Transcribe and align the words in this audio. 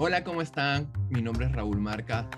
Hola, 0.00 0.22
¿cómo 0.22 0.42
están? 0.42 0.92
Mi 1.10 1.20
nombre 1.20 1.46
es 1.46 1.52
Raúl 1.52 1.80
Marca. 1.80 2.30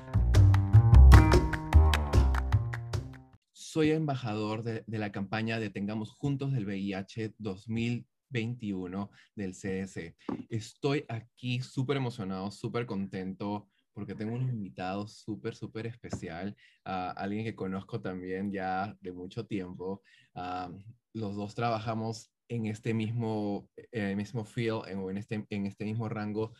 Soy 3.52 3.90
embajador 3.90 4.62
de, 4.62 4.82
la 4.86 5.12
campaña 5.12 5.60
Detengamos 5.60 6.10
Juntos 6.10 6.54
del 6.54 6.64
VIH 6.64 7.34
2021 7.36 9.10
del 9.34 9.52
CDC. 9.52 10.16
Estoy 10.48 11.04
aquí 11.06 11.60
súper 11.60 11.98
emocionado, 11.98 12.50
súper 12.50 12.86
contento 12.86 13.68
porque 13.92 14.14
tengo 14.14 14.36
un 14.36 14.48
invitado 14.48 15.06
súper, 15.06 15.54
súper 15.54 15.84
especial, 15.86 16.56
alguien 16.84 17.44
que 17.44 17.54
conozco 17.54 18.00
también 18.00 18.50
ya 18.50 18.96
de 19.02 19.12
mucho 19.12 19.44
tiempo. 19.44 20.00
Ah, 20.34 20.72
los 21.12 21.36
dos 21.36 21.54
trabajamos 21.54 22.32
en 22.48 22.64
este 22.64 22.94
mismo, 22.94 23.68
en 23.92 24.16
mismo 24.16 24.46
field, 24.46 24.88
en, 24.88 25.18
este, 25.18 25.46
en 25.50 25.66
este 25.66 25.84
mismo 25.84 26.08
rango 26.08 26.54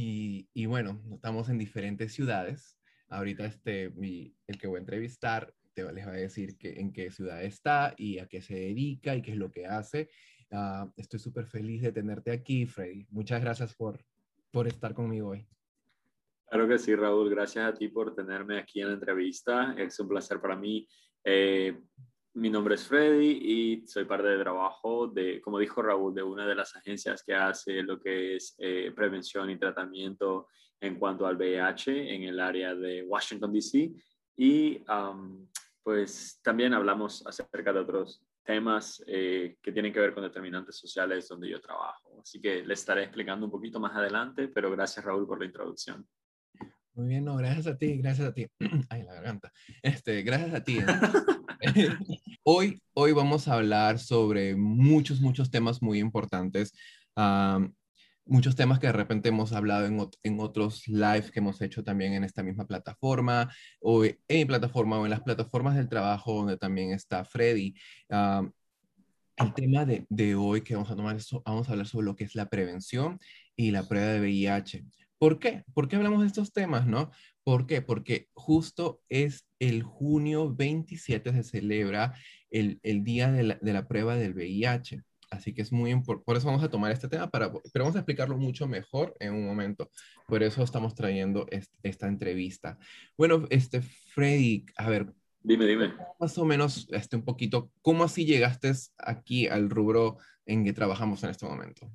y, 0.00 0.66
bueno, 0.66 1.02
estamos 1.12 1.48
en 1.48 1.58
diferentes 1.58 2.12
ciudades. 2.12 2.78
Ahorita 3.08 3.44
este, 3.46 3.84
el 3.86 4.58
que 4.58 4.68
voy 4.68 4.76
a 4.76 4.80
entrevistar 4.80 5.52
te, 5.74 5.92
les 5.92 6.06
va 6.06 6.12
a 6.12 6.14
decir 6.14 6.56
que, 6.56 6.78
en 6.78 6.92
qué 6.92 7.10
ciudad 7.10 7.42
está 7.42 7.94
y 7.96 8.18
a 8.18 8.26
qué 8.26 8.40
se 8.40 8.54
dedica 8.54 9.16
y 9.16 9.22
qué 9.22 9.32
es 9.32 9.36
lo 9.36 9.50
que 9.50 9.66
hace. 9.66 10.08
Ah, 10.52 10.88
estoy 10.96 11.18
súper 11.18 11.46
feliz 11.46 11.82
de 11.82 11.92
tenerte 11.92 12.30
aquí, 12.30 12.64
Freddy. 12.64 13.06
Muchas 13.10 13.40
gracias 13.40 13.74
por, 13.74 14.04
por 14.52 14.68
estar 14.68 14.94
conmigo 14.94 15.30
hoy. 15.30 15.46
Claro 16.48 16.68
que 16.68 16.78
sí, 16.78 16.94
Raúl. 16.94 17.28
Gracias 17.28 17.64
a 17.64 17.74
ti 17.74 17.88
por 17.88 18.14
tenerme 18.14 18.58
aquí 18.58 18.80
en 18.80 18.88
la 18.88 18.94
entrevista. 18.94 19.74
Es 19.76 19.98
un 19.98 20.08
placer 20.08 20.40
para 20.40 20.54
mí. 20.54 20.88
Eh, 21.24 21.76
mi 22.38 22.50
nombre 22.50 22.76
es 22.76 22.86
Freddy 22.86 23.30
y 23.42 23.86
soy 23.86 24.04
parte 24.04 24.28
de 24.28 24.38
trabajo 24.38 25.08
de, 25.08 25.40
como 25.40 25.58
dijo 25.58 25.82
Raúl, 25.82 26.14
de 26.14 26.22
una 26.22 26.46
de 26.46 26.54
las 26.54 26.74
agencias 26.76 27.22
que 27.24 27.34
hace 27.34 27.82
lo 27.82 27.98
que 27.98 28.36
es 28.36 28.54
eh, 28.58 28.92
prevención 28.94 29.50
y 29.50 29.58
tratamiento 29.58 30.46
en 30.80 30.98
cuanto 30.98 31.26
al 31.26 31.36
VIH 31.36 32.14
en 32.14 32.22
el 32.22 32.38
área 32.38 32.74
de 32.74 33.02
Washington, 33.02 33.52
D.C. 33.52 33.92
Y 34.36 34.84
pues 35.82 36.38
también 36.42 36.74
hablamos 36.74 37.26
acerca 37.26 37.72
de 37.72 37.80
otros 37.80 38.22
temas 38.44 39.02
eh, 39.06 39.56
que 39.60 39.72
tienen 39.72 39.92
que 39.92 40.00
ver 40.00 40.14
con 40.14 40.22
determinantes 40.22 40.76
sociales 40.76 41.26
donde 41.26 41.50
yo 41.50 41.60
trabajo. 41.60 42.20
Así 42.22 42.40
que 42.40 42.64
les 42.64 42.78
estaré 42.78 43.02
explicando 43.02 43.46
un 43.46 43.52
poquito 43.52 43.80
más 43.80 43.96
adelante, 43.96 44.48
pero 44.48 44.70
gracias 44.70 45.04
Raúl 45.04 45.26
por 45.26 45.40
la 45.40 45.46
introducción. 45.46 46.06
Muy 46.94 47.08
bien, 47.08 47.24
no, 47.24 47.36
gracias 47.36 47.66
a 47.66 47.76
ti, 47.76 47.98
gracias 47.98 48.28
a 48.28 48.34
ti. 48.34 48.46
Ay, 48.90 49.02
la 49.02 49.14
garganta. 49.14 49.52
Este, 49.82 50.22
gracias 50.22 50.54
a 50.54 50.62
ti. 50.62 50.78
hoy, 52.50 52.80
hoy 52.94 53.12
vamos 53.12 53.46
a 53.46 53.54
hablar 53.56 53.98
sobre 53.98 54.56
muchos, 54.56 55.20
muchos 55.20 55.50
temas 55.50 55.82
muy 55.82 55.98
importantes. 55.98 56.72
muchos 58.24 58.56
temas 58.56 58.78
que 58.78 58.86
de 58.86 58.94
repente 58.94 59.28
hemos 59.28 59.52
hablado 59.52 59.84
en, 59.84 60.08
en, 60.22 60.40
otros 60.40 60.88
lives 60.88 61.30
que 61.30 61.40
hemos 61.40 61.60
hecho 61.60 61.84
también 61.84 62.14
en 62.14 62.24
esta 62.24 62.42
misma 62.42 62.66
plataforma, 62.66 63.52
o 63.80 64.02
en 64.04 64.16
mi 64.28 64.44
plataforma, 64.46 64.98
o 64.98 65.04
en 65.04 65.10
las 65.10 65.20
plataformas 65.20 65.76
del 65.76 65.90
trabajo 65.90 66.32
donde 66.36 66.56
también 66.56 66.92
está 66.92 67.22
Freddy. 67.26 67.74
el 68.08 69.54
tema 69.54 69.84
de, 69.84 70.06
de, 70.08 70.34
hoy 70.34 70.62
que 70.62 70.74
vamos 70.74 70.90
a 70.90 70.96
tomar, 70.96 71.16
es, 71.16 71.28
vamos 71.44 71.68
a 71.68 71.72
hablar 71.72 71.86
sobre 71.86 72.06
lo 72.06 72.16
que 72.16 72.24
es 72.24 72.34
la 72.34 72.48
prevención 72.48 73.20
y 73.56 73.72
la 73.72 73.86
prueba 73.86 74.06
de 74.06 74.20
VIH. 74.20 74.86
¿Por 75.18 75.38
qué? 75.38 75.64
¿Por 75.74 75.88
qué 75.88 75.96
hablamos 75.96 76.20
de 76.20 76.28
estos 76.28 76.52
temas, 76.52 76.86
no? 76.86 77.10
¿Por 77.42 77.66
qué? 77.66 77.82
Porque 77.82 78.28
justo 78.34 79.02
es 79.08 79.48
el 79.58 79.82
junio 79.82 80.54
27 80.54 81.32
se 81.32 81.42
celebra 81.42 82.14
el, 82.50 83.04
día 83.04 83.30
de 83.30 83.72
la, 83.72 83.88
prueba 83.88 84.16
del 84.16 84.34
VIH. 84.34 85.02
Así 85.30 85.52
que 85.52 85.60
es 85.60 85.72
muy 85.72 85.90
importante, 85.90 86.24
por 86.24 86.36
eso 86.36 86.46
vamos 86.46 86.62
a 86.62 86.70
tomar 86.70 86.90
este 86.90 87.06
tema, 87.08 87.30
para, 87.30 87.52
pero 87.52 87.84
vamos 87.84 87.96
a 87.96 87.98
explicarlo 87.98 88.38
mucho 88.38 88.66
mejor 88.66 89.14
en 89.20 89.34
un 89.34 89.46
momento. 89.46 89.90
Por 90.26 90.42
eso 90.42 90.62
estamos 90.62 90.94
trayendo 90.94 91.46
esta 91.82 92.08
entrevista. 92.08 92.78
Bueno, 93.16 93.46
este, 93.50 93.82
Freddy, 93.82 94.64
a 94.76 94.88
ver. 94.88 95.12
Dime, 95.42 95.66
dime. 95.66 95.94
Más 96.18 96.36
o 96.38 96.44
menos, 96.46 96.88
este, 96.90 97.16
un 97.16 97.24
poquito, 97.24 97.70
¿cómo 97.82 98.04
así 98.04 98.24
llegaste 98.24 98.72
aquí 98.96 99.46
al 99.46 99.68
rubro 99.68 100.16
en 100.46 100.64
que 100.64 100.72
trabajamos 100.72 101.22
en 101.24 101.30
este 101.30 101.46
momento? 101.46 101.90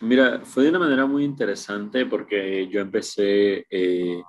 Mira, 0.00 0.40
fue 0.44 0.64
de 0.64 0.70
una 0.70 0.80
manera 0.80 1.06
muy 1.06 1.24
interesante 1.24 2.06
porque 2.06 2.68
yo 2.68 2.80
empecé 2.80 3.64
eh, 3.70 4.20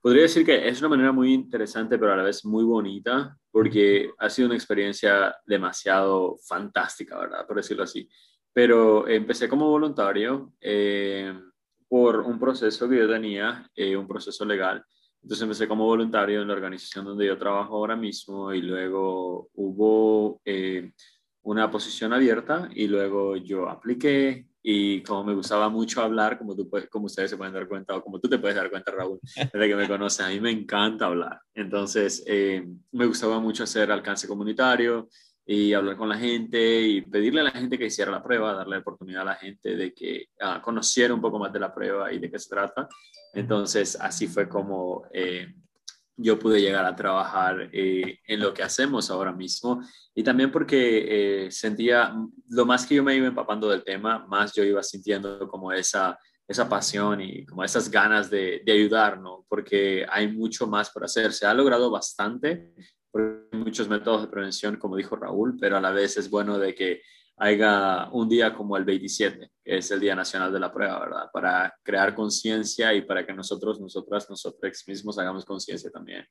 Podría 0.00 0.22
decir 0.22 0.46
que 0.46 0.66
es 0.66 0.80
una 0.80 0.88
manera 0.88 1.12
muy 1.12 1.32
interesante, 1.34 1.98
pero 1.98 2.14
a 2.14 2.16
la 2.16 2.22
vez 2.22 2.44
muy 2.44 2.64
bonita, 2.64 3.36
porque 3.50 4.10
ha 4.18 4.30
sido 4.30 4.46
una 4.46 4.56
experiencia 4.56 5.34
demasiado 5.46 6.36
fantástica, 6.46 7.18
¿verdad? 7.18 7.46
Por 7.46 7.56
decirlo 7.56 7.84
así. 7.84 8.08
Pero 8.52 9.08
empecé 9.08 9.48
como 9.48 9.68
voluntario 9.68 10.52
eh, 10.60 11.32
por 11.88 12.20
un 12.20 12.38
proceso 12.38 12.88
que 12.88 12.98
yo 12.98 13.08
tenía, 13.08 13.68
eh, 13.74 13.96
un 13.96 14.06
proceso 14.06 14.44
legal. 14.44 14.84
Entonces 15.22 15.42
empecé 15.42 15.68
como 15.68 15.84
voluntario 15.84 16.40
en 16.40 16.48
la 16.48 16.54
organización 16.54 17.04
donde 17.04 17.26
yo 17.26 17.36
trabajo 17.36 17.76
ahora 17.76 17.96
mismo 17.96 18.52
y 18.54 18.62
luego 18.62 19.50
hubo 19.54 20.40
eh, 20.44 20.92
una 21.42 21.70
posición 21.70 22.12
abierta 22.12 22.68
y 22.74 22.86
luego 22.86 23.36
yo 23.36 23.68
apliqué, 23.68 24.46
y 24.62 25.02
como 25.02 25.24
me 25.24 25.34
gustaba 25.34 25.68
mucho 25.68 26.02
hablar, 26.02 26.38
como, 26.38 26.54
tú 26.54 26.68
como 26.90 27.06
ustedes 27.06 27.30
se 27.30 27.36
pueden 27.36 27.54
dar 27.54 27.66
cuenta, 27.66 27.96
o 27.96 28.02
como 28.02 28.20
tú 28.20 28.28
te 28.28 28.38
puedes 28.38 28.56
dar 28.56 28.70
cuenta, 28.70 28.92
Raúl, 28.92 29.18
desde 29.52 29.68
que 29.68 29.76
me 29.76 29.88
conoces, 29.88 30.20
a 30.20 30.28
mí 30.28 30.40
me 30.40 30.50
encanta 30.50 31.06
hablar. 31.06 31.40
Entonces, 31.54 32.22
eh, 32.26 32.66
me 32.92 33.06
gustaba 33.06 33.40
mucho 33.40 33.64
hacer 33.64 33.90
alcance 33.90 34.28
comunitario 34.28 35.08
y 35.46 35.72
hablar 35.72 35.96
con 35.96 36.08
la 36.08 36.18
gente 36.18 36.80
y 36.82 37.00
pedirle 37.02 37.40
a 37.40 37.44
la 37.44 37.50
gente 37.50 37.78
que 37.78 37.86
hiciera 37.86 38.10
la 38.10 38.22
prueba, 38.22 38.52
darle 38.52 38.76
la 38.76 38.80
oportunidad 38.82 39.22
a 39.22 39.32
la 39.32 39.34
gente 39.34 39.74
de 39.74 39.92
que 39.92 40.26
ah, 40.40 40.60
conociera 40.62 41.14
un 41.14 41.20
poco 41.20 41.38
más 41.38 41.52
de 41.52 41.58
la 41.60 41.74
prueba 41.74 42.12
y 42.12 42.18
de 42.18 42.30
qué 42.30 42.38
se 42.38 42.50
trata. 42.50 42.86
Entonces, 43.32 43.96
así 44.00 44.28
fue 44.28 44.48
como 44.48 45.04
eh, 45.12 45.54
yo 46.22 46.38
pude 46.38 46.60
llegar 46.60 46.84
a 46.84 46.94
trabajar 46.94 47.70
eh, 47.72 48.18
en 48.26 48.40
lo 48.40 48.52
que 48.52 48.62
hacemos 48.62 49.10
ahora 49.10 49.32
mismo 49.32 49.82
y 50.14 50.22
también 50.22 50.52
porque 50.52 51.46
eh, 51.46 51.50
sentía, 51.50 52.14
lo 52.48 52.66
más 52.66 52.86
que 52.86 52.96
yo 52.96 53.02
me 53.02 53.16
iba 53.16 53.26
empapando 53.26 53.68
del 53.68 53.84
tema, 53.84 54.26
más 54.26 54.52
yo 54.54 54.62
iba 54.62 54.82
sintiendo 54.82 55.48
como 55.48 55.72
esa, 55.72 56.18
esa 56.46 56.68
pasión 56.68 57.20
y 57.20 57.46
como 57.46 57.64
esas 57.64 57.90
ganas 57.90 58.28
de, 58.28 58.60
de 58.64 58.72
ayudar, 58.72 59.18
¿no? 59.20 59.46
Porque 59.48 60.04
hay 60.10 60.28
mucho 60.28 60.66
más 60.66 60.90
por 60.90 61.04
hacer. 61.04 61.32
Se 61.32 61.46
ha 61.46 61.54
logrado 61.54 61.90
bastante 61.90 62.70
por 63.10 63.48
muchos 63.52 63.88
métodos 63.88 64.22
de 64.22 64.28
prevención, 64.28 64.76
como 64.76 64.96
dijo 64.96 65.16
Raúl, 65.16 65.56
pero 65.58 65.76
a 65.76 65.80
la 65.80 65.90
vez 65.90 66.16
es 66.16 66.28
bueno 66.28 66.58
de 66.58 66.74
que 66.74 67.02
haya 67.40 68.10
un 68.12 68.28
día 68.28 68.54
como 68.54 68.76
el 68.76 68.84
27, 68.84 69.50
que 69.64 69.78
es 69.78 69.90
el 69.90 69.98
Día 69.98 70.14
Nacional 70.14 70.52
de 70.52 70.60
la 70.60 70.70
Prueba, 70.70 71.00
¿verdad? 71.00 71.24
Para 71.32 71.74
crear 71.82 72.14
conciencia 72.14 72.92
y 72.92 73.02
para 73.02 73.24
que 73.24 73.32
nosotros, 73.32 73.80
nosotras, 73.80 74.28
nosotros 74.28 74.84
mismos 74.86 75.18
hagamos 75.18 75.46
conciencia 75.46 75.90
también. 75.90 76.26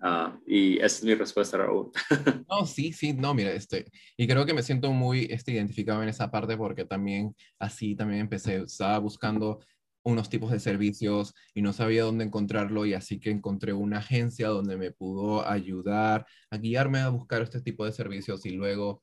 Ah, 0.00 0.38
y 0.46 0.76
esa 0.76 0.98
es 0.98 1.04
mi 1.04 1.14
respuesta, 1.14 1.56
Raúl. 1.56 1.90
No, 2.50 2.66
sí, 2.66 2.92
sí, 2.92 3.14
no, 3.14 3.32
mira, 3.32 3.52
este, 3.52 3.86
y 4.18 4.26
creo 4.26 4.44
que 4.44 4.52
me 4.52 4.62
siento 4.62 4.92
muy 4.92 5.26
este, 5.30 5.52
identificado 5.52 6.02
en 6.02 6.10
esa 6.10 6.30
parte 6.30 6.58
porque 6.58 6.84
también 6.84 7.34
así 7.58 7.96
también 7.96 8.20
empecé, 8.20 8.56
estaba 8.56 8.98
buscando 8.98 9.60
unos 10.02 10.28
tipos 10.28 10.50
de 10.50 10.60
servicios 10.60 11.32
y 11.54 11.62
no 11.62 11.72
sabía 11.72 12.04
dónde 12.04 12.24
encontrarlo 12.24 12.84
y 12.84 12.92
así 12.92 13.18
que 13.18 13.30
encontré 13.30 13.72
una 13.72 13.98
agencia 13.98 14.48
donde 14.48 14.76
me 14.76 14.90
pudo 14.90 15.48
ayudar 15.48 16.26
a 16.50 16.58
guiarme 16.58 16.98
a 16.98 17.08
buscar 17.08 17.40
este 17.40 17.62
tipo 17.62 17.86
de 17.86 17.92
servicios 17.92 18.44
y 18.44 18.50
luego 18.50 19.02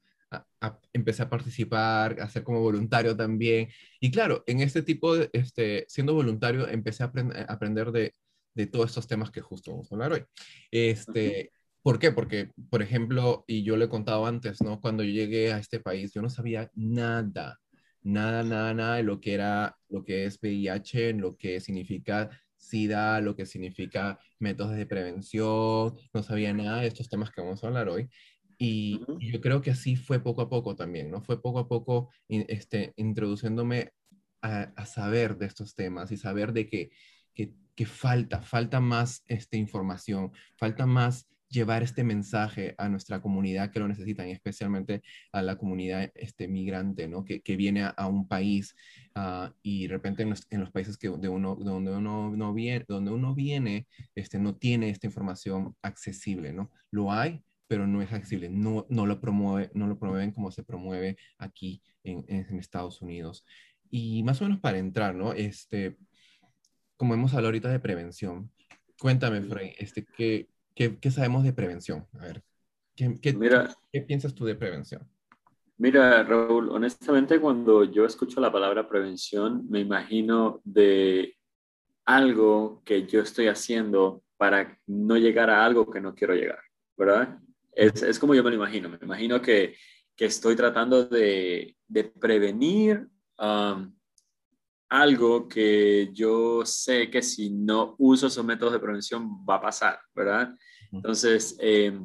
empecé 0.94 1.24
a 1.24 1.30
participar, 1.30 2.20
a 2.22 2.30
ser 2.30 2.44
como 2.44 2.62
voluntario 2.62 3.16
también. 3.16 3.70
Y 4.00 4.12
claro, 4.12 4.44
en 4.48 4.62
este 4.62 4.82
tipo 4.82 5.16
de, 5.16 5.30
este, 5.34 5.86
siendo 5.88 6.14
voluntario, 6.14 6.68
empecé 6.68 7.04
a, 7.04 7.12
aprender 7.48 7.92
de, 7.92 8.16
de, 8.54 8.68
todos 8.68 8.90
estos 8.90 9.08
temas 9.08 9.32
que 9.32 9.42
justo 9.42 9.72
vamos 9.72 9.92
a 9.92 9.96
hablar 9.96 10.14
hoy. 10.14 10.24
Este, 10.72 11.52
¿Por 11.82 11.98
qué? 11.98 12.12
Porque, 12.12 12.52
por 12.70 12.82
ejemplo, 12.82 13.44
y 13.48 13.64
yo 13.64 13.76
le 13.76 13.86
he 13.86 13.90
contado 13.90 14.26
antes, 14.28 14.62
¿no? 14.62 14.80
Cuando 14.80 15.04
yo 15.04 15.12
llegué 15.12 15.52
a 15.52 15.58
este 15.58 15.80
país, 15.80 16.14
yo 16.14 16.22
no 16.22 16.30
sabía 16.30 16.70
nada, 16.76 17.60
nada, 18.04 18.44
nada, 18.44 18.74
nada 18.74 18.96
de 18.98 19.04
lo 19.04 19.20
que 19.20 19.34
era, 19.34 19.76
lo 19.90 20.04
que 20.04 20.26
es 20.26 20.38
VIH, 20.42 21.14
lo 21.14 21.36
que 21.38 21.60
significa 21.60 22.30
SIDA, 22.56 23.20
lo 23.22 23.36
que 23.36 23.48
significa 23.48 24.20
métodos 24.40 24.76
de 24.76 24.86
prevención, 24.86 25.96
no 26.14 26.24
sabía 26.24 26.54
nada 26.54 26.82
de 26.82 26.88
estos 26.88 27.10
temas 27.10 27.32
que 27.32 27.42
vamos 27.42 27.64
a 27.64 27.68
hablar 27.68 27.90
hoy. 27.90 28.08
Y, 28.64 29.02
yo 29.20 29.42
creo 29.42 29.60
que 29.60 29.72
así 29.72 29.96
fue 29.96 30.20
poco 30.20 30.44
a 30.44 30.50
poco 30.50 30.76
también, 30.76 31.10
¿no? 31.10 31.24
Fue 31.24 31.42
poco 31.42 31.58
a 31.58 31.68
poco 31.68 32.12
este, 32.30 32.94
introduciéndome 32.96 33.92
a, 34.44 34.86
saber 34.86 35.36
de 35.40 35.48
estos 35.48 35.74
temas 35.74 36.12
y 36.12 36.18
saber 36.18 36.54
de 36.54 36.68
que, 36.68 36.92
que, 37.34 37.56
que, 37.76 37.88
falta, 37.88 38.44
falta 38.44 38.80
más 38.80 39.24
este, 39.26 39.58
información, 39.58 40.32
falta 40.58 40.86
más 40.86 41.28
llevar 41.50 41.82
este 41.82 42.04
mensaje 42.04 42.76
a 42.78 42.88
nuestra 42.88 43.20
comunidad 43.20 43.72
que 43.72 43.80
lo 43.80 43.88
necesitan, 43.88 44.28
y 44.28 44.32
especialmente 44.32 45.02
a 45.32 45.42
la 45.42 45.58
comunidad 45.58 46.12
este, 46.14 46.48
migrante, 46.48 47.08
¿no? 47.08 47.26
Que, 47.26 47.42
que 47.42 47.56
viene 47.56 47.90
a, 47.98 48.08
un 48.08 48.28
país 48.28 48.76
uh, 49.16 49.52
y 49.64 49.88
de 49.88 49.94
repente 49.94 50.22
en 50.22 50.30
los, 50.30 50.46
en 50.52 50.60
los, 50.60 50.70
países 50.70 51.00
que 51.00 51.10
de 51.10 51.30
uno, 51.30 51.56
donde, 51.56 51.92
uno 51.92 52.30
no 52.38 52.54
viene, 52.54 52.86
donde 52.88 53.10
uno 53.10 53.34
viene 53.34 53.88
este, 54.14 54.38
no 54.38 54.56
tiene 54.56 54.92
esta 54.92 55.08
información 55.08 55.76
accesible, 55.82 56.54
¿no? 56.54 56.70
Lo 56.92 57.12
hay, 57.12 57.44
pero 57.72 57.88
no 57.88 58.02
es 58.02 58.12
accesible, 58.12 58.50
no, 58.50 58.86
no, 58.90 59.06
lo, 59.06 59.22
promueve, 59.22 59.72
no 59.74 59.88
lo 59.88 59.98
promueven 59.98 60.34
como 60.34 60.52
se 60.52 60.62
promueve 60.62 61.16
aquí 61.38 61.82
en, 62.04 62.26
en, 62.28 62.60
Estados 62.60 63.02
Unidos. 63.02 63.46
Y 63.90 64.24
más 64.24 64.42
o 64.42 64.44
menos 64.44 64.60
para 64.60 64.78
entrar, 64.78 65.16
¿no? 65.16 65.32
Este, 65.32 65.96
como 66.98 67.14
hemos 67.14 67.32
hablado 67.32 67.48
ahorita 67.48 67.70
de 67.70 67.80
prevención, 67.80 68.52
cuéntame, 69.00 69.42
Frey, 69.44 69.74
este, 69.78 70.06
¿qué, 70.18 70.50
qué, 70.76 71.00
qué 71.00 71.12
sabemos 71.12 71.46
de 71.46 71.54
prevención? 71.54 72.06
A 72.20 72.26
ver, 72.26 72.44
¿qué, 72.94 73.18
qué, 73.22 73.32
Mira, 73.32 73.74
¿qué 73.90 74.02
piensas 74.02 74.36
tú 74.36 74.44
de 74.44 74.56
prevención? 74.56 75.10
Mira, 75.78 76.24
Raúl, 76.24 76.72
honestamente 76.72 77.40
cuando 77.40 77.86
yo 77.86 78.06
escucho 78.06 78.42
la 78.42 78.52
palabra 78.52 78.90
prevención, 78.90 79.66
me 79.70 79.80
imagino 79.80 80.60
de 80.66 81.38
algo 82.04 82.82
que 82.84 83.08
yo 83.08 83.22
estoy 83.22 83.48
haciendo 83.48 84.26
para 84.36 84.78
no 84.88 85.16
llegar 85.16 85.50
a 85.50 85.64
algo 85.64 85.90
que 85.90 86.02
no 86.02 86.14
quiero 86.14 86.36
llegar, 86.36 86.60
¿verdad? 86.98 87.40
Es, 87.74 88.02
es 88.04 88.20
como 88.20 88.36
yo 88.36 88.44
me 88.44 88.50
lo 88.50 88.56
imagino. 88.58 88.90
Me 88.90 88.98
imagino 89.02 89.42
que, 89.42 89.76
que 90.16 90.26
estoy 90.26 90.56
tratando 90.56 91.06
de, 91.06 91.76
de 91.88 92.04
prevenir 92.04 93.08
um, 93.40 93.94
algo 94.90 95.48
que 95.48 96.10
yo 96.14 96.66
sé 96.66 97.10
que 97.10 97.22
si 97.22 97.50
no 97.50 97.96
uso 97.98 98.28
esos 98.28 98.44
métodos 98.44 98.74
de 98.74 98.80
prevención 98.80 99.46
va 99.50 99.56
a 99.56 99.62
pasar, 99.62 100.00
¿verdad? 100.14 100.54
Entonces, 100.92 101.56
eh, 101.62 101.98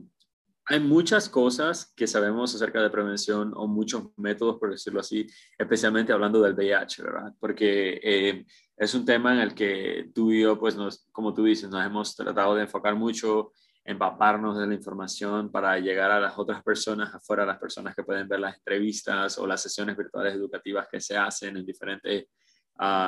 hay 0.69 0.81
muchas 0.81 1.29
cosas 1.29 1.93
que 1.97 2.07
sabemos 2.07 2.55
acerca 2.55 2.83
de 2.83 2.91
prevención 2.91 3.53
o 3.57 3.67
muchos 3.67 4.17
métodos, 4.17 4.59
por 4.59 4.71
decirlo 4.71 5.01
así, 5.01 5.27
especialmente 5.59 6.13
hablando 6.13 6.41
del 6.41 6.55
VIH, 6.55 7.03
¿verdad? 7.03 7.35
Porque 7.39 8.01
eh, 8.03 8.47
es 8.77 8.95
un 8.95 9.05
tema 9.05 9.33
en 9.35 9.41
el 9.41 9.55
que 9.55 10.11
tú 10.13 10.33
y 10.33 10.43
yo, 10.43 10.59
pues, 10.59 10.77
nos, 10.77 11.07
como 11.13 11.35
tú 11.35 11.45
dices, 11.45 11.71
nos 11.71 11.85
hemos 11.85 12.17
tratado 12.17 12.55
de 12.55 12.63
enfocar 12.63 12.97
mucho, 12.97 13.53
empaparnos 13.87 14.59
de 14.59 14.67
la 14.67 14.75
información 14.75 15.51
para 15.51 15.79
llegar 15.79 16.11
a 16.11 16.21
las 16.21 16.37
otras 16.37 16.63
personas, 16.63 17.15
afuera, 17.15 17.47
las 17.47 17.59
personas 17.59 17.95
que 17.95 18.03
pueden 18.03 18.29
ver 18.29 18.41
las 18.41 18.57
entrevistas 18.57 19.39
o 19.39 19.47
las 19.47 19.63
sesiones 19.63 19.97
virtuales 19.97 20.35
educativas 20.35 20.89
que 20.91 21.01
se 21.01 21.17
hacen 21.17 21.57
en 21.57 21.65
diferentes 21.65 22.27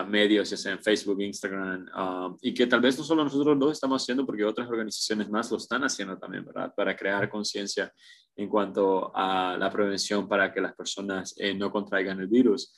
medios, 0.07 0.49
ya 0.49 0.57
sea 0.57 0.73
en 0.73 0.83
Facebook, 0.83 1.21
Instagram, 1.21 1.87
um, 1.95 2.39
y 2.41 2.55
que 2.55 2.67
tal 2.67 2.81
vez 2.81 2.97
no 2.97 3.05
solo 3.05 3.23
nosotros 3.23 3.57
lo 3.57 3.71
estamos 3.71 4.03
haciendo, 4.03 4.25
porque 4.25 4.45
otras 4.45 4.69
organizaciones 4.69 5.29
más 5.29 5.51
lo 5.51 5.59
están 5.59 5.85
haciendo 5.85 6.17
también, 6.17 6.45
¿verdad? 6.45 6.73
Para 6.75 6.97
crear 6.97 7.29
conciencia 7.29 7.93
en 8.35 8.49
cuanto 8.49 9.13
a 9.15 9.57
la 9.59 9.71
prevención 9.71 10.27
para 10.27 10.53
que 10.53 10.61
las 10.61 10.75
personas 10.75 11.35
eh, 11.37 11.55
no 11.55 11.71
contraigan 11.71 12.19
el 12.21 12.29
virus. 12.29 12.73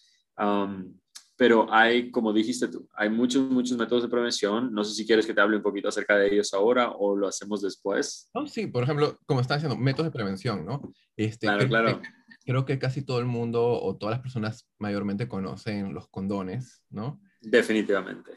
Pero 1.41 1.73
hay, 1.73 2.11
como 2.11 2.35
dijiste 2.35 2.69
tú, 2.69 2.87
hay 2.93 3.09
muchos, 3.09 3.51
muchos 3.51 3.79
métodos 3.79 4.03
de 4.03 4.11
prevención. 4.11 4.75
No 4.75 4.85
sé 4.85 4.95
si 4.95 5.07
quieres 5.07 5.25
que 5.25 5.33
te 5.33 5.41
hable 5.41 5.57
un 5.57 5.63
poquito 5.63 5.89
acerca 5.89 6.19
de 6.19 6.27
ellos 6.27 6.53
ahora 6.53 6.91
o 6.91 7.17
lo 7.17 7.27
hacemos 7.27 7.63
después. 7.63 8.29
No, 8.35 8.47
sí, 8.47 8.67
por 8.67 8.83
ejemplo, 8.83 9.19
como 9.25 9.41
están 9.41 9.57
diciendo, 9.57 9.83
métodos 9.83 10.09
de 10.09 10.13
prevención, 10.13 10.67
¿no? 10.67 10.93
Este, 11.17 11.47
claro, 11.47 11.67
claro 11.67 12.03
creo 12.45 12.67
que 12.67 12.79
casi 12.79 13.01
todo 13.01 13.21
el 13.21 13.25
mundo 13.25 13.65
o 13.65 13.97
todas 13.97 14.17
las 14.17 14.21
personas 14.21 14.69
mayormente 14.79 15.29
conocen 15.29 15.95
los 15.95 16.09
condones, 16.09 16.83
¿no? 16.91 17.23
Definitivamente. 17.41 18.33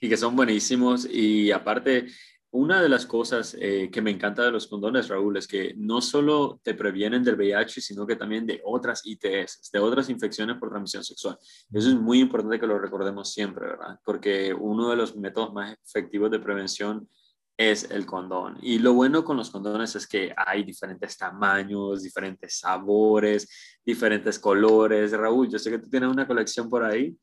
Y 0.00 0.08
que 0.08 0.16
son 0.16 0.34
buenísimos. 0.34 1.06
Y 1.10 1.50
aparte, 1.50 2.06
una 2.50 2.80
de 2.80 2.88
las 2.88 3.06
cosas 3.06 3.56
eh, 3.60 3.90
que 3.90 4.00
me 4.00 4.10
encanta 4.10 4.44
de 4.44 4.50
los 4.50 4.66
condones, 4.66 5.08
Raúl, 5.08 5.36
es 5.36 5.46
que 5.46 5.74
no 5.76 6.00
solo 6.00 6.60
te 6.62 6.74
previenen 6.74 7.22
del 7.22 7.36
VIH, 7.36 7.80
sino 7.80 8.06
que 8.06 8.16
también 8.16 8.46
de 8.46 8.60
otras 8.64 9.02
ITS, 9.04 9.70
de 9.72 9.78
otras 9.78 10.08
infecciones 10.08 10.56
por 10.56 10.70
transmisión 10.70 11.04
sexual. 11.04 11.36
Eso 11.72 11.88
es 11.88 11.94
muy 11.96 12.20
importante 12.20 12.58
que 12.60 12.66
lo 12.66 12.78
recordemos 12.78 13.32
siempre, 13.32 13.66
¿verdad? 13.66 13.98
Porque 14.04 14.54
uno 14.54 14.90
de 14.90 14.96
los 14.96 15.16
métodos 15.16 15.52
más 15.52 15.76
efectivos 15.84 16.30
de 16.30 16.38
prevención 16.38 17.08
es 17.56 17.90
el 17.90 18.04
condón. 18.04 18.58
Y 18.60 18.78
lo 18.78 18.92
bueno 18.92 19.24
con 19.24 19.36
los 19.36 19.50
condones 19.50 19.96
es 19.96 20.06
que 20.06 20.34
hay 20.36 20.62
diferentes 20.62 21.16
tamaños, 21.16 22.02
diferentes 22.02 22.58
sabores, 22.58 23.78
diferentes 23.84 24.38
colores. 24.38 25.12
Raúl, 25.12 25.48
yo 25.48 25.58
sé 25.58 25.70
que 25.70 25.78
tú 25.78 25.88
tienes 25.88 26.10
una 26.10 26.26
colección 26.26 26.68
por 26.68 26.84
ahí. 26.84 27.16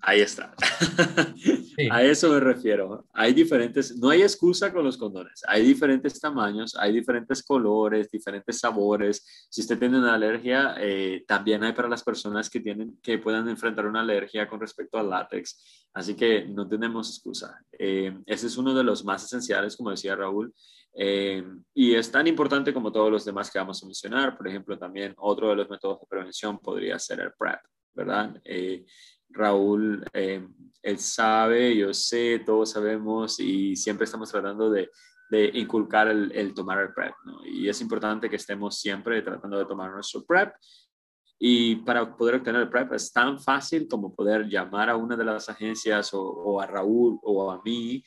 Ahí 0.00 0.20
está. 0.20 0.54
A 1.90 2.02
eso 2.02 2.30
me 2.30 2.40
refiero. 2.40 3.06
Hay 3.12 3.32
diferentes, 3.32 3.96
no 3.96 4.10
hay 4.10 4.22
excusa 4.22 4.72
con 4.72 4.84
los 4.84 4.96
condones. 4.96 5.42
Hay 5.46 5.64
diferentes 5.64 6.18
tamaños, 6.18 6.74
hay 6.76 6.92
diferentes 6.92 7.42
colores, 7.42 8.10
diferentes 8.10 8.58
sabores. 8.58 9.46
Si 9.48 9.60
usted 9.60 9.78
tiene 9.78 9.98
una 9.98 10.14
alergia, 10.14 10.74
eh, 10.78 11.24
también 11.26 11.62
hay 11.62 11.72
para 11.72 11.88
las 11.88 12.02
personas 12.02 12.50
que 12.50 12.60
tienen, 12.60 12.98
que 13.02 13.18
puedan 13.18 13.48
enfrentar 13.48 13.86
una 13.86 14.00
alergia 14.00 14.48
con 14.48 14.60
respecto 14.60 14.98
al 14.98 15.10
látex. 15.10 15.86
Así 15.92 16.14
que 16.14 16.46
no 16.46 16.68
tenemos 16.68 17.10
excusa. 17.10 17.60
Eh, 17.78 18.16
ese 18.26 18.46
es 18.46 18.56
uno 18.56 18.74
de 18.74 18.84
los 18.84 19.04
más 19.04 19.24
esenciales, 19.24 19.76
como 19.76 19.90
decía 19.90 20.16
Raúl. 20.16 20.52
Eh, 20.94 21.44
y 21.74 21.94
es 21.94 22.10
tan 22.10 22.26
importante 22.26 22.74
como 22.74 22.90
todos 22.90 23.10
los 23.10 23.24
demás 23.24 23.50
que 23.50 23.58
vamos 23.58 23.82
a 23.82 23.86
mencionar. 23.86 24.36
Por 24.36 24.48
ejemplo, 24.48 24.78
también 24.78 25.14
otro 25.16 25.50
de 25.50 25.56
los 25.56 25.70
métodos 25.70 26.00
de 26.00 26.06
prevención 26.08 26.58
podría 26.58 26.98
ser 26.98 27.20
el 27.20 27.32
PrEP, 27.38 27.60
¿verdad? 27.94 28.40
Raúl, 29.30 30.04
eh, 30.12 30.46
él 30.82 30.98
sabe, 30.98 31.76
yo 31.76 31.92
sé, 31.92 32.40
todos 32.44 32.70
sabemos 32.70 33.40
y 33.40 33.76
siempre 33.76 34.04
estamos 34.04 34.30
tratando 34.30 34.70
de, 34.70 34.90
de 35.30 35.50
inculcar 35.54 36.08
el, 36.08 36.32
el, 36.32 36.54
tomar 36.54 36.80
el 36.80 36.94
PrEP, 36.94 37.14
¿no? 37.24 37.44
Y 37.44 37.68
es 37.68 37.80
importante 37.80 38.30
que 38.30 38.36
estemos 38.36 38.78
siempre 38.78 39.22
tratando 39.22 39.58
de 39.58 39.66
tomar 39.66 39.90
nuestro 39.90 40.24
PrEP. 40.24 40.54
Y 41.40 41.76
para 41.76 42.16
poder 42.16 42.36
obtener 42.36 42.62
el 42.62 42.68
PrEP 42.68 42.94
es 42.94 43.12
tan 43.12 43.38
fácil 43.38 43.86
como 43.86 44.14
poder 44.14 44.48
llamar 44.48 44.90
a 44.90 44.96
una 44.96 45.16
de 45.16 45.24
las 45.24 45.48
agencias 45.48 46.12
o, 46.12 46.22
o 46.22 46.60
a 46.60 46.66
Raúl 46.66 47.18
o 47.22 47.50
a 47.50 47.62
mí 47.62 48.02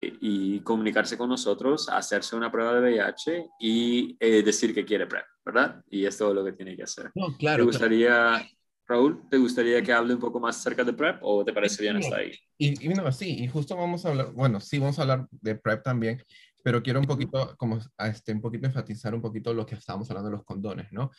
y 0.00 0.60
comunicarse 0.60 1.18
con 1.18 1.28
nosotros, 1.28 1.88
hacerse 1.88 2.36
una 2.36 2.52
prueba 2.52 2.74
de 2.74 2.80
VIH 2.80 3.50
y 3.58 4.16
eh, 4.20 4.42
decir 4.42 4.74
que 4.74 4.84
quiere 4.84 5.06
PrEP, 5.06 5.24
¿verdad? 5.44 5.82
Y 5.90 6.04
es 6.04 6.16
todo 6.16 6.34
lo 6.34 6.44
que 6.44 6.52
tiene 6.52 6.76
que 6.76 6.84
hacer. 6.84 7.10
No, 7.14 7.36
claro. 7.36 7.64
Me 7.64 7.70
gustaría, 7.70 8.48
Raúl, 8.88 9.28
¿te 9.28 9.36
gustaría 9.36 9.82
que 9.82 9.92
hable 9.92 10.14
un 10.14 10.20
poco 10.20 10.40
más 10.40 10.56
acerca 10.56 10.82
de 10.82 10.94
PrEP 10.94 11.18
o 11.20 11.44
te 11.44 11.52
parece 11.52 11.82
bien 11.82 11.98
hasta 11.98 12.16
ahí? 12.16 12.32
Y, 12.56 12.86
y 12.86 12.88
no, 12.88 13.12
sí, 13.12 13.44
y 13.44 13.46
justo 13.46 13.76
vamos 13.76 14.06
a 14.06 14.08
hablar, 14.08 14.32
bueno, 14.32 14.60
sí, 14.60 14.78
vamos 14.78 14.98
a 14.98 15.02
hablar 15.02 15.28
de 15.30 15.56
PrEP 15.56 15.82
también, 15.82 16.24
pero 16.64 16.82
quiero 16.82 16.98
un 16.98 17.06
poquito, 17.06 17.54
como, 17.58 17.78
este, 17.98 18.32
un 18.32 18.40
poquito 18.40 18.66
enfatizar 18.66 19.14
un 19.14 19.20
poquito 19.20 19.52
lo 19.52 19.66
que 19.66 19.74
estábamos 19.74 20.08
hablando 20.10 20.30
de 20.30 20.36
los 20.36 20.44
condones, 20.44 20.90
¿no? 20.90 21.10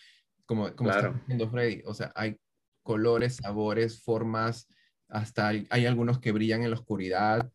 Como, 0.48 0.76
como 0.76 0.90
Claro. 0.90 1.10
está 1.10 1.20
diciendo 1.20 1.50
Freddy, 1.50 1.84
o 1.86 1.94
sea, 1.94 2.12
hay 2.16 2.38
colores, 2.82 3.36
sabores, 3.36 4.02
formas, 4.02 4.68
hasta 5.08 5.50
hay, 5.50 5.68
hay 5.70 5.86
algunos 5.86 6.18
que 6.18 6.32
brillan 6.32 6.64
en 6.64 6.72
la 6.72 6.78
oscuridad. 6.78 7.52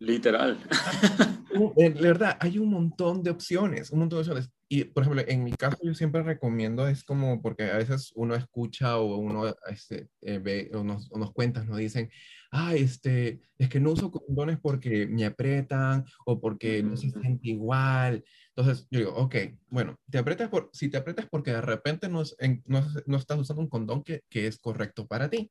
Literal. 0.00 0.58
En 1.76 1.94
verdad, 1.94 2.36
hay 2.40 2.58
un 2.58 2.70
montón 2.70 3.22
de 3.22 3.30
opciones, 3.30 3.90
un 3.90 4.00
montón 4.00 4.18
de 4.18 4.20
opciones. 4.20 4.50
Y, 4.70 4.84
por 4.84 5.02
ejemplo, 5.02 5.24
en 5.26 5.44
mi 5.44 5.52
caso 5.52 5.78
yo 5.82 5.94
siempre 5.94 6.22
recomiendo, 6.22 6.86
es 6.86 7.02
como, 7.02 7.40
porque 7.40 7.64
a 7.70 7.78
veces 7.78 8.12
uno 8.14 8.34
escucha 8.34 8.98
o 8.98 9.16
uno 9.16 9.54
este, 9.70 10.08
eh, 10.20 10.38
ve 10.38 10.70
o 10.74 10.84
nos, 10.84 11.10
o 11.10 11.18
nos 11.18 11.32
cuentas, 11.32 11.66
nos 11.66 11.78
dicen, 11.78 12.10
ah, 12.50 12.74
este, 12.74 13.40
es 13.56 13.68
que 13.70 13.80
no 13.80 13.92
uso 13.92 14.10
condones 14.10 14.58
porque 14.60 15.06
me 15.06 15.24
aprietan 15.24 16.04
o 16.26 16.38
porque 16.38 16.82
no 16.82 16.98
se 16.98 17.10
siente 17.10 17.48
igual. 17.48 18.22
Entonces 18.54 18.86
yo 18.90 18.98
digo, 18.98 19.14
ok, 19.16 19.36
bueno, 19.68 19.96
te 20.10 20.18
aprietas 20.18 20.50
por, 20.50 20.68
si 20.74 20.90
te 20.90 20.98
aprietas 20.98 21.26
porque 21.30 21.52
de 21.52 21.62
repente 21.62 22.10
no, 22.10 22.20
es- 22.20 22.36
en- 22.38 22.62
no, 22.66 22.84
no 23.06 23.16
estás 23.16 23.38
usando 23.38 23.62
un 23.62 23.68
condón 23.70 24.02
que, 24.02 24.20
que 24.28 24.46
es 24.46 24.58
correcto 24.58 25.06
para 25.06 25.30
ti. 25.30 25.50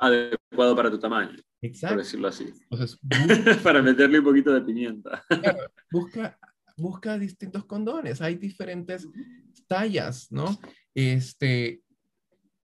Adecuado 0.00 0.74
para 0.76 0.90
tu 0.90 0.98
tamaño, 0.98 1.30
por 1.36 1.44
Exacto. 1.62 1.98
decirlo 1.98 2.28
así. 2.28 2.52
Entonces, 2.70 2.98
para 3.62 3.82
meterle 3.82 4.18
un 4.18 4.24
poquito 4.24 4.52
de 4.52 4.60
pimienta. 4.62 5.24
Claro, 5.28 5.58
busca, 5.90 6.38
busca 6.78 7.18
distintos 7.18 7.64
condones, 7.64 8.20
hay 8.20 8.36
diferentes 8.36 9.06
tallas, 9.66 10.30
¿no? 10.30 10.58
Este, 10.94 11.82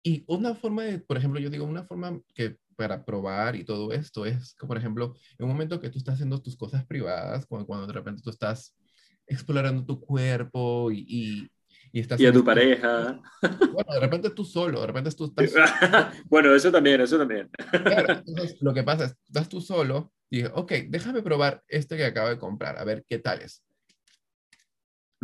y 0.03 0.23
una 0.27 0.55
forma 0.55 0.83
de, 0.83 0.99
por 0.99 1.17
ejemplo, 1.17 1.39
yo 1.39 1.49
digo, 1.49 1.65
una 1.65 1.83
forma 1.83 2.19
que 2.33 2.57
para 2.75 3.05
probar 3.05 3.55
y 3.55 3.63
todo 3.63 3.91
esto 3.91 4.25
es 4.25 4.55
que, 4.59 4.65
por 4.67 4.77
ejemplo, 4.77 5.15
en 5.37 5.45
un 5.45 5.51
momento 5.51 5.79
que 5.79 5.89
tú 5.89 5.97
estás 5.97 6.15
haciendo 6.15 6.41
tus 6.41 6.57
cosas 6.57 6.85
privadas, 6.85 7.45
cuando, 7.45 7.67
cuando 7.67 7.87
de 7.87 7.93
repente 7.93 8.21
tú 8.21 8.29
estás 8.29 8.75
explorando 9.27 9.85
tu 9.85 9.99
cuerpo 9.99 10.91
y, 10.91 11.05
y, 11.07 11.51
y 11.91 11.99
estás... 11.99 12.19
Y 12.19 12.25
a 12.25 12.31
tu 12.31 12.39
este- 12.39 12.45
pareja. 12.45 13.21
Bueno, 13.41 13.93
de 13.93 13.99
repente 13.99 14.29
tú 14.31 14.43
solo, 14.43 14.81
de 14.81 14.87
repente 14.87 15.11
tú 15.11 15.25
estás 15.25 15.53
bueno, 16.29 16.53
eso 16.53 16.71
también, 16.71 17.01
eso 17.01 17.17
también. 17.17 17.49
Claro, 17.71 18.21
entonces 18.27 18.57
lo 18.61 18.73
que 18.73 18.83
pasa 18.83 19.05
es, 19.05 19.15
estás 19.27 19.47
tú 19.47 19.61
solo 19.61 20.11
y 20.29 20.37
dije, 20.37 20.51
ok, 20.53 20.71
déjame 20.89 21.21
probar 21.21 21.63
este 21.67 21.95
que 21.95 22.05
acabo 22.05 22.29
de 22.29 22.39
comprar, 22.39 22.77
a 22.77 22.83
ver 22.83 23.05
qué 23.07 23.19
tal 23.19 23.41
es. 23.41 23.63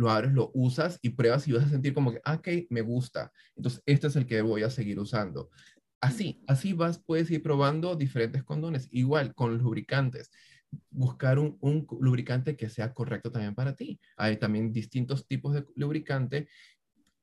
Lo 0.00 0.10
abres, 0.10 0.32
lo 0.32 0.50
usas 0.54 0.98
y 1.02 1.10
pruebas 1.10 1.46
y 1.46 1.52
vas 1.52 1.64
a 1.64 1.68
sentir 1.68 1.92
como 1.92 2.10
que, 2.12 2.20
ah, 2.24 2.34
ok, 2.36 2.48
me 2.70 2.80
gusta. 2.80 3.30
Entonces, 3.54 3.82
este 3.84 4.06
es 4.06 4.16
el 4.16 4.26
que 4.26 4.40
voy 4.42 4.62
a 4.62 4.70
seguir 4.70 4.98
usando. 4.98 5.50
Así, 6.00 6.42
así 6.46 6.72
vas, 6.72 6.98
puedes 7.04 7.30
ir 7.30 7.42
probando 7.42 7.94
diferentes 7.96 8.42
condones. 8.42 8.88
Igual 8.92 9.34
con 9.34 9.52
los 9.52 9.62
lubricantes. 9.62 10.30
Buscar 10.88 11.38
un, 11.38 11.58
un 11.60 11.86
lubricante 12.00 12.56
que 12.56 12.70
sea 12.70 12.94
correcto 12.94 13.30
también 13.30 13.54
para 13.54 13.74
ti. 13.74 14.00
Hay 14.16 14.38
también 14.38 14.72
distintos 14.72 15.26
tipos 15.26 15.52
de 15.52 15.66
lubricante, 15.76 16.48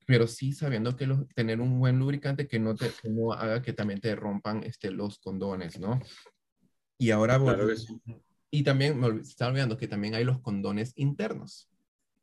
pero 0.05 0.27
sí 0.27 0.53
sabiendo 0.53 0.95
que 0.95 1.07
los- 1.07 1.27
tener 1.29 1.59
un 1.59 1.79
buen 1.79 1.97
lubricante 1.99 2.47
que 2.47 2.59
no, 2.59 2.75
te, 2.75 2.89
que 3.01 3.09
no 3.09 3.33
haga 3.33 3.61
que 3.61 3.73
también 3.73 3.99
te 3.99 4.15
rompan 4.15 4.63
este, 4.63 4.91
los 4.91 5.17
condones, 5.19 5.79
¿no? 5.79 5.99
Y 6.99 7.11
ahora, 7.11 7.39
Claro 7.39 7.67
que 7.67 7.75
sí. 7.75 7.99
y 8.51 8.63
también 8.63 8.99
me 8.99 9.21
estaba 9.21 9.51
olvidando 9.51 9.77
que 9.77 9.87
también 9.87 10.15
hay 10.15 10.23
los 10.23 10.39
condones 10.41 10.93
internos. 10.95 11.69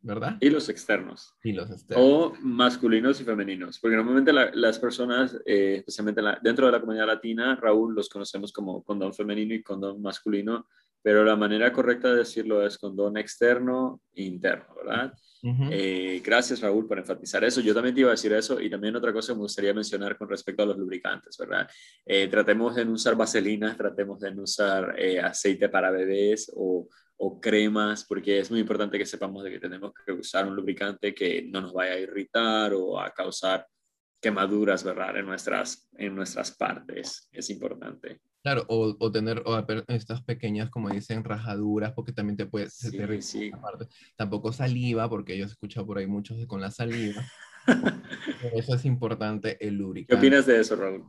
¿Verdad? 0.04 0.36
Y 0.38 0.50
los 0.50 0.68
externos. 0.68 1.34
Y 1.42 1.52
los 1.52 1.70
externos. 1.70 2.06
O 2.06 2.34
masculinos 2.40 3.20
y 3.20 3.24
femeninos, 3.24 3.78
porque 3.78 3.96
normalmente 3.96 4.32
las 4.32 4.78
personas, 4.78 5.36
eh, 5.46 5.76
especialmente 5.78 6.20
dentro 6.42 6.66
de 6.66 6.72
la 6.72 6.80
comunidad 6.80 7.06
latina, 7.06 7.56
Raúl, 7.56 7.94
los 7.94 8.08
conocemos 8.08 8.52
como 8.52 8.84
condón 8.84 9.14
femenino 9.14 9.54
y 9.54 9.62
condón 9.62 10.02
masculino, 10.02 10.68
pero 11.02 11.24
la 11.24 11.36
manera 11.36 11.72
correcta 11.72 12.10
de 12.10 12.18
decirlo 12.18 12.66
es 12.66 12.78
condón 12.78 13.16
externo 13.16 14.00
e 14.14 14.24
interno, 14.24 14.74
¿verdad? 14.76 15.14
Eh, 15.70 16.22
gracias 16.24 16.62
Raúl 16.62 16.86
por 16.86 16.98
enfatizar 16.98 17.44
eso. 17.44 17.60
Yo 17.60 17.74
también 17.74 17.94
te 17.94 18.00
iba 18.00 18.08
a 18.08 18.12
decir 18.12 18.32
eso 18.32 18.58
y 18.58 18.70
también 18.70 18.96
otra 18.96 19.12
cosa 19.12 19.32
que 19.32 19.36
me 19.36 19.42
gustaría 19.42 19.74
mencionar 19.74 20.16
con 20.16 20.26
respecto 20.26 20.62
a 20.62 20.66
los 20.66 20.78
lubricantes, 20.78 21.36
¿verdad? 21.36 21.68
Eh, 22.06 22.28
tratemos 22.28 22.74
de 22.74 22.86
no 22.86 22.92
usar 22.92 23.14
vaselinas, 23.14 23.76
tratemos 23.76 24.20
de 24.20 24.34
no 24.34 24.42
usar 24.42 24.96
aceite 25.22 25.68
para 25.68 25.90
bebés 25.90 26.50
o 26.54 26.88
o 27.26 27.40
cremas, 27.40 28.04
porque 28.04 28.38
es 28.38 28.50
muy 28.50 28.60
importante 28.60 28.98
que 28.98 29.06
sepamos 29.06 29.42
de 29.42 29.50
que 29.50 29.58
tenemos 29.58 29.92
que 30.04 30.12
usar 30.12 30.46
un 30.46 30.54
lubricante 30.54 31.14
que 31.14 31.48
no 31.50 31.62
nos 31.62 31.72
vaya 31.72 31.94
a 31.94 31.98
irritar 31.98 32.74
o 32.74 33.00
a 33.00 33.10
causar 33.14 33.66
quemaduras, 34.20 34.84
¿verdad? 34.84 35.16
En 35.16 35.24
nuestras, 35.24 35.88
en 35.96 36.14
nuestras 36.14 36.50
partes. 36.50 37.26
Es 37.32 37.48
importante. 37.48 38.20
Claro, 38.42 38.66
o, 38.68 38.94
o 38.98 39.10
tener 39.10 39.42
estas 39.88 40.22
pequeñas, 40.22 40.68
como 40.68 40.90
dicen, 40.90 41.24
rajaduras, 41.24 41.94
porque 41.94 42.12
también 42.12 42.36
te 42.36 42.44
puede 42.44 42.68
sí, 42.68 43.22
sí. 43.22 43.50
Tampoco 44.16 44.52
saliva, 44.52 45.08
porque 45.08 45.38
yo 45.38 45.44
he 45.44 45.48
escuchado 45.48 45.86
por 45.86 45.96
ahí 45.96 46.06
muchos 46.06 46.44
con 46.46 46.60
la 46.60 46.70
saliva. 46.70 47.24
eso 48.54 48.74
es 48.74 48.84
importante, 48.84 49.56
el 49.66 49.76
lubricante. 49.76 50.20
¿Qué 50.20 50.26
opinas 50.26 50.44
de 50.44 50.60
eso, 50.60 50.76
Raúl? 50.76 51.06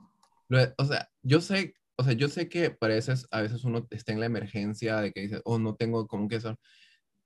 O 0.77 0.85
sea, 0.85 1.09
yo 1.23 1.41
sé 1.41 1.75
o 1.97 2.03
sea, 2.03 2.13
yo 2.13 2.27
sé 2.29 2.49
que 2.49 2.71
para 2.71 2.95
veces, 2.95 3.27
a 3.31 3.41
veces 3.41 3.63
uno 3.63 3.87
está 3.91 4.11
en 4.13 4.19
la 4.19 4.25
emergencia 4.25 5.01
de 5.01 5.11
que 5.11 5.21
dices, 5.21 5.41
oh, 5.45 5.59
no 5.59 5.75
tengo 5.75 6.07
como 6.07 6.27
que 6.27 6.37
eso. 6.37 6.57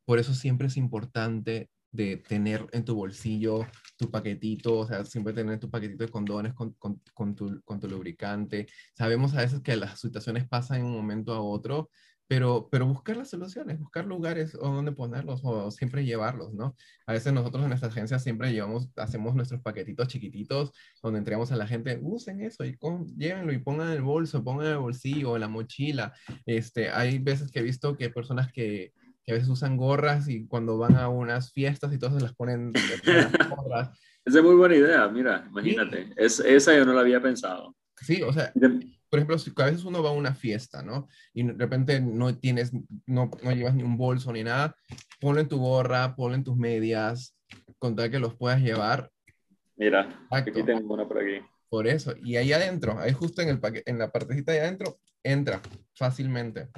Por 0.06 0.20
eso 0.20 0.34
siempre 0.34 0.68
es 0.68 0.78
importante 0.78 1.70
de 1.92 2.18
tener 2.18 2.68
en 2.72 2.86
tu 2.86 2.96
bolsillo 2.96 3.66
tu 3.98 4.12
paquetito, 4.12 4.80
o 4.80 4.88
sea, 4.88 5.06
siempre 5.06 5.34
tener 5.34 5.60
tu 5.60 5.70
paquetito 5.70 6.06
de 6.06 6.12
condones 6.12 6.54
con, 6.54 6.74
con, 6.74 7.02
con, 7.14 7.36
tu, 7.36 7.62
con 7.64 7.80
tu 7.80 7.88
lubricante. 7.88 8.68
Sabemos 8.96 9.34
a 9.34 9.42
veces 9.42 9.62
que 9.62 9.76
las 9.76 10.00
situaciones 10.00 10.48
pasan 10.48 10.80
de 10.80 10.86
un 10.86 10.94
momento 10.94 11.34
a 11.34 11.42
otro 11.42 11.90
pero, 12.30 12.70
pero 12.72 12.86
buscar 12.86 13.18
las 13.18 13.32
soluciones, 13.32 13.80
buscar 13.80 14.06
lugares 14.06 14.54
o 14.54 14.70
donde 14.70 14.92
ponerlos 14.92 15.42
o 15.44 15.72
siempre 15.72 16.06
llevarlos, 16.06 16.54
¿no? 16.54 16.76
A 17.08 17.14
veces 17.14 17.34
nosotros 17.34 17.64
en 17.64 17.70
nuestra 17.70 17.90
agencia 17.90 18.20
siempre 18.20 18.54
llevamos, 18.54 18.88
hacemos 18.98 19.34
nuestros 19.34 19.62
paquetitos 19.62 20.08
chiquititos 20.10 20.72
donde 21.02 21.18
entregamos 21.18 21.52
a 21.52 21.56
la 21.56 21.66
gente, 21.66 21.98
usen 22.00 22.42
eso 22.42 22.64
y 22.66 22.78
con, 22.78 23.08
llévenlo 23.18 23.52
y 23.52 23.58
pongan 23.58 23.88
en 23.88 23.94
el 23.94 24.02
bolso, 24.04 24.44
pongan 24.44 24.68
en 24.68 24.74
el 24.74 24.78
bolsillo, 24.78 25.34
en 25.34 25.42
la 25.42 25.48
mochila. 25.48 26.14
Este, 26.46 26.92
hay 26.92 27.18
veces 27.18 27.50
que 27.50 27.62
he 27.62 27.64
visto 27.64 27.98
que 27.98 28.12
personas 28.12 28.54
que, 28.54 28.94
que 29.26 29.32
a 29.32 29.34
veces 29.34 29.50
usan 29.50 29.76
gorras 29.76 30.30
y 30.30 30.46
cuando 30.46 30.78
van 30.78 30.98
a 30.98 31.10
unas 31.10 31.52
fiestas 31.52 31.92
y 31.94 31.98
todas 31.98 32.14
se 32.14 32.22
las 32.22 32.36
ponen. 32.36 32.72
Esa 34.24 34.38
es 34.38 34.44
muy 34.44 34.56
buena 34.56 34.76
idea, 34.76 35.08
mira, 35.08 35.48
imagínate. 35.50 36.14
Es, 36.16 36.40
esa 36.42 36.76
yo 36.76 36.86
no 36.86 36.94
la 36.94 37.02
había 37.02 37.20
pensado. 37.20 37.76
Sí, 38.00 38.22
o 38.22 38.32
sea, 38.32 38.54
por 39.10 39.20
ejemplo, 39.20 39.38
si 39.40 39.52
a 39.56 39.66
veces 39.66 39.84
uno 39.86 40.04
va 40.04 40.10
a 40.10 40.14
una 40.14 40.36
fiesta, 40.36 40.84
¿no? 40.84 41.08
Y 41.34 41.44
de 41.44 41.54
repente 41.54 42.00
no 42.00 42.38
tienes, 42.38 42.72
no, 43.06 43.32
no 43.44 43.52
llevas 43.52 43.76
ni 43.76 43.84
un 43.84 43.98
bolso 43.98 44.32
ni 44.32 44.44
nada, 44.44 44.76
ponlo 45.20 45.42
en 45.42 45.48
tu 45.48 45.58
gorra, 45.58 46.16
ponlo 46.16 46.36
en 46.36 46.44
tus 46.44 46.56
medias, 46.56 47.36
con 47.80 47.96
tal 47.96 48.12
que 48.12 48.20
los 48.20 48.36
puedas 48.36 48.62
llevar. 48.62 49.10
Mira, 49.76 50.28
aquí 50.30 50.52
tengo 50.64 50.94
una 50.94 51.08
por 51.08 51.20
aquí. 51.20 51.44
Por 51.70 51.88
eso, 51.88 52.14
y 52.24 52.36
ahí 52.36 52.52
adentro, 52.52 53.00
ahí 53.00 53.14
justo 53.14 53.42
en, 53.42 53.50
el 53.50 53.60
en 53.86 54.00
la 54.00 54.12
partecita 54.12 54.52
de 54.52 54.62
adentro, 54.62 55.00
entra 55.24 55.62
fácilmente. 55.96 56.70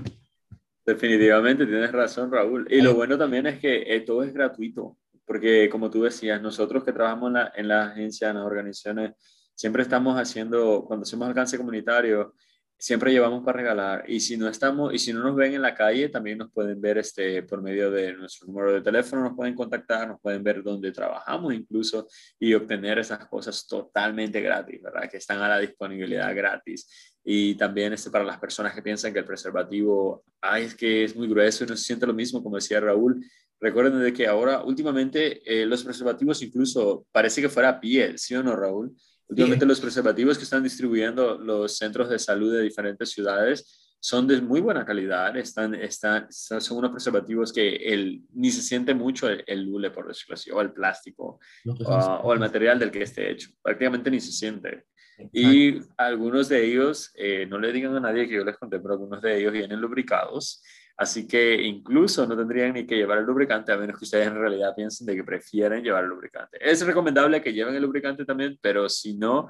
Definitivamente, 0.86 1.66
tienes 1.66 1.92
razón, 1.92 2.32
Raúl. 2.32 2.68
Y 2.70 2.82
lo 2.82 2.96
bueno 2.96 3.18
también 3.18 3.48
es 3.48 3.60
que 3.60 3.84
eh, 3.88 4.02
todo 4.02 4.24
es 4.24 4.34
gratuito, 4.34 4.98
porque 5.26 5.70
como 5.70 5.90
tú 5.90 6.04
decías, 6.04 6.42
nosotros 6.42 6.84
que 6.84 6.92
trabajamos 6.92 7.28
en 7.30 7.34
la, 7.34 7.52
en 7.56 7.68
la 7.68 7.86
agencia, 7.86 8.30
en 8.30 8.38
las 8.38 8.46
organizaciones, 8.46 9.14
siempre 9.62 9.84
estamos 9.84 10.18
haciendo, 10.18 10.84
cuando 10.88 11.04
hacemos 11.04 11.28
alcance 11.28 11.56
comunitario, 11.56 12.34
siempre 12.80 13.12
llevamos 13.12 13.44
para 13.44 13.60
regalar. 13.60 14.04
Y 14.08 14.20
si 14.20 14.36
no 14.36 14.48
estamos, 14.48 14.92
y 14.92 14.98
si 14.98 15.14
no 15.14 15.22
nos 15.22 15.36
ven 15.36 15.54
en 15.54 15.62
la 15.62 15.76
calle, 15.76 16.10
también 16.10 16.40
nos 16.40 16.52
pueden 16.52 16.82
ver 16.82 16.98
este, 16.98 17.44
por 17.44 17.62
medio 17.62 17.92
de 17.92 18.14
nuestro 18.14 18.48
número 18.48 18.74
de 18.74 18.82
teléfono, 18.82 19.22
nos 19.22 19.36
pueden 19.36 19.54
contactar, 19.54 20.08
nos 20.08 20.20
pueden 20.20 20.44
ver 20.44 20.64
dónde 20.64 20.92
trabajamos 20.92 21.54
incluso 21.54 22.08
y 22.40 22.56
obtener 22.56 22.98
esas 22.98 23.28
cosas 23.28 23.68
totalmente 23.68 24.42
gratis, 24.42 24.82
¿verdad? 24.82 25.08
Que 25.08 25.18
están 25.18 25.40
a 25.44 25.48
la 25.48 25.60
disponibilidad 25.60 26.36
gratis. 26.36 27.14
Y 27.24 27.54
también 27.54 27.94
este, 27.94 28.10
para 28.10 28.24
las 28.24 28.40
personas 28.40 28.74
que 28.74 28.82
piensan 28.82 29.14
que 29.14 29.20
el 29.20 29.26
preservativo, 29.26 30.24
ay, 30.42 30.64
es 30.64 30.74
que 30.74 31.04
es 31.04 31.16
muy 31.16 31.28
grueso 31.28 31.66
y 31.66 31.68
no 31.68 31.78
se 31.78 31.84
siente 31.84 32.08
lo 32.08 32.16
mismo, 32.16 32.42
como 32.42 32.56
decía 32.56 32.80
Raúl. 32.80 33.24
Recuerden 33.60 34.02
de 34.02 34.12
que 34.12 34.26
ahora, 34.26 34.64
últimamente, 34.64 35.40
eh, 35.46 35.68
los 35.68 35.84
preservativos 35.84 36.42
incluso 36.42 37.06
parece 37.12 37.44
que 37.44 37.50
fuera 37.50 37.80
piel, 37.80 38.18
¿sí 38.18 38.34
o 38.34 38.42
no, 38.42 38.56
Raúl? 38.56 38.96
Últimamente 39.32 39.66
los 39.66 39.80
preservativos 39.80 40.38
que 40.38 40.44
están 40.44 40.62
distribuyendo 40.62 41.38
los 41.38 41.78
centros 41.78 42.10
de 42.10 42.20
salud 42.20 42.52
de 42.52 42.64
diferentes 42.64 43.12
ciudades 43.12 43.96
son 43.98 44.28
de 44.28 44.42
muy 44.42 44.60
buena 44.60 44.84
calidad, 44.84 45.38
están, 45.38 45.74
están, 45.74 46.28
son 46.30 46.78
unos 46.78 46.92
preservativos 46.92 47.54
que 47.54 47.76
el, 47.78 48.24
ni 48.34 48.52
se 48.52 48.62
siente 48.62 48.94
mucho 48.94 49.30
el, 49.30 49.42
el 49.48 49.64
lule, 49.64 49.90
por 49.90 50.08
decirlo 50.08 50.34
así, 50.34 50.52
o 50.52 50.60
el 50.60 50.74
plástico, 50.74 51.40
o, 51.86 52.34
el 52.34 52.40
material 52.40 52.78
del 52.78 52.92
que 52.92 53.04
esté 53.04 53.32
hecho, 53.32 53.52
prácticamente 53.62 54.12
ni 54.12 54.20
se 54.20 54.34
siente. 54.34 54.84
Y 55.32 55.80
algunos 55.96 56.50
de 56.50 56.66
ellos, 56.66 57.12
eh, 57.16 57.46
no 57.46 57.58
le 57.58 57.72
digan 57.72 57.96
a 57.96 58.02
nadie 58.02 58.28
que 58.28 58.34
yo 58.34 58.44
les 58.44 58.58
conté, 58.58 58.80
pero 58.80 58.96
algunos 58.96 59.22
de 59.22 59.40
ellos 59.40 59.54
vienen 59.54 59.80
lubricados 59.80 60.62
Así 60.98 61.28
que 61.28 61.62
incluso 61.62 62.28
no 62.28 62.38
tendrían 62.38 62.74
ni 62.74 62.86
que 62.86 62.96
llevar 62.96 63.20
el 63.20 63.26
lubricante 63.26 63.72
a 63.72 63.78
menos 63.78 63.98
que 63.98 64.06
ustedes 64.06 64.28
en 64.28 64.36
realidad 64.36 64.76
piensen 64.76 65.08
de 65.08 65.16
que 65.16 65.24
prefieren 65.24 65.84
llevar 65.84 66.04
el 66.04 66.10
lubricante. 66.10 66.58
Es 66.62 66.86
recomendable 66.86 67.42
que 67.42 67.54
lleven 67.54 67.76
el 67.76 67.82
lubricante 67.82 68.26
también, 68.26 68.58
pero 68.62 68.88
si 68.88 69.18
no, 69.18 69.50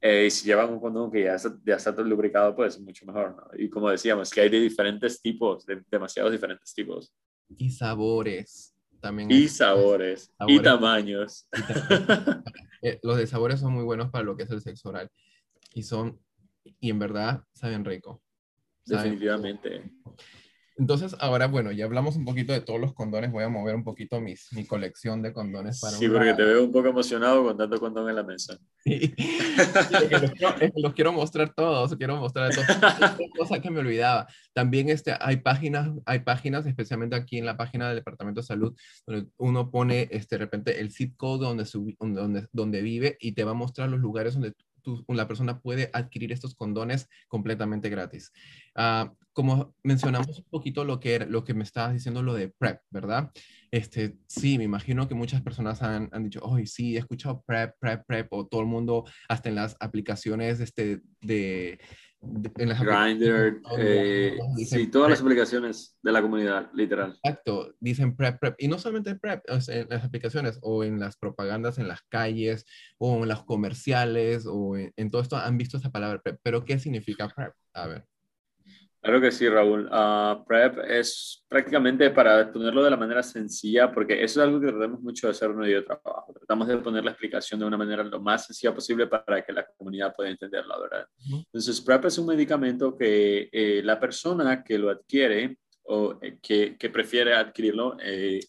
eh, 0.00 0.30
si 0.30 0.46
llevan 0.46 0.70
un 0.70 0.80
condón 0.80 1.10
que 1.10 1.24
ya 1.24 1.34
está, 1.34 1.56
ya 1.64 1.76
está 1.76 1.94
todo 1.94 2.04
lubricado, 2.04 2.54
pues 2.54 2.78
mucho 2.80 3.06
mejor. 3.06 3.36
¿no? 3.36 3.58
Y 3.58 3.68
como 3.68 3.90
decíamos, 3.90 4.30
que 4.30 4.40
hay 4.40 4.48
de 4.48 4.60
diferentes 4.60 5.20
tipos, 5.20 5.64
de 5.66 5.82
demasiados 5.90 6.32
diferentes 6.32 6.72
tipos. 6.74 7.12
Y 7.56 7.70
sabores. 7.70 8.74
También 9.00 9.30
y 9.30 9.48
sabores, 9.48 10.30
Y 10.46 10.60
tamaños. 10.60 11.48
Eh, 12.82 12.98
los 13.02 13.18
de 13.18 13.26
sabores 13.26 13.60
son 13.60 13.74
muy 13.74 13.84
buenos 13.84 14.10
para 14.10 14.24
lo 14.24 14.34
que 14.38 14.44
es 14.44 14.50
el 14.50 14.62
sexo 14.62 14.88
oral. 14.88 15.10
Y 15.74 15.82
son, 15.82 16.18
y 16.64 16.88
en 16.88 16.98
verdad, 16.98 17.44
saben 17.52 17.84
rico. 17.84 18.22
Definitivamente. 18.86 19.92
Entonces, 20.80 21.14
ahora, 21.20 21.46
bueno, 21.46 21.72
ya 21.72 21.84
hablamos 21.84 22.16
un 22.16 22.24
poquito 22.24 22.54
de 22.54 22.62
todos 22.62 22.80
los 22.80 22.94
condones. 22.94 23.30
Voy 23.30 23.44
a 23.44 23.50
mover 23.50 23.74
un 23.74 23.84
poquito 23.84 24.18
mis, 24.18 24.50
mi 24.52 24.64
colección 24.64 25.20
de 25.20 25.30
condones 25.30 25.78
para 25.78 25.92
Sí, 25.92 26.08
porque 26.08 26.32
te 26.32 26.42
veo 26.42 26.64
un 26.64 26.72
poco 26.72 26.88
emocionado 26.88 27.44
con 27.44 27.58
tanto 27.58 27.78
condón 27.78 28.08
en 28.08 28.16
la 28.16 28.22
mesa. 28.22 28.58
Sí. 28.82 29.12
los, 30.74 30.94
quiero, 30.94 31.12
mostrar 31.12 31.52
todos, 31.52 31.94
quiero 31.96 32.16
mostrar 32.16 32.50
todos. 32.54 32.66
cosa 33.38 33.60
que 33.60 33.70
me 33.70 33.80
olvidaba. 33.80 34.26
También 34.54 34.88
este, 34.88 35.14
hay, 35.20 35.36
páginas, 35.36 35.90
hay 36.06 36.20
páginas, 36.20 36.64
especialmente 36.64 37.14
aquí 37.14 37.36
en 37.36 37.44
la 37.44 37.58
página 37.58 37.88
del 37.88 37.96
Departamento 37.96 38.40
de 38.40 38.46
Salud, 38.46 38.74
donde 39.06 39.28
uno 39.36 39.70
pone 39.70 40.08
este, 40.10 40.36
de 40.36 40.38
repente 40.38 40.80
el 40.80 40.92
zip 40.92 41.14
code 41.18 41.44
donde, 41.44 41.66
donde, 41.98 42.46
donde 42.52 42.80
vive 42.80 43.18
y 43.20 43.32
te 43.32 43.44
va 43.44 43.50
a 43.50 43.54
mostrar 43.54 43.90
los 43.90 44.00
lugares 44.00 44.32
donde 44.32 44.54
la 45.08 45.28
persona 45.28 45.60
puede 45.60 45.90
adquirir 45.92 46.32
estos 46.32 46.54
condones 46.54 47.08
completamente 47.28 47.90
gratis. 47.90 48.32
Uh, 48.74 49.10
como 49.32 49.74
mencionamos 49.82 50.38
un 50.38 50.44
poquito 50.50 50.84
lo 50.84 51.00
que, 51.00 51.20
lo 51.20 51.44
que 51.44 51.54
me 51.54 51.64
estabas 51.64 51.92
diciendo, 51.92 52.22
lo 52.22 52.34
de 52.34 52.48
PrEP, 52.48 52.80
¿verdad? 52.90 53.30
Este, 53.70 54.16
sí, 54.26 54.58
me 54.58 54.64
imagino 54.64 55.08
que 55.08 55.14
muchas 55.14 55.42
personas 55.42 55.82
han, 55.82 56.08
han 56.12 56.24
dicho, 56.24 56.40
oh, 56.42 56.58
sí, 56.64 56.96
he 56.96 56.98
escuchado 56.98 57.42
PrEP, 57.46 57.74
PrEP, 57.78 58.04
PrEP, 58.06 58.32
o 58.32 58.46
todo 58.46 58.60
el 58.60 58.66
mundo, 58.66 59.04
hasta 59.28 59.48
en 59.48 59.54
las 59.54 59.76
aplicaciones 59.80 60.60
este, 60.60 61.02
de, 61.20 61.78
en 62.22 62.68
las 62.68 62.80
Grindr, 62.80 63.62
eh, 63.78 64.36
sí, 64.66 64.88
todas 64.88 65.10
las 65.10 65.20
aplicaciones 65.22 65.96
de 66.02 66.12
la 66.12 66.20
comunidad, 66.20 66.70
literal. 66.74 67.18
Exacto, 67.22 67.74
dicen 67.80 68.14
PrEP, 68.14 68.38
PrEP. 68.38 68.54
Y 68.58 68.68
no 68.68 68.78
solamente 68.78 69.14
PrEP, 69.14 69.42
en 69.48 69.86
las 69.88 70.04
aplicaciones 70.04 70.58
o 70.60 70.84
en 70.84 71.00
las 71.00 71.16
propagandas 71.16 71.78
en 71.78 71.88
las 71.88 72.02
calles 72.02 72.66
o 72.98 73.22
en 73.22 73.28
los 73.28 73.44
comerciales 73.44 74.44
o 74.46 74.76
en, 74.76 75.10
todo 75.10 75.22
esto 75.22 75.36
han 75.36 75.56
visto 75.56 75.78
esa 75.78 75.90
palabra 75.90 76.20
PrEP. 76.20 76.38
Pero 76.42 76.64
¿qué 76.64 76.78
significa 76.78 77.28
PrEP? 77.28 77.54
A 77.72 77.86
ver. 77.86 78.04
Claro 79.02 79.20
que 79.20 79.30
sí, 79.30 79.48
Raúl. 79.48 79.86
Uh, 79.86 80.44
PrEP 80.44 80.78
es 80.86 81.42
prácticamente 81.48 82.10
para 82.10 82.52
ponerlo 82.52 82.82
de 82.82 82.90
la 82.90 82.98
manera 82.98 83.22
sencilla, 83.22 83.90
porque 83.90 84.22
eso 84.22 84.40
es 84.40 84.46
algo 84.46 84.60
que 84.60 84.66
tratamos 84.66 85.00
mucho 85.00 85.26
de 85.26 85.30
hacer 85.30 85.50
en 85.50 85.56
medio 85.56 85.76
de 85.76 85.86
trabajo. 85.86 86.34
Tratamos 86.34 86.68
de 86.68 86.76
poner 86.78 87.04
la 87.04 87.12
explicación 87.12 87.60
de 87.60 87.66
una 87.66 87.78
manera 87.78 88.04
lo 88.04 88.20
más 88.20 88.46
sencilla 88.46 88.74
posible 88.74 89.06
para 89.06 89.42
que 89.42 89.52
la 89.54 89.66
comunidad 89.78 90.14
pueda 90.14 90.28
entenderla, 90.28 90.78
¿verdad? 90.78 91.06
Entonces, 91.30 91.80
PrEP 91.80 92.04
es 92.04 92.18
un 92.18 92.26
medicamento 92.26 92.96
que 92.96 93.48
eh, 93.50 93.80
la 93.82 93.98
persona 93.98 94.62
que 94.62 94.78
lo 94.78 94.90
adquiere 94.90 95.56
o 95.84 96.18
eh, 96.20 96.38
que, 96.42 96.76
que, 96.78 96.90
prefiere 96.90 97.34
adquirirlo 97.34 97.96
eh, 98.00 98.40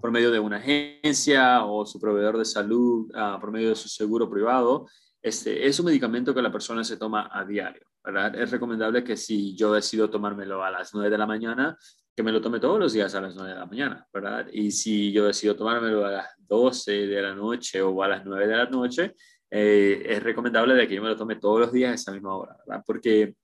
por 0.00 0.10
medio 0.10 0.30
de 0.30 0.38
una 0.38 0.56
agencia 0.56 1.64
o 1.64 1.84
su 1.84 2.00
proveedor 2.00 2.38
de 2.38 2.44
salud, 2.44 3.10
uh, 3.10 3.40
por 3.40 3.50
medio 3.50 3.70
de 3.70 3.76
su 3.76 3.88
seguro 3.88 4.30
privado, 4.30 4.86
este, 5.20 5.66
es 5.66 5.78
un 5.80 5.86
medicamento 5.86 6.34
que 6.34 6.42
la 6.42 6.52
persona 6.52 6.84
se 6.84 6.96
toma 6.96 7.28
a 7.32 7.44
diario. 7.44 7.87
¿Verdad? 8.04 8.34
Es 8.36 8.50
recomendable 8.50 9.04
que 9.04 9.16
si 9.16 9.56
yo 9.56 9.72
decido 9.72 10.10
tomármelo 10.10 10.62
a 10.64 10.70
las 10.70 10.94
9 10.94 11.10
de 11.10 11.18
la 11.18 11.26
mañana, 11.26 11.76
que 12.14 12.22
me 12.22 12.32
lo 12.32 12.40
tome 12.40 12.58
todos 12.58 12.80
los 12.80 12.92
días 12.92 13.14
a 13.14 13.20
las 13.20 13.34
9 13.36 13.50
de 13.50 13.58
la 13.58 13.66
mañana, 13.66 14.06
¿verdad? 14.12 14.48
Y 14.52 14.72
si 14.72 15.12
yo 15.12 15.26
decido 15.26 15.54
tomármelo 15.54 16.04
a 16.04 16.10
las 16.10 16.26
12 16.38 17.06
de 17.06 17.22
la 17.22 17.34
noche 17.34 17.80
o 17.80 18.02
a 18.02 18.08
las 18.08 18.24
9 18.24 18.46
de 18.46 18.56
la 18.56 18.66
noche, 18.66 19.14
eh, 19.50 20.02
es 20.04 20.22
recomendable 20.22 20.74
de 20.74 20.88
que 20.88 20.94
yo 20.94 21.02
me 21.02 21.08
lo 21.08 21.16
tome 21.16 21.36
todos 21.36 21.60
los 21.60 21.72
días 21.72 21.92
a 21.92 21.94
esa 21.94 22.12
misma 22.12 22.36
hora, 22.36 22.56
¿verdad? 22.66 22.82
Porque 22.86 23.36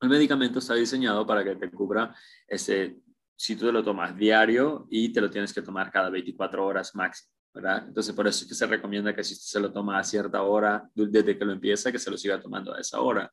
el 0.00 0.08
medicamento 0.08 0.58
está 0.58 0.74
diseñado 0.74 1.26
para 1.26 1.44
que 1.44 1.56
te 1.56 1.70
cubra 1.70 2.14
ese, 2.46 2.98
si 3.36 3.56
tú 3.56 3.66
te 3.66 3.72
lo 3.72 3.84
tomas 3.84 4.16
diario 4.16 4.86
y 4.90 5.12
te 5.12 5.20
lo 5.20 5.30
tienes 5.30 5.54
que 5.54 5.62
tomar 5.62 5.90
cada 5.90 6.10
24 6.10 6.66
horas 6.66 6.94
máximo. 6.94 7.35
¿Verdad? 7.56 7.84
Entonces, 7.88 8.14
por 8.14 8.28
eso 8.28 8.44
es 8.44 8.48
que 8.50 8.54
se 8.54 8.66
recomienda 8.66 9.14
que 9.14 9.24
si 9.24 9.32
usted 9.32 9.46
se 9.46 9.60
lo 9.60 9.72
toma 9.72 9.98
a 9.98 10.04
cierta 10.04 10.42
hora, 10.42 10.86
desde 10.94 11.38
que 11.38 11.44
lo 11.44 11.52
empieza, 11.52 11.90
que 11.90 11.98
se 11.98 12.10
lo 12.10 12.18
siga 12.18 12.38
tomando 12.38 12.74
a 12.74 12.78
esa 12.78 13.00
hora. 13.00 13.32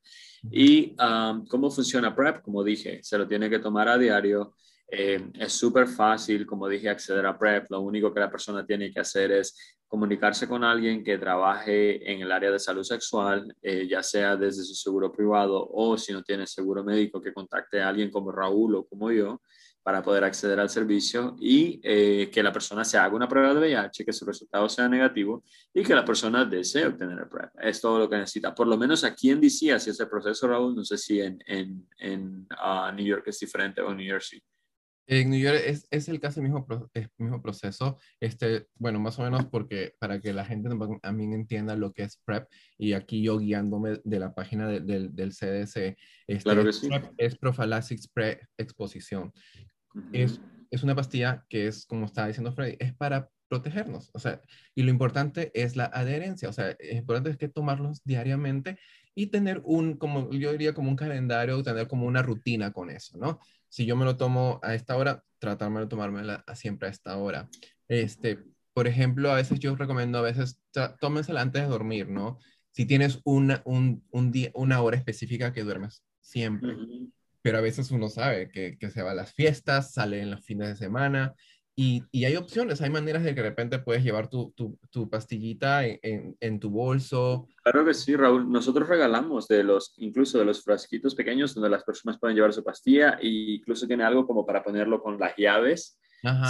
¿Y 0.50 0.96
um, 0.98 1.46
cómo 1.46 1.70
funciona 1.70 2.16
PrEP? 2.16 2.42
Como 2.42 2.64
dije, 2.64 3.02
se 3.04 3.18
lo 3.18 3.28
tiene 3.28 3.50
que 3.50 3.60
tomar 3.60 3.90
a 3.90 3.98
diario. 3.98 4.56
Eh, 4.88 5.30
es 5.38 5.52
súper 5.52 5.88
fácil, 5.88 6.46
como 6.46 6.70
dije, 6.70 6.90
acceder 6.90 7.26
a 7.26 7.38
PrEP. 7.38 7.70
Lo 7.70 7.82
único 7.82 8.14
que 8.14 8.22
la 8.22 8.32
persona 8.32 8.66
tiene 8.66 8.94
que 8.94 9.02
hacer 9.02 9.30
es 9.34 9.78
comunicarse 9.90 10.48
con 10.48 10.64
alguien 10.64 11.04
que 11.04 11.18
trabaje 11.18 12.10
en 12.10 12.22
el 12.22 12.32
área 12.32 12.50
de 12.50 12.60
salud 12.60 12.84
sexual, 12.84 13.54
eh, 13.62 13.88
ya 13.90 14.02
sea 14.02 14.38
desde 14.38 14.64
su 14.64 14.74
seguro 14.74 15.12
privado 15.12 15.68
o 15.70 15.98
si 15.98 16.14
no 16.14 16.24
tiene 16.24 16.48
seguro 16.48 16.82
médico, 16.82 17.22
que 17.22 17.34
contacte 17.34 17.82
a 17.82 17.90
alguien 17.90 18.10
como 18.10 18.32
Raúl 18.32 18.76
o 18.76 18.86
como 18.86 19.12
yo 19.12 19.42
para 19.84 20.02
poder 20.02 20.24
acceder 20.24 20.60
al 20.60 20.70
servicio 20.70 21.36
y 21.40 21.82
eh, 21.84 22.30
que 22.32 22.42
la 22.42 22.54
persona 22.54 22.86
se 22.86 22.98
haga 22.98 23.16
una 23.16 23.28
prueba 23.28 23.54
de 23.54 23.60
VIH, 23.60 24.06
que 24.06 24.14
su 24.14 24.26
resultado 24.26 24.68
sea 24.70 24.88
negativo 24.88 25.44
y 25.74 25.84
que 25.84 25.94
la 25.94 26.06
persona 26.06 26.46
desee 26.46 26.88
obtener 26.88 27.20
el 27.20 27.28
PrEP. 27.28 27.52
Es 27.62 27.82
todo 27.82 28.00
lo 28.00 28.10
que 28.10 28.18
necesita. 28.18 28.56
Por 28.56 28.68
lo 28.68 28.78
menos 28.78 29.04
aquí 29.04 29.30
en 29.30 29.42
DC, 29.42 29.74
así 29.74 29.90
es 29.90 30.00
el 30.00 30.08
proceso, 30.08 30.48
Raúl. 30.48 30.74
No 30.74 30.86
sé 30.86 30.98
si 30.98 31.20
en, 31.20 31.38
en, 31.46 31.86
en 32.00 32.48
uh, 32.64 32.94
New 32.96 33.06
York 33.06 33.24
es 33.28 33.40
diferente 33.40 33.82
o 33.82 33.92
en 33.92 33.98
New 33.98 34.08
Jersey. 34.08 34.42
En 35.06 35.30
New 35.30 35.40
York 35.40 35.62
es, 35.66 35.86
es 35.92 36.08
el 36.08 36.22
casi 36.22 36.40
mismo, 36.40 36.66
mismo 37.18 37.42
proceso, 37.42 37.98
este, 38.22 38.68
bueno, 38.76 39.02
más 39.02 39.20
o 39.20 39.24
menos 39.24 39.46
porque 39.48 39.96
para 40.00 40.22
que 40.22 40.32
la 40.32 40.46
gente 40.46 40.70
también 41.02 41.34
entienda 41.34 41.76
lo 41.76 41.92
que 41.92 42.04
es 42.04 42.22
PrEP, 42.24 42.48
y 42.78 42.94
aquí 42.94 43.22
yo 43.22 43.38
guiándome 43.38 44.00
de 44.06 44.20
la 44.20 44.34
página 44.34 44.70
del 44.70 45.12
CDC, 45.12 45.98
este, 46.28 46.44
claro 46.44 46.64
que 46.64 46.72
sí. 46.72 46.88
PrEP 46.88 47.12
es 47.18 47.38
Prophylaxis 47.38 48.08
Pre-Exposición 48.08 49.34
es, 50.12 50.40
es 50.72 50.84
una 50.84 50.96
pastilla 50.96 51.46
que 51.50 51.68
es, 51.68 51.86
como 51.86 52.06
estaba 52.06 52.28
diciendo 52.28 52.52
Freddy, 52.52 52.78
es 52.80 52.94
para 52.96 53.30
protegernos. 53.48 54.10
O 54.14 54.20
sea, 54.20 54.42
y 54.74 54.84
lo 54.84 54.90
importante 54.90 55.52
es 55.54 55.76
la 55.76 55.86
adherencia. 55.86 56.50
O 56.50 56.54
sea, 56.54 56.72
es 56.80 56.96
importante 56.96 57.30
es 57.30 57.38
que 57.38 57.50
tomarlos 57.50 58.02
diariamente 58.04 58.80
y 59.16 59.28
tener 59.28 59.62
un, 59.64 59.98
como 59.98 60.32
yo 60.32 60.52
diría, 60.52 60.74
como 60.74 60.90
un 60.90 60.96
calendario, 60.96 61.62
tener 61.62 61.88
como 61.88 62.08
una 62.08 62.24
rutina 62.24 62.72
con 62.72 62.90
eso, 62.90 63.18
¿no? 63.18 63.40
Si 63.70 63.86
yo 63.86 63.96
me 63.96 64.06
lo 64.06 64.18
tomo 64.18 64.60
a 64.64 64.74
esta 64.74 64.98
hora, 64.98 65.24
tratarme 65.40 65.82
de 65.82 65.88
tomármela 65.88 66.44
siempre 66.56 66.88
a 66.88 66.92
esta 66.92 67.18
hora. 67.18 67.50
Este, 67.88 68.40
por 68.74 68.88
ejemplo, 68.88 69.32
a 69.32 69.36
veces 69.36 69.60
yo 69.60 69.76
recomiendo, 69.76 70.18
a 70.18 70.22
veces 70.22 70.60
tómensela 71.00 71.42
antes 71.42 71.62
de 71.62 71.68
dormir, 71.68 72.10
¿no? 72.10 72.40
Si 72.72 72.86
tienes 72.86 73.20
una, 73.24 73.62
un, 73.66 74.04
un 74.10 74.32
día, 74.32 74.52
una 74.56 74.82
hora 74.82 74.98
específica 74.98 75.54
que 75.54 75.64
duermes 75.64 76.04
siempre 76.22 76.76
pero 77.44 77.60
a 77.60 77.62
veces 77.62 77.92
uno 77.92 78.10
sabe 78.10 78.50
que, 78.50 78.78
que, 78.80 78.90
se 78.90 79.04
va 79.04 79.12
a 79.12 79.16
las 79.16 79.34
fiestas, 79.34 79.94
sale 79.94 80.22
en 80.22 80.32
los 80.32 80.44
fines 80.44 80.70
de 80.70 80.76
semana 80.76 81.36
y, 81.76 82.04
y, 82.12 82.26
hay 82.26 82.36
opciones, 82.36 82.82
hay 82.82 82.92
maneras 82.92 83.24
de 83.24 83.34
que 83.34 83.42
de 83.42 83.50
repente 83.50 83.80
puedes 83.80 84.04
llevar 84.04 84.30
tu, 84.30 84.54
tu, 84.56 84.78
tu 84.92 85.10
pastillita 85.10 85.86
en, 85.86 86.38
en, 86.40 86.60
tu 86.60 86.70
bolso. 86.70 87.48
Claro 87.64 87.84
que 87.84 87.96
sí, 87.96 88.16
Raúl. 88.16 88.52
Nosotros 88.52 88.88
regalamos 88.88 89.48
de 89.48 89.64
los, 89.64 89.94
incluso 89.98 90.38
de 90.38 90.46
los 90.46 90.64
frasquitos 90.64 91.16
pequeños 91.16 91.56
donde 91.56 91.72
las 91.72 91.84
personas 91.84 92.20
pueden 92.20 92.36
llevar 92.36 92.54
su 92.54 92.64
pastilla 92.64 93.18
e 93.20 93.28
incluso 93.28 93.88
tiene 93.88 94.04
algo 94.04 94.28
como 94.28 94.46
para 94.46 94.64
ponerlo 94.64 95.02
con 95.02 95.20
las 95.20 95.36
llaves. 95.36 96.00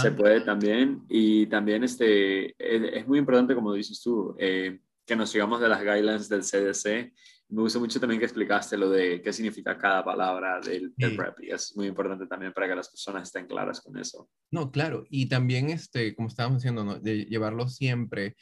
Se 0.00 0.12
puede 0.12 0.42
también. 0.42 1.02
Y 1.08 1.46
también 1.46 1.82
este, 1.84 2.50
es, 2.58 2.92
es 2.92 3.08
muy 3.08 3.18
importante, 3.18 3.54
como 3.54 3.72
dices 3.72 4.00
tú, 4.02 4.36
eh, 4.38 4.78
que 5.06 5.16
nos 5.16 5.30
sigamos 5.30 5.60
de 5.60 5.68
las 5.68 5.80
guidelines 5.80 6.28
del 6.28 6.42
CDC 6.42 7.12
me 7.48 7.62
gusta 7.62 7.78
mucho 7.78 8.00
también 8.00 8.18
que 8.18 8.26
explicaste 8.26 8.76
lo 8.76 8.90
de 8.90 9.20
qué 9.22 9.32
significa 9.32 9.76
cada 9.76 10.04
palabra 10.04 10.60
del, 10.60 10.92
PrEP 10.94 11.40
y 11.42 11.50
es 11.50 11.76
muy 11.76 11.86
importante 11.86 12.26
también 12.26 12.52
para 12.52 12.68
que 12.68 12.74
las 12.74 12.88
personas 12.88 13.24
estén 13.24 13.46
claras 13.46 13.80
con 13.80 13.96
eso. 13.98 14.28
No, 14.50 14.70
claro, 14.70 15.04
y 15.10 15.28
también, 15.28 15.70
este, 15.70 16.14
como 16.14 16.28
estábamos 16.28 16.62
diciendo, 16.62 16.84
¿no? 16.84 16.98
de 16.98 17.24
llevarlo 17.26 17.68
siempre 17.68 18.36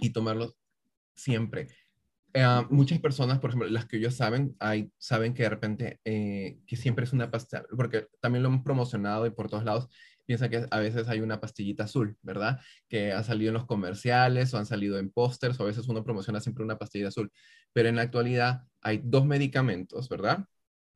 y 0.00 0.10
tomarlo 0.10 0.54
siempre. 1.14 1.68
Uh, 2.32 2.62
muchas 2.72 3.00
personas, 3.00 3.40
por 3.40 3.50
ejemplo, 3.50 3.68
las 3.68 3.86
que 3.86 3.96
ellos 3.96 4.14
saben, 4.14 4.54
hay, 4.60 4.92
saben 4.98 5.34
que 5.34 5.42
de 5.42 5.48
repente, 5.48 6.00
eh, 6.04 6.60
que 6.64 6.76
siempre 6.76 7.04
es 7.04 7.12
una 7.12 7.28
pastilla, 7.28 7.64
porque 7.76 8.06
también 8.20 8.44
lo 8.44 8.50
hemos 8.50 8.62
promocionado 8.62 9.26
y 9.26 9.30
por 9.30 9.48
todos 9.48 9.64
lados, 9.64 9.88
piensa 10.30 10.48
que 10.48 10.64
a 10.70 10.78
veces 10.78 11.08
hay 11.08 11.18
una 11.22 11.40
pastillita 11.40 11.82
azul, 11.82 12.16
¿verdad? 12.22 12.60
Que 12.88 13.10
ha 13.10 13.24
salido 13.24 13.48
en 13.48 13.54
los 13.54 13.66
comerciales 13.66 14.54
o 14.54 14.58
han 14.58 14.66
salido 14.66 14.96
en 14.96 15.10
pósters 15.10 15.58
o 15.58 15.64
a 15.64 15.66
veces 15.66 15.88
uno 15.88 16.04
promociona 16.04 16.38
siempre 16.38 16.62
una 16.62 16.78
pastilla 16.78 17.08
azul. 17.08 17.32
Pero 17.72 17.88
en 17.88 17.96
la 17.96 18.02
actualidad 18.02 18.62
hay 18.80 19.00
dos 19.02 19.26
medicamentos, 19.26 20.08
¿verdad? 20.08 20.46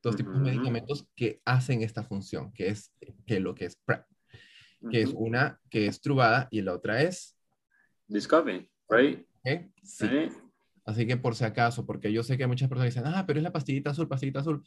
Dos 0.04 0.14
tipos 0.14 0.34
de 0.34 0.38
medicamentos 0.38 1.08
que 1.16 1.40
hacen 1.44 1.82
esta 1.82 2.04
función, 2.04 2.52
que 2.52 2.68
es 2.68 2.92
que 3.26 3.40
lo 3.40 3.56
que 3.56 3.64
es 3.64 3.74
PrEP, 3.84 4.04
que 4.88 5.02
es 5.02 5.10
una 5.12 5.60
que 5.68 5.88
es 5.88 6.00
trubada 6.00 6.46
y 6.52 6.62
la 6.62 6.72
otra 6.72 7.02
es... 7.02 7.36
Discovery, 8.06 8.70
right? 8.88 9.26
Sí. 9.82 10.06
Así 10.84 11.08
que 11.08 11.16
por 11.16 11.34
si 11.34 11.42
acaso, 11.42 11.84
porque 11.84 12.12
yo 12.12 12.22
sé 12.22 12.38
que 12.38 12.46
muchas 12.46 12.68
personas 12.68 12.94
dicen, 12.94 13.12
ah, 13.12 13.24
pero 13.26 13.40
es 13.40 13.42
la 13.42 13.50
pastillita 13.50 13.90
azul, 13.90 14.06
pastillita 14.06 14.38
azul. 14.38 14.62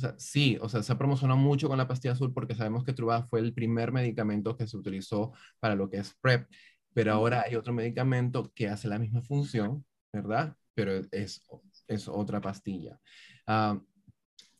O 0.00 0.02
sea, 0.02 0.14
sí, 0.16 0.56
o 0.62 0.68
sea, 0.70 0.82
se 0.82 0.92
ha 0.92 0.96
promocionado 0.96 1.38
mucho 1.38 1.68
con 1.68 1.76
la 1.76 1.86
pastilla 1.86 2.12
azul 2.12 2.32
porque 2.32 2.54
sabemos 2.54 2.84
que 2.84 2.94
Truva 2.94 3.22
fue 3.24 3.40
el 3.40 3.52
primer 3.52 3.92
medicamento 3.92 4.56
que 4.56 4.66
se 4.66 4.78
utilizó 4.78 5.32
para 5.58 5.74
lo 5.74 5.90
que 5.90 5.98
es 5.98 6.16
PrEP, 6.22 6.48
pero 6.94 7.12
ahora 7.12 7.44
hay 7.46 7.54
otro 7.54 7.74
medicamento 7.74 8.50
que 8.54 8.68
hace 8.68 8.88
la 8.88 8.98
misma 8.98 9.20
función, 9.20 9.84
¿verdad? 10.10 10.56
Pero 10.74 11.02
es, 11.10 11.44
es 11.86 12.08
otra 12.08 12.40
pastilla. 12.40 12.98
Ah, 13.46 13.78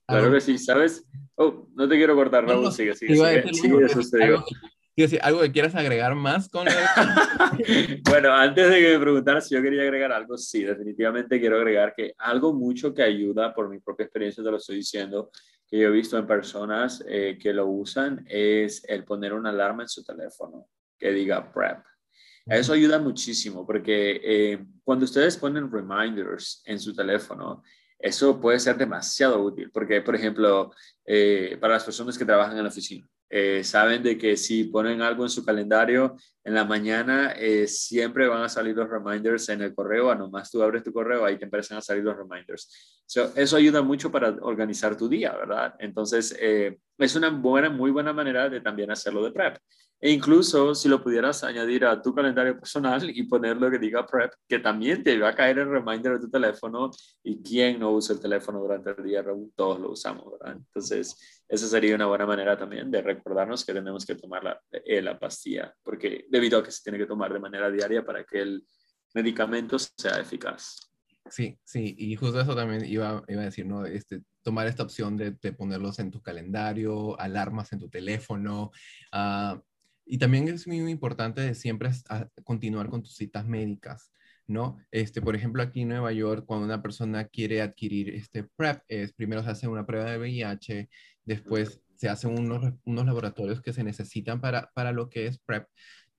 claro 0.06 0.30
que 0.30 0.42
sí, 0.42 0.58
¿sabes? 0.58 1.08
Oh, 1.36 1.66
no 1.74 1.88
te 1.88 1.96
quiero 1.96 2.14
cortar, 2.14 2.44
Raúl, 2.46 2.70
sigue, 2.70 2.94
sigue, 2.94 3.16
sigue, 3.16 3.54
sigue, 3.54 3.88
sigue 3.88 4.36
¿Algo 5.22 5.40
que 5.40 5.52
quieras 5.52 5.74
agregar 5.74 6.14
más 6.14 6.48
con 6.48 6.66
Bueno, 8.04 8.32
antes 8.32 8.70
de 8.70 8.80
que 8.80 8.92
me 8.92 9.00
preguntaras 9.00 9.48
si 9.48 9.54
yo 9.54 9.62
quería 9.62 9.82
agregar 9.82 10.12
algo, 10.12 10.36
sí, 10.36 10.64
definitivamente 10.64 11.40
quiero 11.40 11.56
agregar 11.56 11.94
que 11.94 12.12
algo 12.18 12.52
mucho 12.52 12.92
que 12.92 13.02
ayuda, 13.02 13.54
por 13.54 13.68
mi 13.68 13.78
propia 13.78 14.04
experiencia 14.04 14.42
te 14.42 14.50
lo 14.50 14.56
estoy 14.56 14.76
diciendo, 14.76 15.30
que 15.66 15.78
yo 15.78 15.88
he 15.88 15.92
visto 15.92 16.18
en 16.18 16.26
personas 16.26 17.04
eh, 17.08 17.38
que 17.40 17.52
lo 17.52 17.66
usan, 17.66 18.24
es 18.28 18.82
el 18.88 19.04
poner 19.04 19.32
una 19.32 19.50
alarma 19.50 19.82
en 19.82 19.88
su 19.88 20.04
teléfono 20.04 20.68
que 20.98 21.12
diga 21.12 21.52
PrEP. 21.52 21.78
Eso 22.46 22.72
ayuda 22.72 22.98
muchísimo 22.98 23.64
porque 23.64 24.20
eh, 24.24 24.64
cuando 24.82 25.04
ustedes 25.04 25.36
ponen 25.36 25.70
reminders 25.70 26.62
en 26.66 26.80
su 26.80 26.92
teléfono, 26.92 27.62
eso 27.96 28.40
puede 28.40 28.58
ser 28.58 28.76
demasiado 28.76 29.40
útil 29.40 29.70
porque, 29.70 30.00
por 30.00 30.16
ejemplo, 30.16 30.72
eh, 31.04 31.56
para 31.60 31.74
las 31.74 31.84
personas 31.84 32.18
que 32.18 32.24
trabajan 32.24 32.56
en 32.56 32.64
la 32.64 32.70
oficina, 32.70 33.06
eh, 33.32 33.62
saben 33.62 34.02
de 34.02 34.18
que 34.18 34.36
si 34.36 34.64
ponen 34.64 35.00
algo 35.02 35.22
en 35.22 35.30
su 35.30 35.44
calendario 35.44 36.16
en 36.42 36.54
la 36.54 36.64
mañana, 36.64 37.32
eh, 37.38 37.68
siempre 37.68 38.26
van 38.26 38.42
a 38.42 38.48
salir 38.48 38.74
los 38.74 38.90
reminders 38.90 39.48
en 39.50 39.62
el 39.62 39.72
correo, 39.72 40.10
a 40.10 40.16
nomás 40.16 40.50
tú 40.50 40.60
abres 40.60 40.82
tu 40.82 40.92
correo, 40.92 41.24
ahí 41.24 41.38
te 41.38 41.44
empiezan 41.44 41.78
a 41.78 41.80
salir 41.80 42.02
los 42.02 42.16
reminders. 42.16 43.04
eso 43.36 43.56
ayuda 43.56 43.82
mucho 43.82 44.10
para 44.10 44.30
organizar 44.42 44.96
tu 44.96 45.08
día, 45.08 45.32
¿verdad? 45.36 45.74
Entonces, 45.78 46.36
eh, 46.40 46.78
es 46.98 47.14
una 47.14 47.30
buena, 47.30 47.70
muy 47.70 47.92
buena 47.92 48.12
manera 48.12 48.48
de 48.48 48.60
también 48.60 48.90
hacerlo 48.90 49.22
de 49.24 49.30
prep. 49.30 49.58
E 50.02 50.10
incluso 50.10 50.74
si 50.74 50.88
lo 50.88 51.02
pudieras 51.02 51.44
añadir 51.44 51.84
a 51.84 52.00
tu 52.00 52.14
calendario 52.14 52.58
personal 52.58 53.08
y 53.10 53.22
ponerlo 53.24 53.70
que 53.70 53.78
diga 53.78 54.06
prep, 54.06 54.32
que 54.48 54.58
también 54.58 55.04
te 55.04 55.18
va 55.18 55.28
a 55.28 55.34
caer 55.34 55.58
el 55.58 55.70
reminder 55.70 56.14
de 56.14 56.20
tu 56.20 56.30
teléfono 56.30 56.90
y 57.22 57.42
quién 57.42 57.78
no 57.78 57.92
usa 57.92 58.14
el 58.14 58.20
teléfono 58.20 58.60
durante 58.60 58.90
el 58.90 59.04
día, 59.04 59.22
todos 59.54 59.78
lo 59.78 59.90
usamos, 59.90 60.24
¿verdad? 60.32 60.56
Entonces, 60.56 61.39
esa 61.50 61.66
sería 61.66 61.96
una 61.96 62.06
buena 62.06 62.26
manera 62.26 62.56
también 62.56 62.90
de 62.90 63.02
recordarnos 63.02 63.64
que 63.64 63.74
tenemos 63.74 64.06
que 64.06 64.14
tomar 64.14 64.44
la, 64.44 64.60
eh, 64.70 65.02
la 65.02 65.18
pastilla, 65.18 65.74
porque 65.82 66.26
debido 66.30 66.58
a 66.58 66.62
que 66.62 66.70
se 66.70 66.82
tiene 66.82 66.98
que 66.98 67.06
tomar 67.06 67.32
de 67.32 67.40
manera 67.40 67.70
diaria 67.70 68.04
para 68.04 68.24
que 68.24 68.40
el 68.40 68.64
medicamento 69.14 69.76
sea 69.78 70.20
eficaz. 70.20 70.76
Sí, 71.28 71.58
sí, 71.64 71.94
y 71.98 72.14
justo 72.16 72.40
eso 72.40 72.54
también 72.54 72.84
iba, 72.84 73.22
iba 73.28 73.42
a 73.42 73.44
decir, 73.44 73.66
¿no? 73.66 73.84
Este, 73.84 74.22
tomar 74.42 74.68
esta 74.68 74.84
opción 74.84 75.16
de, 75.16 75.32
de, 75.32 75.52
ponerlos 75.52 75.98
en 75.98 76.10
tu 76.10 76.22
calendario, 76.22 77.18
alarmas 77.20 77.72
en 77.72 77.80
tu 77.80 77.90
teléfono, 77.90 78.70
uh, 79.12 79.60
y 80.12 80.18
también 80.18 80.48
es 80.48 80.66
muy 80.66 80.78
importante 80.90 81.54
siempre 81.54 81.90
continuar 82.42 82.88
con 82.90 83.00
tus 83.00 83.14
citas 83.14 83.46
médicas, 83.46 84.12
¿no? 84.48 84.76
Este, 84.90 85.22
por 85.22 85.36
ejemplo, 85.36 85.62
aquí 85.62 85.82
en 85.82 85.90
Nueva 85.90 86.12
York, 86.12 86.44
cuando 86.46 86.66
una 86.66 86.82
persona 86.82 87.28
quiere 87.28 87.62
adquirir 87.62 88.10
este 88.10 88.42
PrEP, 88.56 88.82
es, 88.88 89.12
primero 89.12 89.44
se 89.44 89.50
hace 89.50 89.68
una 89.68 89.86
prueba 89.86 90.10
de 90.10 90.18
VIH, 90.18 90.88
después 91.24 91.82
se 91.96 92.08
hacen 92.08 92.38
unos, 92.38 92.72
unos 92.84 93.04
laboratorios 93.04 93.60
que 93.60 93.72
se 93.72 93.84
necesitan 93.84 94.40
para, 94.40 94.70
para 94.74 94.92
lo 94.92 95.08
que 95.10 95.26
es 95.26 95.38
PrEP. 95.38 95.66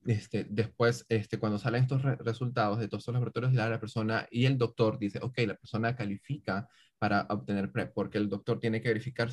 Este, 0.06 0.46
después, 0.50 1.06
este, 1.10 1.38
cuando 1.38 1.60
salen 1.60 1.84
estos 1.84 2.02
resultados 2.04 2.80
de 2.80 2.88
todos 2.88 3.02
estos 3.02 3.14
laboratorios, 3.14 3.54
la, 3.54 3.70
la 3.70 3.80
persona 3.80 4.28
y 4.32 4.46
el 4.46 4.58
doctor 4.58 4.98
dice, 5.00 5.20
ok, 5.22 5.40
la 5.46 5.56
persona 5.56 5.96
califica 5.96 6.68
para 6.98 7.26
obtener 7.30 7.72
PrEP, 7.72 7.94
porque 7.94 8.18
el 8.18 8.30
doctor 8.30 8.60
tiene 8.60 8.82
que 8.82 8.90
verificar 8.90 9.32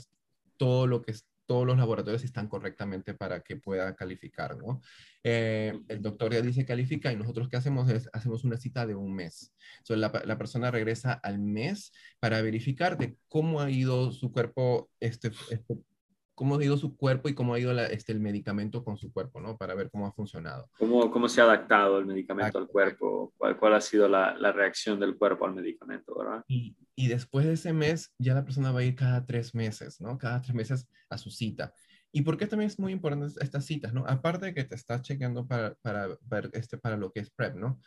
todo 0.57 0.87
lo 0.87 1.03
que 1.03 1.13
es 1.13 1.27
todos 1.49 1.67
los 1.67 1.79
laboratorios 1.79 2.25
están 2.25 2.47
correctamente 2.47 3.15
para 3.15 3.41
que 3.41 3.57
pueda 3.57 3.97
calificar, 3.97 4.59
¿no? 4.59 4.83
Eh, 5.25 5.73
el 5.89 6.03
doctor 6.03 6.35
ya 6.35 6.43
dice 6.43 6.67
califica 6.67 7.11
y 7.11 7.17
nosotros 7.17 7.49
qué 7.49 7.57
hacemos 7.57 7.89
es, 7.89 8.07
hacemos 8.13 8.45
una 8.45 8.59
cita 8.59 8.87
de 8.87 8.95
un 8.95 9.15
mes. 9.15 9.55
Entonces 9.79 9.99
la, 9.99 10.23
la, 10.27 10.37
persona 10.37 10.71
regresa 10.71 11.15
al 11.15 11.39
mes 11.39 11.91
para 12.21 12.43
verificar 12.43 12.99
de 12.99 13.17
cómo 13.29 13.63
ha 13.63 13.71
ido 13.71 14.13
su 14.13 14.31
cuerpo 14.31 14.91
este, 15.01 15.33
este 15.51 15.79
cómo 16.38 16.55
ha 16.55 16.64
ido 16.64 16.77
su 16.77 16.96
cuerpo 16.96 17.29
y 17.29 17.35
cómo 17.35 17.53
ha 17.53 17.59
ido 17.59 17.77
este, 17.81 18.12
el 18.12 18.20
medicamento 18.20 18.85
con 18.85 18.96
su 18.96 19.12
cuerpo, 19.12 19.40
¿no? 19.40 19.57
Para 19.57 19.74
ver 19.74 19.90
cómo 19.90 20.07
ha 20.07 20.12
funcionado. 20.12 20.70
¿Cómo, 20.79 21.11
cómo 21.11 21.29
se 21.29 21.40
ha 21.40 21.44
adaptado 21.44 21.98
el 21.98 22.07
medicamento 22.07 22.59
al 22.59 22.68
cuerpo? 22.68 23.35
¿Cuál, 23.37 23.59
¿Cuál, 23.59 23.74
ha 23.74 23.81
sido 23.81 24.09
la, 24.09 24.38
la, 24.38 24.53
reacción 24.53 25.01
del 25.01 25.16
cuerpo 25.18 25.46
al 25.46 25.55
medicamento, 25.57 26.16
verdad? 26.16 26.44
Y, 26.46 26.77
y, 26.94 27.09
después 27.09 27.44
de 27.44 27.55
ese 27.55 27.72
mes, 27.72 28.14
ya 28.20 28.35
la 28.35 28.44
persona 28.44 28.70
va 28.70 28.79
a 28.79 28.85
ir 28.85 28.94
cada 28.94 29.27
tres 29.27 29.53
meses, 29.53 30.01
¿no? 30.01 30.16
Cada 30.16 30.40
tres 30.40 30.55
meses 30.55 30.88
a 31.11 31.18
su 31.18 31.33
cita. 31.33 31.72
¿Y 32.12 32.22
por 32.22 32.37
qué 32.37 32.46
también 32.46 32.68
es 32.68 32.79
muy 32.79 32.92
importante 32.92 33.27
estas 33.40 33.64
citas, 33.64 33.92
no? 33.92 34.05
Aparte 34.07 34.46
de 34.46 34.55
que 34.55 34.62
te 34.62 34.77
estás 34.77 35.03
chequeando 35.03 35.44
para, 35.44 35.74
para, 35.83 36.07
ver 36.22 36.51
este, 36.53 36.79
para 36.79 36.96
lo 36.96 37.11
que 37.11 37.18
es 37.18 37.31
PrEP, 37.31 37.57
¿no? 37.57 37.81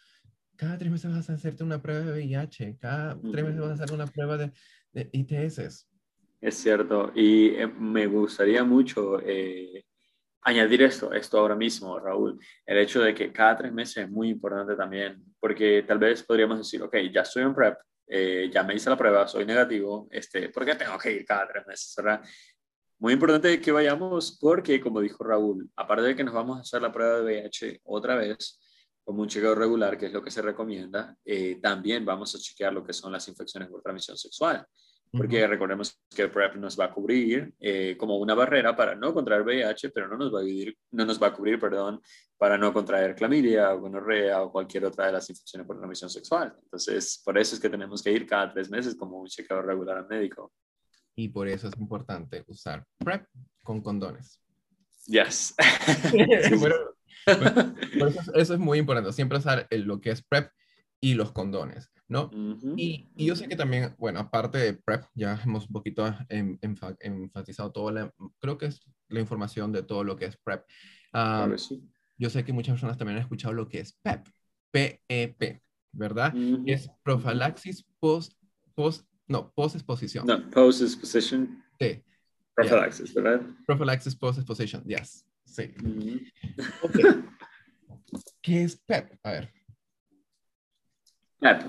Cada 0.57 0.77
tres 0.77 0.91
meses 0.91 1.09
vas 1.09 1.29
a 1.29 1.33
hacerte 1.35 1.63
una 1.63 1.81
prueba 1.81 2.01
de 2.01 2.11
VIH, 2.11 2.77
cada 2.79 3.17
tres 3.31 3.45
meses 3.45 3.61
vas 3.61 3.79
a 3.79 3.83
hacer 3.85 3.95
una 3.95 4.07
prueba 4.07 4.35
de, 4.35 4.51
de 4.91 5.09
ITS 5.13 5.87
es 6.41 6.55
cierto, 6.55 7.11
y 7.13 7.49
eh, 7.49 7.67
me 7.67 8.07
gustaría 8.07 8.63
mucho 8.63 9.19
eh, 9.23 9.85
añadir 10.41 10.81
esto, 10.81 11.13
esto 11.13 11.37
ahora 11.37 11.55
mismo, 11.55 11.99
Raúl, 11.99 12.39
el 12.65 12.77
hecho 12.79 13.01
de 13.01 13.13
que 13.13 13.31
cada 13.31 13.57
tres 13.57 13.71
meses 13.71 14.05
es 14.05 14.09
muy 14.09 14.29
importante 14.29 14.75
también, 14.75 15.23
porque 15.39 15.83
tal 15.83 15.99
vez 15.99 16.23
podríamos 16.23 16.57
decir, 16.57 16.81
ok, 16.81 16.95
ya 17.13 17.21
estoy 17.21 17.43
en 17.43 17.53
PrEP, 17.53 17.77
eh, 18.07 18.49
ya 18.51 18.63
me 18.63 18.73
hice 18.73 18.89
la 18.89 18.97
prueba, 18.97 19.27
soy 19.27 19.45
negativo, 19.45 20.07
este, 20.09 20.49
¿por 20.49 20.65
qué 20.65 20.73
tengo 20.73 20.97
que 20.97 21.11
ir 21.11 21.25
cada 21.25 21.47
tres 21.47 21.67
meses? 21.67 21.93
¿verdad? 21.95 22.21
Muy 22.97 23.13
importante 23.13 23.61
que 23.61 23.71
vayamos 23.71 24.39
porque, 24.41 24.81
como 24.81 24.99
dijo 24.99 25.23
Raúl, 25.23 25.69
aparte 25.75 26.03
de 26.03 26.15
que 26.15 26.23
nos 26.23 26.33
vamos 26.33 26.57
a 26.57 26.61
hacer 26.61 26.81
la 26.81 26.91
prueba 26.91 27.19
de 27.19 27.23
VIH 27.23 27.81
otra 27.83 28.15
vez, 28.15 28.59
como 29.03 29.21
un 29.21 29.27
chequeo 29.27 29.53
regular, 29.53 29.95
que 29.95 30.07
es 30.07 30.13
lo 30.13 30.23
que 30.23 30.31
se 30.31 30.41
recomienda, 30.41 31.15
también 31.61 32.05
vamos 32.05 32.35
a 32.35 32.39
chequear 32.39 32.71
lo 32.73 32.83
que 32.83 32.93
son 32.93 33.11
las 33.11 33.27
infecciones 33.27 33.69
por 33.69 33.81
transmisión 33.81 34.17
sexual 34.17 34.65
porque 35.11 35.45
recordemos 35.45 35.99
que 36.09 36.21
el 36.23 36.31
PrEP 36.31 36.55
nos 36.55 36.79
va 36.79 36.85
a 36.85 36.91
cubrir 36.91 37.53
eh, 37.59 37.97
como 37.97 38.17
una 38.17 38.33
barrera 38.33 38.75
para 38.75 38.95
no 38.95 39.13
contraer 39.13 39.41
VIH, 39.41 39.89
pero 39.89 40.07
no 40.07 40.17
nos 40.17 40.33
va 40.33 40.39
a, 40.39 40.43
vivir, 40.43 40.77
no 40.91 41.05
nos 41.05 41.21
va 41.21 41.27
a 41.27 41.33
cubrir 41.33 41.59
perdón, 41.59 42.01
para 42.37 42.57
no 42.57 42.71
contraer 42.71 43.13
clamidia 43.13 43.73
o 43.73 43.81
gonorrea 43.81 44.41
o 44.41 44.51
cualquier 44.51 44.85
otra 44.85 45.07
de 45.07 45.11
las 45.13 45.29
infecciones 45.29 45.67
por 45.67 45.77
transmisión 45.77 46.09
sexual. 46.09 46.55
Entonces, 46.63 47.21
por 47.25 47.37
eso 47.37 47.55
es 47.55 47.61
que 47.61 47.69
tenemos 47.69 48.01
que 48.01 48.11
ir 48.11 48.25
cada 48.25 48.53
tres 48.53 48.69
meses 48.69 48.95
como 48.95 49.19
un 49.19 49.27
chequeo 49.27 49.61
regular 49.61 49.97
al 49.97 50.07
médico. 50.07 50.53
Y 51.15 51.27
por 51.27 51.49
eso 51.49 51.67
es 51.67 51.77
importante 51.77 52.45
usar 52.47 52.85
PrEP 52.97 53.25
con 53.63 53.81
condones. 53.81 54.41
Yes. 55.07 55.53
eso, 57.27 58.31
eso, 58.33 58.53
es 58.53 58.59
muy 58.59 58.79
importante, 58.79 59.11
siempre 59.11 59.39
usar 59.39 59.67
lo 59.69 59.99
que 59.99 60.11
es 60.11 60.23
PrEP 60.23 60.49
y 61.01 61.15
los 61.15 61.33
condones. 61.33 61.90
¿No? 62.11 62.29
y, 62.75 63.09
y, 63.15 63.25
yo 63.25 63.37
sé 63.37 63.47
que 63.47 63.55
también, 63.55 63.95
bueno, 63.97 64.19
aparte 64.19 64.57
de 64.57 64.73
PrEP, 64.73 65.05
ya 65.15 65.41
hemos 65.45 65.67
un 65.67 65.71
poquito 65.71 66.13
enfatizado 66.29 67.71
todo, 67.71 67.89
la, 67.89 68.13
creo 68.39 68.57
que 68.57 68.65
es 68.65 68.81
la 69.07 69.21
información 69.21 69.71
de 69.71 69.83
todo 69.83 70.03
lo 70.03 70.17
que 70.17 70.25
es 70.25 70.35
PrEP. 70.35 70.65
Yo 72.17 72.29
sé 72.29 72.43
que 72.43 72.51
muchas 72.51 72.73
personas 72.73 72.97
también 72.97 73.15
han 73.15 73.23
escuchado 73.23 73.53
lo 73.53 73.69
que 73.69 73.79
es 73.79 73.97
PEP, 74.03 74.27
PEP, 74.71 74.99
e 75.07 75.61
¿verdad? 75.93 76.33
Es 76.65 76.89
profilaxis 77.01 77.85
post, 77.99 78.33
post, 78.75 79.07
no, 79.27 79.53
post 79.53 79.75
exposición. 79.75 80.27
No, 80.27 80.49
post 80.49 80.81
exposition. 80.81 81.63
Sí. 81.79 82.03
Prophylaxis, 82.53 83.13
¿verdad? 83.13 83.41
Prophylaxis 83.65 84.15
post 84.17 84.39
exposition, 84.39 84.83
yes. 84.83 85.25
Sí. 85.45 85.73
okay. 86.83 87.03
¿Qué 88.41 88.63
es 88.63 88.75
PEP? 88.75 89.17
A 89.23 89.31
ver. 89.31 89.60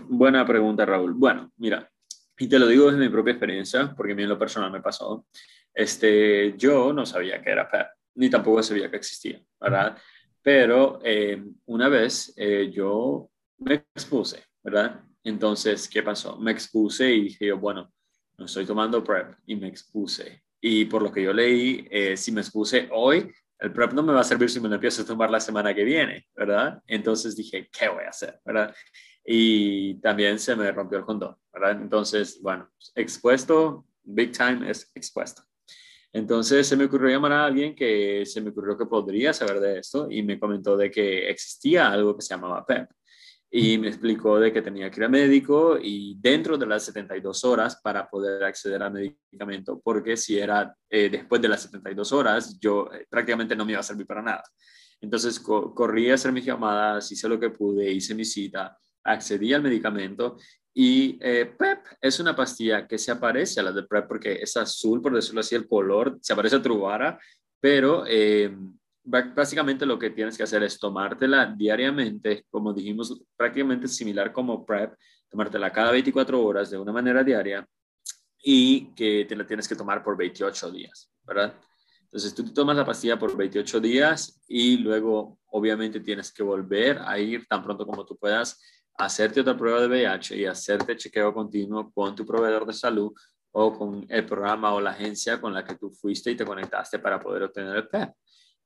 Buena 0.09 0.45
pregunta, 0.45 0.85
Raúl. 0.85 1.15
Bueno, 1.15 1.51
mira, 1.57 1.91
y 2.39 2.47
te 2.47 2.59
lo 2.59 2.67
digo 2.67 2.91
desde 2.91 2.99
mi 2.99 3.09
propia 3.09 3.33
experiencia, 3.33 3.95
porque 3.97 4.13
a 4.13 4.15
mí 4.15 4.23
en 4.23 4.29
lo 4.29 4.39
personal 4.39 4.71
me 4.71 4.83
pasó. 4.83 5.27
Este, 5.73 6.55
yo 6.59 6.93
no 6.93 7.07
sabía 7.07 7.41
que 7.41 7.51
era 7.51 7.71
PEP, 7.71 7.87
ni 8.17 8.29
tampoco 8.29 8.63
sabía 8.63 8.91
que 8.91 8.99
existía, 8.99 9.41
¿verdad? 9.59 9.97
Pero 10.43 11.01
eh, 11.03 11.43
una 11.67 11.89
vez 11.89 12.35
eh, 12.37 12.71
yo 12.71 13.31
me 13.59 13.87
expuse, 13.95 14.45
¿verdad? 14.63 15.01
Entonces, 15.25 15.89
¿qué 15.89 16.03
pasó? 16.03 16.37
Me 16.37 16.51
expuse 16.51 17.11
y 17.11 17.23
dije 17.23 17.47
yo, 17.47 17.59
bueno, 17.59 17.91
no 18.37 18.45
estoy 18.45 18.67
tomando 18.67 19.03
PrEP 19.03 19.37
y 19.47 19.57
me 19.57 19.69
expuse. 19.69 20.43
Y 20.61 20.85
por 20.85 21.01
lo 21.01 21.11
que 21.11 21.23
yo 21.23 21.33
leí, 21.33 21.89
eh, 21.91 22.17
si 22.19 22.31
me 22.31 22.43
expuse 22.43 22.89
hoy, 22.93 23.33
el 23.59 23.73
PrEP 23.73 23.93
no 23.93 24.03
me 24.03 24.13
va 24.13 24.21
a 24.21 24.25
servir 24.25 24.51
si 24.51 24.61
me 24.61 24.69
lo 24.69 24.75
empiezo 24.75 25.03
a 25.03 25.07
tomar 25.07 25.31
la 25.31 25.41
semana 25.41 25.73
que 25.73 25.85
viene, 25.85 26.27
¿verdad? 26.37 26.83
Entonces 26.87 27.37
dije, 27.37 27.71
¿qué 27.73 27.89
voy 27.89 28.05
a 28.05 28.11
hacer? 28.11 28.41
¿verdad? 28.45 28.75
Y 29.25 29.95
también 30.01 30.39
se 30.39 30.57
me 30.57 30.71
rompió 30.73 30.99
el 30.99 31.05
condón, 31.05 31.37
¿verdad? 31.53 31.81
Entonces, 31.81 32.41
bueno, 32.43 32.69
expuesto, 32.95 33.87
big 34.03 34.33
time 34.33 34.71
es 34.71 34.91
expuesto. 34.95 35.43
Entonces 36.13 36.67
se 36.67 36.77
me 36.77 36.85
ocurrió 36.85 37.11
llamar 37.11 37.33
a 37.33 37.45
alguien 37.47 37.75
que 37.75 38.27
se 38.27 38.41
me 38.41 38.51
ocurrió 38.51 38.77
que 38.77 38.85
podría 38.85 39.33
saber 39.33 39.61
de 39.61 39.79
esto 39.79 40.09
y 40.11 40.23
me 40.23 40.39
comentó 40.39 40.77
de 40.77 40.91
que 40.91 41.31
existía 41.31 41.91
algo 41.91 42.15
que 42.15 42.23
se 42.23 42.35
llamaba 42.35 42.67
PEP 42.67 42.91
y 43.51 43.79
me 43.79 43.89
explicó 43.89 44.39
de 44.39 44.53
que 44.53 44.63
tenía 44.63 44.91
que 44.91 45.01
ir 45.01 45.05
al 45.05 45.11
médico 45.11 45.79
y 45.81 46.17
dentro 46.19 46.59
de 46.59 46.67
las 46.67 46.85
72 46.85 47.45
horas 47.45 47.81
para 47.83 48.09
poder 48.09 48.45
acceder 48.45 48.83
al 48.83 48.93
medicamento, 48.93 49.81
porque 49.83 50.17
si 50.17 50.39
era 50.39 50.75
eh, 50.89 51.09
después 51.11 51.41
de 51.41 51.49
las 51.49 51.63
72 51.63 52.13
horas, 52.13 52.59
yo 52.59 52.91
eh, 52.93 53.07
prácticamente 53.09 53.55
no 53.55 53.65
me 53.65 53.73
iba 53.73 53.81
a 53.81 53.85
servir 53.85 54.07
para 54.07 54.23
nada. 54.23 54.43
Entonces 55.01 55.39
corrí 55.41 56.11
a 56.11 56.15
hacer 56.15 56.33
mis 56.33 56.45
llamadas, 56.45 57.11
hice 57.11 57.29
lo 57.29 57.39
que 57.39 57.51
pude, 57.51 57.91
hice 57.91 58.15
mi 58.15 58.25
cita 58.25 58.79
accedí 59.05 59.53
al 59.53 59.63
medicamento 59.63 60.37
y 60.75 61.19
eh, 61.21 61.55
PEP 61.59 61.79
es 62.01 62.19
una 62.21 62.35
pastilla 62.35 62.87
que 62.87 62.97
se 62.99 63.11
aparece 63.11 63.61
a 63.61 63.65
la 63.65 63.73
de 63.73 63.83
PrEP 63.83 64.09
porque 64.09 64.33
es 64.41 64.57
azul, 64.57 65.03
por 65.03 65.15
decirlo 65.15 65.41
así, 65.41 65.55
el 65.55 65.69
color, 65.69 66.19
se 66.21 66.35
parece 66.35 66.57
a 66.57 66.63
Truvara, 66.63 67.19
pero 67.61 68.05
eh, 68.07 68.57
básicamente 69.05 69.85
lo 69.85 69.99
que 69.99 70.11
tienes 70.11 70.37
que 70.37 70.45
hacer 70.45 70.63
es 70.63 70.79
tomártela 70.79 71.47
diariamente, 71.47 72.47
como 72.51 72.73
dijimos, 72.73 73.23
prácticamente 73.37 73.87
similar 73.87 74.33
como 74.33 74.65
PrEP, 74.65 74.95
tomártela 75.31 75.71
cada 75.71 75.91
24 75.93 76.43
horas 76.43 76.71
de 76.71 76.79
una 76.79 76.93
manera 76.93 77.23
diaria 77.23 77.67
y 78.43 78.93
que 78.95 79.27
te 79.29 79.37
la 79.37 79.47
tienes 79.47 79.69
que 79.69 79.77
tomar 79.77 80.03
por 80.03 80.17
28 80.17 80.71
días, 80.71 81.11
¿verdad? 81.25 81.55
Entonces 82.05 82.35
tú 82.35 82.45
te 82.45 82.53
tomas 82.53 82.77
la 82.77 82.85
pastilla 82.85 83.19
por 83.19 83.37
28 83.37 83.81
días 83.81 84.43
y 84.49 84.79
luego 84.79 85.39
obviamente 85.47 86.01
tienes 86.01 86.33
que 86.33 86.43
volver 86.43 86.99
a 86.99 87.19
ir 87.19 87.47
tan 87.47 87.63
pronto 87.63 87.87
como 87.87 88.05
tú 88.05 88.17
puedas 88.17 88.61
hacerte 88.95 89.41
otra 89.41 89.57
prueba 89.57 89.81
de 89.81 89.89
VIH 89.89 90.37
y 90.37 90.47
hacerte 90.47 90.97
chequeo 90.97 91.33
continuo 91.33 91.91
con 91.93 92.15
tu 92.15 92.25
proveedor 92.25 92.67
de 92.67 92.73
salud 92.73 93.13
o 93.53 93.77
con 93.77 94.07
el 94.09 94.25
programa 94.27 94.73
o 94.75 94.81
la 94.81 94.91
agencia 94.91 95.41
con 95.41 95.53
la 95.53 95.65
que 95.65 95.77
tú 95.77 95.91
fuiste 95.91 96.31
y 96.31 96.37
te 96.37 96.45
conectaste 96.45 96.99
para 96.99 97.21
poder 97.21 97.45
obtener 97.45 97.77
el 97.77 97.89
PEP. 97.89 98.11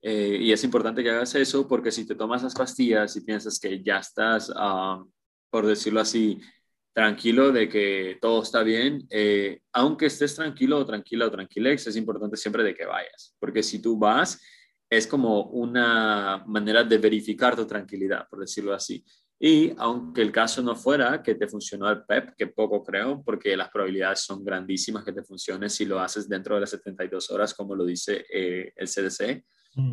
Eh, 0.03 0.39
y 0.41 0.53
es 0.53 0.63
importante 0.63 1.03
que 1.03 1.11
hagas 1.11 1.35
eso 1.35 1.67
porque 1.67 1.91
si 1.91 2.07
te 2.07 2.15
tomas 2.15 2.43
las 2.43 2.55
pastillas 2.55 3.17
y 3.17 3.23
piensas 3.23 3.59
que 3.59 3.83
ya 3.83 3.99
estás, 3.99 4.53
ah, 4.55 5.03
por 5.51 5.67
decirlo 5.67 6.01
así, 6.01 6.41
tranquilo 6.93 7.53
de 7.53 7.69
que 7.69 8.19
todo 8.21 8.43
está 8.43 8.63
bien, 8.63 9.07
eh, 9.11 9.61
aunque 9.73 10.07
estés 10.07 10.35
tranquilo 10.35 10.79
o 10.79 10.87
tranquila 10.87 11.27
o 11.27 11.31
tranquilex, 11.31 11.89
es 11.89 11.97
importante 11.97 12.37
siempre 12.37 12.63
de 12.63 12.75
que 12.75 12.87
vayas, 12.87 13.35
porque 13.39 13.63
si 13.63 13.81
tú 13.81 13.99
vas, 13.99 14.41
es 14.89 15.07
como 15.07 15.43
una 15.49 16.43
manera 16.47 16.85
de 16.85 16.99
verificar 16.99 17.57
tu 17.57 17.67
tranquilidad, 17.67 18.27
por 18.29 18.41
decirlo 18.41 18.73
así. 18.73 19.05
Y 19.39 19.75
aunque 19.77 20.23
el 20.23 20.33
caso 20.33 20.63
no 20.63 20.75
fuera 20.75 21.23
que 21.23 21.35
te 21.35 21.47
funcionó 21.47 21.91
el 21.91 22.05
PEP, 22.05 22.35
que 22.37 22.47
poco 22.47 22.83
creo, 22.83 23.23
porque 23.23 23.57
las 23.57 23.69
probabilidades 23.69 24.21
son 24.21 24.45
grandísimas 24.45 25.05
que 25.05 25.13
te 25.13 25.23
funcione 25.23 25.69
si 25.69 25.85
lo 25.85 26.01
haces 26.01 26.29
dentro 26.29 26.55
de 26.55 26.63
las 26.63 26.71
72 26.71 27.31
horas, 27.31 27.53
como 27.53 27.75
lo 27.75 27.85
dice 27.85 28.25
eh, 28.33 28.73
el 28.75 28.89
CDC. 28.89 29.45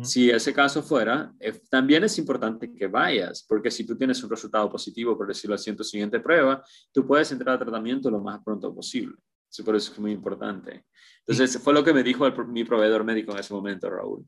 Si 0.02 0.30
ese 0.30 0.54
caso 0.54 0.82
fuera, 0.82 1.30
eh, 1.38 1.60
también 1.68 2.04
es 2.04 2.16
importante 2.16 2.72
que 2.72 2.86
vayas, 2.86 3.44
porque 3.46 3.70
si 3.70 3.84
tú 3.84 3.94
tienes 3.98 4.22
un 4.24 4.30
resultado 4.30 4.70
positivo, 4.70 5.14
por 5.14 5.26
decirlo 5.26 5.56
así, 5.56 5.68
en 5.68 5.76
tu 5.76 5.84
siguiente 5.84 6.20
prueba, 6.20 6.64
tú 6.90 7.06
puedes 7.06 7.30
entrar 7.32 7.50
al 7.50 7.58
tratamiento 7.58 8.10
lo 8.10 8.18
más 8.20 8.42
pronto 8.42 8.74
posible. 8.74 9.14
Eso 9.50 9.62
por 9.62 9.76
eso 9.76 9.92
es 9.92 9.98
muy 9.98 10.12
importante. 10.12 10.86
Entonces, 11.26 11.62
fue 11.62 11.74
lo 11.74 11.84
que 11.84 11.92
me 11.92 12.02
dijo 12.02 12.24
mi 12.46 12.64
proveedor 12.64 13.04
médico 13.04 13.32
en 13.32 13.40
ese 13.40 13.52
momento, 13.52 13.90
Raúl. 13.90 14.24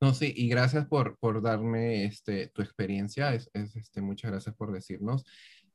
No, 0.00 0.12
sí, 0.12 0.32
y 0.36 0.48
gracias 0.48 0.86
por, 0.86 1.18
por 1.18 1.40
darme 1.42 2.04
este, 2.04 2.48
tu 2.48 2.62
experiencia, 2.62 3.34
es, 3.34 3.50
este, 3.54 4.02
muchas 4.02 4.30
gracias 4.30 4.54
por 4.54 4.72
decirnos. 4.72 5.24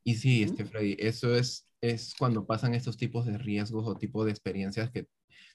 Y 0.03 0.15
sí, 0.15 0.43
este, 0.43 0.65
Freddy, 0.65 0.95
eso 0.99 1.35
es, 1.35 1.67
es 1.81 2.13
cuando 2.17 2.45
pasan 2.45 2.75
estos 2.75 2.97
tipos 2.97 3.25
de 3.25 3.37
riesgos 3.37 3.87
o 3.87 3.97
tipo 3.97 4.23
de 4.23 4.31
experiencias 4.31 4.91
que 4.91 5.07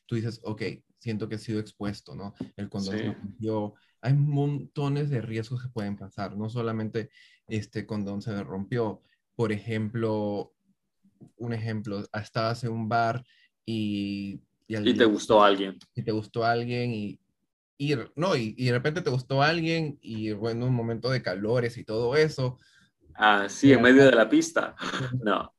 tú 0.07 0.17
dices, 0.17 0.41
ok, 0.43 0.63
siento 0.99 1.29
que 1.29 1.37
he 1.37 1.39
sido 1.39 1.61
expuesto, 1.61 2.15
¿no? 2.15 2.35
El 2.57 2.69
condón 2.69 3.37
yo 3.39 3.75
Hay 4.01 4.15
montones 4.15 5.11
de 5.11 5.21
riesgos 5.21 5.63
que 5.63 5.69
pueden 5.69 5.97
pasar, 5.97 6.37
no 6.37 6.49
solamente 6.49 7.11
este 7.49 7.87
condón 7.87 8.23
se 8.23 8.43
rompió. 8.43 9.03
Por 9.35 9.53
ejemplo, 9.53 10.55
un 11.37 11.53
ejemplo, 11.53 12.05
estabas 12.13 12.65
en 12.65 12.73
un 12.73 12.89
bar 12.89 13.25
y 13.65 14.41
Y, 14.69 14.95
te 14.95 15.05
gustó 15.05 15.43
alguien. 15.43 15.79
Y 15.95 16.03
te 16.03 16.13
gustó 16.13 16.45
alguien 16.45 16.93
y, 16.93 17.21
y 17.79 17.95
no, 18.15 18.37
y, 18.37 18.55
y, 18.57 18.67
de 18.67 18.73
repente 18.73 19.03
te 19.03 19.11
gustó 19.11 19.43
alguien 19.43 19.99
y 20.01 20.33
bueno, 20.33 20.67
un 20.67 20.75
momento 20.75 21.11
de 21.11 21.23
calores 21.23 21.77
y 21.77 21.85
todo 21.85 22.17
eso. 22.17 22.59
Ah, 23.15 23.47
sí, 23.49 23.73
en 23.73 23.83
medio 23.83 24.05
de 24.05 24.13
la 24.13 24.29
pista. 24.29 24.75
No. 25.23 25.53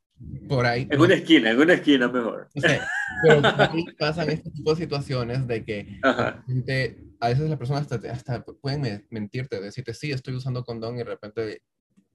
Por 0.48 0.66
ahí. 0.66 0.88
En 0.90 1.00
una 1.00 1.14
esquina, 1.14 1.52
en 1.52 1.60
una 1.60 1.74
esquina 1.74 2.08
mejor. 2.08 2.50
pero 2.56 3.42
ahí 3.60 3.86
pasan 4.00 4.32
este 4.32 4.50
tipo 4.50 4.72
de 4.72 4.82
situaciones 4.82 5.46
de 5.46 5.64
que 5.64 6.00
a 6.02 7.28
veces 7.30 7.48
las 7.48 7.60
personas 7.60 7.92
hasta, 7.92 8.12
hasta, 8.12 8.44
pueden 8.44 9.06
mentirte, 9.12 9.62
decirte, 9.62 9.94
sí, 9.94 10.12
estoy 10.12 10.34
usando 10.34 10.64
condón 10.64 10.96
y 10.96 11.00
de 11.00 11.04
repente 11.04 11.62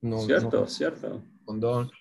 no. 0.00 0.18
Cierto, 0.20 0.66
cierto. 0.66 1.22
Condón. 1.44 1.92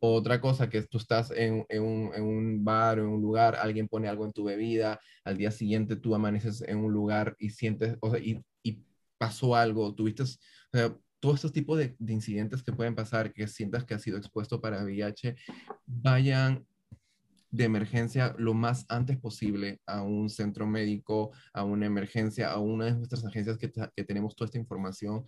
Otra 0.00 0.40
cosa 0.40 0.68
que 0.68 0.82
tú 0.82 0.98
estás 0.98 1.30
en, 1.30 1.64
en, 1.68 1.82
un, 1.82 2.10
en, 2.14 2.22
un, 2.22 2.64
bar 2.64 2.98
o 2.98 3.04
en 3.04 3.08
un 3.08 3.22
lugar, 3.22 3.56
alguien 3.56 3.88
pone 3.88 4.08
algo 4.08 4.24
en 4.24 4.32
tu 4.32 4.44
bebida, 4.44 5.00
al 5.24 5.36
día 5.36 5.50
siguiente 5.50 5.96
tú 5.96 6.14
amaneces 6.14 6.62
en 6.62 6.78
un 6.78 6.92
lugar 6.92 7.34
y 7.38 7.50
sientes, 7.50 7.96
o 8.00 8.10
sea, 8.10 8.20
y, 8.20 8.42
y 8.62 8.82
pasó 9.18 9.56
algo, 9.56 9.94
tuviste, 9.94 10.22
o 10.22 10.26
sea, 10.72 10.94
todos 11.18 11.36
estos 11.36 11.52
tipos 11.52 11.78
de, 11.78 11.96
de, 11.98 12.12
incidentes 12.12 12.62
que 12.62 12.72
pueden 12.72 12.94
pasar, 12.94 13.32
que 13.32 13.48
sientas 13.48 13.84
que 13.84 13.94
has 13.94 14.02
sido 14.02 14.18
expuesto 14.18 14.60
para 14.60 14.84
VIH, 14.84 15.36
vayan 15.86 16.66
de 17.50 17.64
emergencia 17.64 18.34
lo 18.38 18.54
más 18.54 18.84
antes 18.88 19.16
posible 19.16 19.80
a 19.86 20.02
un 20.02 20.28
centro 20.28 20.66
médico, 20.66 21.32
a 21.52 21.64
una 21.64 21.86
emergencia, 21.86 22.50
a 22.50 22.58
una 22.58 22.86
de 22.86 22.94
nuestras 22.94 23.24
agencias 23.24 23.56
que, 23.56 23.72
que 23.72 24.04
tenemos 24.04 24.36
toda 24.36 24.46
esta 24.46 24.58
información 24.58 25.26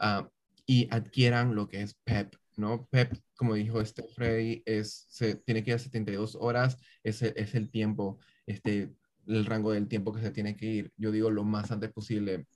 uh, 0.00 0.26
y 0.66 0.88
adquieran 0.90 1.54
lo 1.54 1.68
que 1.68 1.82
es 1.82 1.94
PEP, 2.04 2.36
¿no? 2.56 2.86
PEP, 2.90 3.12
como 3.36 3.54
dijo 3.54 3.80
este 3.80 4.02
Freddy, 4.02 4.62
es, 4.64 5.06
se, 5.08 5.36
tiene 5.36 5.62
que 5.62 5.70
ir 5.70 5.76
a 5.76 5.78
72 5.78 6.36
horas, 6.40 6.78
es 7.02 7.22
el, 7.22 7.32
es 7.36 7.54
el 7.54 7.70
tiempo, 7.70 8.18
este, 8.46 8.94
el 9.26 9.46
rango 9.46 9.72
del 9.72 9.88
tiempo 9.88 10.12
que 10.12 10.20
se 10.20 10.30
tiene 10.30 10.56
que 10.56 10.66
ir. 10.66 10.92
Yo 10.96 11.10
digo 11.10 11.30
lo 11.30 11.44
más 11.44 11.70
antes 11.70 11.92
posible, 11.92 12.46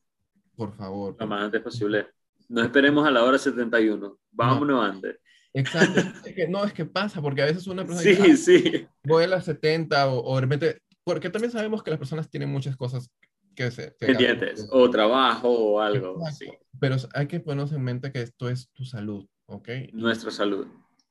por 0.56 0.74
favor. 0.74 1.16
Lo 1.18 1.26
más 1.26 1.44
antes 1.44 1.62
posible. 1.62 2.06
No 2.48 2.62
esperemos 2.62 3.06
a 3.06 3.10
la 3.10 3.24
hora 3.24 3.38
71, 3.38 4.18
vámonos 4.30 4.76
no. 4.76 4.82
antes. 4.82 5.16
Exacto. 5.52 6.00
es 6.24 6.34
que, 6.34 6.48
no, 6.48 6.64
es 6.64 6.72
que 6.72 6.84
pasa, 6.84 7.20
porque 7.20 7.42
a 7.42 7.46
veces 7.46 7.66
una 7.66 7.84
persona 7.84 8.02
sí, 8.02 8.22
dice, 8.22 8.58
sí. 8.60 8.86
voy 9.04 9.24
a 9.24 9.28
las 9.28 9.44
70 9.44 10.08
o, 10.08 10.24
o 10.24 10.34
de 10.36 10.40
repente, 10.42 10.82
porque 11.04 11.30
también 11.30 11.50
sabemos 11.50 11.82
que 11.82 11.90
las 11.90 11.98
personas 11.98 12.30
tienen 12.30 12.50
muchas 12.50 12.76
cosas 12.76 13.10
que 13.58 13.70
se... 13.72 13.90
Pendientes, 13.90 14.68
o 14.70 14.88
trabajo 14.88 15.48
o 15.48 15.80
algo. 15.80 16.20
Sí. 16.30 16.46
Pero 16.78 16.96
hay 17.12 17.26
que 17.26 17.40
ponernos 17.40 17.72
en 17.72 17.82
mente 17.82 18.12
que 18.12 18.22
esto 18.22 18.48
es 18.48 18.70
tu 18.70 18.84
salud, 18.84 19.26
¿ok? 19.48 19.68
Nuestra 19.92 20.30
salud. 20.30 20.66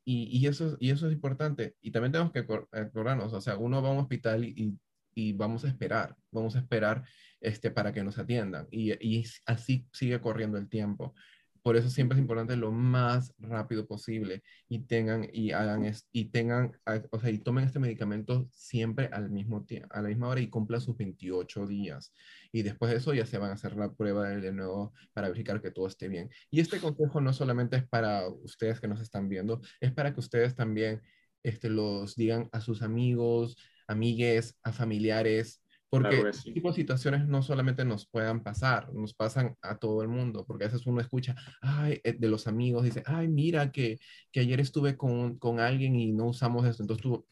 Y, 0.05 0.29
y, 0.37 0.47
eso, 0.47 0.77
y 0.79 0.91
eso 0.91 1.07
es 1.07 1.13
importante. 1.13 1.75
Y 1.81 1.91
también 1.91 2.13
tenemos 2.13 2.31
que 2.31 2.39
acordarnos, 2.39 3.33
o 3.33 3.41
sea, 3.41 3.57
uno 3.57 3.81
va 3.81 3.89
a 3.89 3.91
un 3.91 3.99
hospital 3.99 4.45
y, 4.45 4.77
y 5.13 5.33
vamos 5.33 5.65
a 5.65 5.67
esperar, 5.67 6.15
vamos 6.31 6.55
a 6.55 6.59
esperar 6.59 7.03
este, 7.41 7.71
para 7.71 7.91
que 7.91 8.03
nos 8.03 8.17
atiendan. 8.17 8.67
Y, 8.71 8.93
y 9.05 9.25
así 9.45 9.85
sigue 9.91 10.21
corriendo 10.21 10.57
el 10.57 10.69
tiempo. 10.69 11.13
Por 11.61 11.75
eso 11.75 11.89
siempre 11.89 12.17
es 12.17 12.21
importante 12.21 12.55
lo 12.55 12.71
más 12.71 13.33
rápido 13.39 13.85
posible 13.85 14.41
y 14.69 14.79
tengan 14.85 15.27
y 15.33 15.51
hagan 15.51 15.83
es, 15.83 16.07
y 16.13 16.25
tengan, 16.25 16.71
o 17.11 17.19
sea, 17.19 17.29
y 17.29 17.39
tomen 17.39 17.65
este 17.65 17.79
medicamento 17.79 18.47
siempre 18.53 19.09
al 19.11 19.29
mismo 19.29 19.65
tiempo, 19.65 19.89
a 19.91 20.01
la 20.01 20.07
misma 20.07 20.29
hora 20.29 20.39
y 20.39 20.49
cumplan 20.49 20.79
sus 20.79 20.95
28 20.95 21.67
días. 21.67 22.13
Y 22.51 22.63
después 22.63 22.91
de 22.91 22.97
eso 22.97 23.13
ya 23.13 23.25
se 23.25 23.37
van 23.37 23.51
a 23.51 23.53
hacer 23.53 23.75
la 23.75 23.93
prueba 23.93 24.29
de 24.29 24.51
nuevo 24.51 24.93
para 25.13 25.27
verificar 25.27 25.61
que 25.61 25.71
todo 25.71 25.87
esté 25.87 26.07
bien. 26.07 26.29
Y 26.49 26.59
este 26.59 26.79
consejo 26.79 27.21
no 27.21 27.33
solamente 27.33 27.77
es 27.77 27.87
para 27.87 28.27
ustedes 28.27 28.79
que 28.79 28.87
nos 28.87 29.01
están 29.01 29.29
viendo, 29.29 29.61
es 29.79 29.91
para 29.91 30.13
que 30.13 30.19
ustedes 30.19 30.55
también 30.55 31.01
este, 31.43 31.69
los 31.69 32.15
digan 32.15 32.49
a 32.51 32.61
sus 32.61 32.81
amigos, 32.81 33.57
amigues, 33.87 34.57
a 34.63 34.73
familiares, 34.73 35.63
porque 35.89 36.19
claro 36.19 36.33
sí. 36.33 36.53
tipo 36.53 36.69
de 36.69 36.75
situaciones 36.75 37.27
no 37.27 37.41
solamente 37.41 37.85
nos 37.85 38.07
puedan 38.07 38.43
pasar, 38.43 38.93
nos 38.93 39.13
pasan 39.13 39.55
a 39.61 39.77
todo 39.77 40.01
el 40.01 40.09
mundo, 40.09 40.45
porque 40.45 40.65
a 40.65 40.67
veces 40.67 40.85
uno 40.85 40.99
escucha, 40.99 41.35
ay, 41.61 42.01
eh, 42.03 42.13
de 42.19 42.27
los 42.27 42.47
amigos, 42.47 42.83
dice, 42.83 43.03
ay, 43.05 43.27
mira 43.29 43.71
que, 43.71 43.97
que 44.31 44.41
ayer 44.41 44.59
estuve 44.59 44.97
con, 44.97 45.37
con 45.37 45.59
alguien 45.59 45.95
y 45.95 46.11
no 46.11 46.27
usamos 46.27 46.65
esto, 46.65 46.83
entonces 46.83 47.03
tú, 47.03 47.25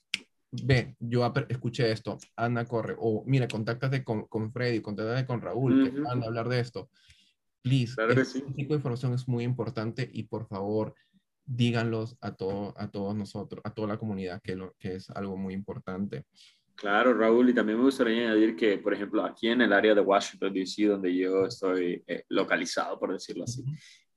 ve, 0.63 0.95
yo 0.99 1.31
escuché 1.49 1.91
esto, 1.91 2.17
Ana 2.35 2.65
corre, 2.65 2.95
o 2.97 3.23
mira, 3.25 3.47
contáctate 3.47 4.03
con, 4.03 4.27
con 4.27 4.51
Freddy, 4.51 4.81
contáctate 4.81 5.25
con 5.25 5.41
Raúl, 5.41 5.73
uh 5.73 5.85
-huh. 5.85 5.93
que 5.93 5.99
van 5.99 6.23
a 6.23 6.25
hablar 6.25 6.49
de 6.49 6.59
esto. 6.59 6.89
Please, 7.61 7.95
claro 7.95 8.11
este 8.21 8.39
sí. 8.39 8.53
tipo 8.53 8.73
de 8.73 8.77
información 8.77 9.13
es 9.13 9.27
muy 9.27 9.43
importante 9.43 10.07
y 10.13 10.23
por 10.23 10.47
favor, 10.47 10.93
díganlos 11.45 12.17
a, 12.21 12.35
todo, 12.35 12.73
a 12.77 12.89
todos 12.89 13.15
nosotros, 13.15 13.61
a 13.63 13.73
toda 13.73 13.87
la 13.89 13.97
comunidad, 13.97 14.41
que, 14.41 14.55
lo, 14.55 14.75
que 14.79 14.95
es 14.95 15.09
algo 15.09 15.37
muy 15.37 15.53
importante. 15.53 16.25
Claro, 16.75 17.13
Raúl, 17.13 17.49
y 17.49 17.53
también 17.53 17.77
me 17.77 17.85
gustaría 17.85 18.29
añadir 18.29 18.55
que, 18.55 18.77
por 18.77 18.93
ejemplo, 18.93 19.23
aquí 19.23 19.47
en 19.47 19.61
el 19.61 19.71
área 19.71 19.95
de 19.95 20.01
Washington, 20.01 20.53
D.C., 20.53 20.85
donde 20.85 21.15
yo 21.15 21.45
estoy 21.45 22.03
eh, 22.05 22.23
localizado, 22.29 22.99
por 22.99 23.13
decirlo 23.13 23.45
así, 23.45 23.63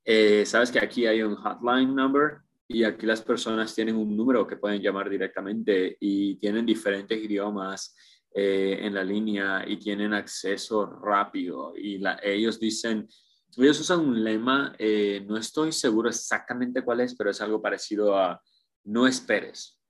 eh, 0.05 0.45
sabes 0.45 0.71
que 0.71 0.81
aquí 0.81 1.07
hay 1.07 1.23
un 1.23 1.37
hotline 1.37 1.95
number 1.95 2.39
y 2.69 2.85
aquí 2.85 3.07
las 3.07 3.23
personas 3.23 3.75
tienen 3.75 3.97
un 3.97 4.17
número 4.17 4.47
que 4.47 4.57
pueden 4.57 4.81
llamar 4.81 5.09
directamente 5.09 5.97
y 5.99 6.37
tienen 6.37 6.67
diferentes 6.67 7.19
idiomas 7.19 7.97
eh, 8.35 8.79
en 8.83 8.95
la 8.95 9.03
línea 9.03 9.65
y 9.67 9.79
tienen 9.79 10.13
acceso 10.13 10.87
rápido. 10.87 11.73
Y 11.77 11.99
la, 11.99 12.21
ellos 12.23 12.61
dicen, 12.61 13.09
ellos 13.57 13.81
usan 13.81 14.01
un 14.01 14.23
lema, 14.23 14.75
eh, 14.79 15.25
no 15.27 15.37
estoy 15.39 15.73
seguro 15.73 16.11
exactamente 16.11 16.83
cuál 16.83 17.01
es, 17.01 17.15
pero 17.17 17.31
es 17.31 17.41
algo 17.41 17.61
parecido 17.61 18.17
a 18.17 18.41
no 18.85 19.07
esperes, 19.07 19.81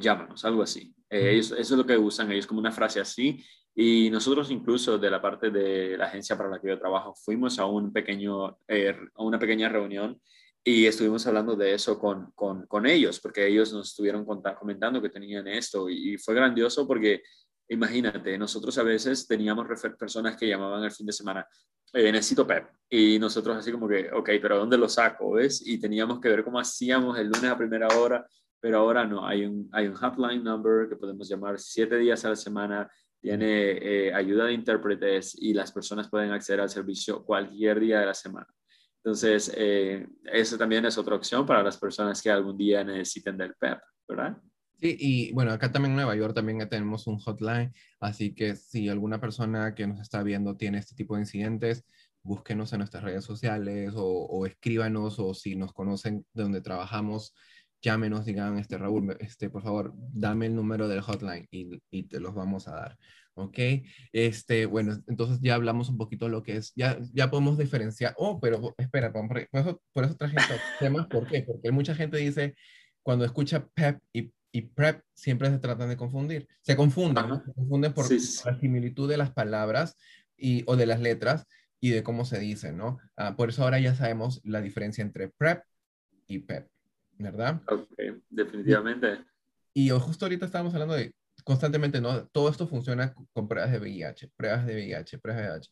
llámanos, 0.00 0.44
algo 0.44 0.62
así. 0.62 0.94
Eh, 1.10 1.32
ellos, 1.32 1.52
eso 1.52 1.74
es 1.74 1.78
lo 1.78 1.86
que 1.86 1.96
usan 1.96 2.30
ellos 2.32 2.46
como 2.46 2.60
una 2.60 2.72
frase 2.72 3.00
así. 3.00 3.44
Y 3.74 4.10
nosotros 4.10 4.50
incluso 4.50 4.98
de 4.98 5.10
la 5.10 5.22
parte 5.22 5.50
de 5.50 5.96
la 5.96 6.06
agencia 6.06 6.36
para 6.36 6.50
la 6.50 6.60
que 6.60 6.68
yo 6.68 6.78
trabajo 6.78 7.14
fuimos 7.14 7.58
a, 7.58 7.66
un 7.66 7.92
pequeño, 7.92 8.58
eh, 8.66 8.96
a 9.14 9.22
una 9.22 9.38
pequeña 9.38 9.68
reunión 9.68 10.20
y 10.64 10.86
estuvimos 10.86 11.26
hablando 11.26 11.56
de 11.56 11.74
eso 11.74 11.98
con, 11.98 12.32
con, 12.32 12.66
con 12.66 12.86
ellos, 12.86 13.20
porque 13.20 13.46
ellos 13.46 13.72
nos 13.72 13.90
estuvieron 13.90 14.24
comentando 14.24 15.00
que 15.00 15.08
tenían 15.08 15.46
esto 15.48 15.88
y 15.88 16.18
fue 16.18 16.34
grandioso 16.34 16.86
porque 16.86 17.22
imagínate, 17.68 18.36
nosotros 18.38 18.76
a 18.78 18.82
veces 18.82 19.26
teníamos 19.26 19.66
personas 19.98 20.36
que 20.36 20.48
llamaban 20.48 20.84
el 20.84 20.90
fin 20.90 21.06
de 21.06 21.12
semana, 21.12 21.46
eh, 21.92 22.10
necesito 22.10 22.46
PEP, 22.46 22.66
y 22.88 23.18
nosotros 23.18 23.56
así 23.56 23.70
como 23.70 23.86
que, 23.88 24.10
ok, 24.10 24.30
pero 24.40 24.58
¿dónde 24.58 24.78
lo 24.78 24.88
saco? 24.88 25.32
¿Ves? 25.32 25.62
Y 25.66 25.78
teníamos 25.78 26.20
que 26.20 26.28
ver 26.28 26.44
cómo 26.44 26.58
hacíamos 26.58 27.18
el 27.18 27.26
lunes 27.26 27.44
a 27.44 27.56
primera 27.56 27.88
hora 27.88 28.26
pero 28.60 28.78
ahora 28.78 29.04
no, 29.04 29.26
hay 29.26 29.44
un, 29.44 29.68
hay 29.72 29.86
un 29.86 29.94
hotline 29.94 30.42
number 30.42 30.88
que 30.88 30.96
podemos 30.96 31.28
llamar 31.28 31.58
siete 31.58 31.96
días 31.96 32.24
a 32.24 32.30
la 32.30 32.36
semana, 32.36 32.90
tiene 33.20 34.06
eh, 34.06 34.14
ayuda 34.14 34.46
de 34.46 34.52
intérpretes 34.52 35.36
y 35.40 35.54
las 35.54 35.72
personas 35.72 36.08
pueden 36.08 36.32
acceder 36.32 36.60
al 36.60 36.68
servicio 36.68 37.24
cualquier 37.24 37.80
día 37.80 38.00
de 38.00 38.06
la 38.06 38.14
semana. 38.14 38.46
Entonces, 39.08 39.50
eh, 39.56 40.06
eso 40.30 40.58
también 40.58 40.84
es 40.84 40.98
otra 40.98 41.16
opción 41.16 41.46
para 41.46 41.62
las 41.62 41.78
personas 41.78 42.20
que 42.20 42.30
algún 42.30 42.58
día 42.58 42.84
necesiten 42.84 43.38
del 43.38 43.54
PEP, 43.54 43.78
¿verdad? 44.06 44.36
Sí, 44.76 44.96
y 45.00 45.32
bueno, 45.32 45.50
acá 45.50 45.72
también 45.72 45.92
en 45.92 45.96
Nueva 45.96 46.14
York 46.14 46.34
también 46.34 46.58
tenemos 46.68 47.06
un 47.06 47.18
hotline, 47.18 47.72
así 48.00 48.34
que 48.34 48.54
si 48.54 48.90
alguna 48.90 49.18
persona 49.18 49.74
que 49.74 49.86
nos 49.86 50.00
está 50.00 50.22
viendo 50.22 50.58
tiene 50.58 50.76
este 50.76 50.94
tipo 50.94 51.14
de 51.14 51.22
incidentes, 51.22 51.86
búsquenos 52.22 52.70
en 52.74 52.80
nuestras 52.80 53.02
redes 53.02 53.24
sociales 53.24 53.94
o, 53.96 54.04
o 54.04 54.44
escríbanos 54.44 55.18
o 55.18 55.32
si 55.32 55.56
nos 55.56 55.72
conocen 55.72 56.26
de 56.34 56.42
donde 56.42 56.60
trabajamos, 56.60 57.34
llámenos, 57.80 58.24
digan, 58.24 58.58
este, 58.58 58.78
Raúl, 58.78 59.16
este, 59.20 59.50
por 59.50 59.62
favor, 59.62 59.92
dame 59.96 60.46
el 60.46 60.54
número 60.54 60.88
del 60.88 61.00
hotline 61.00 61.46
y, 61.50 61.80
y, 61.90 62.02
te 62.04 62.20
los 62.20 62.34
vamos 62.34 62.68
a 62.68 62.72
dar. 62.72 62.98
¿Ok? 63.34 63.58
Este, 64.12 64.66
bueno, 64.66 64.98
entonces 65.06 65.38
ya 65.40 65.54
hablamos 65.54 65.88
un 65.88 65.96
poquito 65.96 66.24
de 66.24 66.32
lo 66.32 66.42
que 66.42 66.56
es, 66.56 66.72
ya, 66.74 66.98
ya 67.12 67.30
podemos 67.30 67.56
diferenciar. 67.56 68.14
Oh, 68.16 68.40
pero 68.40 68.74
espera, 68.78 69.12
por 69.12 69.38
eso, 69.52 69.80
por 69.92 70.04
eso 70.04 70.16
traje 70.16 70.36
estos 70.36 70.58
temas. 70.80 71.06
¿Por 71.06 71.28
qué? 71.28 71.42
Porque 71.42 71.70
mucha 71.70 71.94
gente 71.94 72.16
dice, 72.16 72.56
cuando 73.02 73.24
escucha 73.24 73.68
PEP 73.74 74.00
y, 74.12 74.32
y 74.50 74.62
PrEP, 74.62 75.02
siempre 75.14 75.50
se 75.50 75.58
tratan 75.58 75.88
de 75.88 75.96
confundir. 75.96 76.48
Se 76.62 76.74
confunden, 76.74 77.28
¿no? 77.28 77.44
Se 77.44 77.52
confunden 77.52 77.92
por 77.92 78.06
sí, 78.06 78.18
sí. 78.18 78.42
la 78.44 78.58
similitud 78.58 79.08
de 79.08 79.18
las 79.18 79.30
palabras 79.32 79.96
y, 80.36 80.64
o 80.66 80.76
de 80.76 80.86
las 80.86 81.00
letras 81.00 81.46
y 81.80 81.90
de 81.90 82.02
cómo 82.02 82.24
se 82.24 82.40
dicen, 82.40 82.76
¿no? 82.76 82.98
Uh, 83.16 83.36
por 83.36 83.50
eso 83.50 83.62
ahora 83.62 83.78
ya 83.78 83.94
sabemos 83.94 84.40
la 84.44 84.60
diferencia 84.60 85.02
entre 85.02 85.28
PrEP 85.28 85.62
y 86.26 86.40
PEP. 86.40 86.68
¿Verdad? 87.18 87.60
Ok, 87.68 87.88
definitivamente. 88.28 89.24
Y, 89.74 89.86
y, 89.86 89.90
justo 89.90 90.24
ahorita 90.24 90.46
estábamos 90.46 90.72
hablando 90.74 90.94
de 90.94 91.12
constantemente, 91.44 92.00
¿no? 92.00 92.26
Todo 92.28 92.48
esto 92.48 92.66
funciona 92.66 93.14
con 93.32 93.48
pruebas 93.48 93.72
de 93.72 93.78
VIH, 93.78 94.32
pruebas 94.36 94.66
de 94.66 94.74
VIH, 94.74 95.18
pruebas 95.18 95.42
de 95.42 95.48
VIH. 95.50 95.70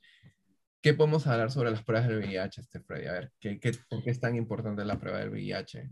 ¿Qué 0.80 0.94
podemos 0.94 1.26
hablar 1.26 1.50
sobre 1.50 1.70
las 1.70 1.82
pruebas 1.82 2.08
del 2.08 2.18
VIH, 2.18 2.60
este 2.60 2.80
Freddy? 2.80 3.06
A 3.06 3.12
ver, 3.12 3.32
¿qué, 3.40 3.58
qué, 3.58 3.72
¿por 3.88 4.02
qué 4.02 4.10
es 4.10 4.20
tan 4.20 4.36
importante 4.36 4.84
la 4.84 4.98
prueba 5.00 5.18
del 5.18 5.30
VIH? 5.30 5.90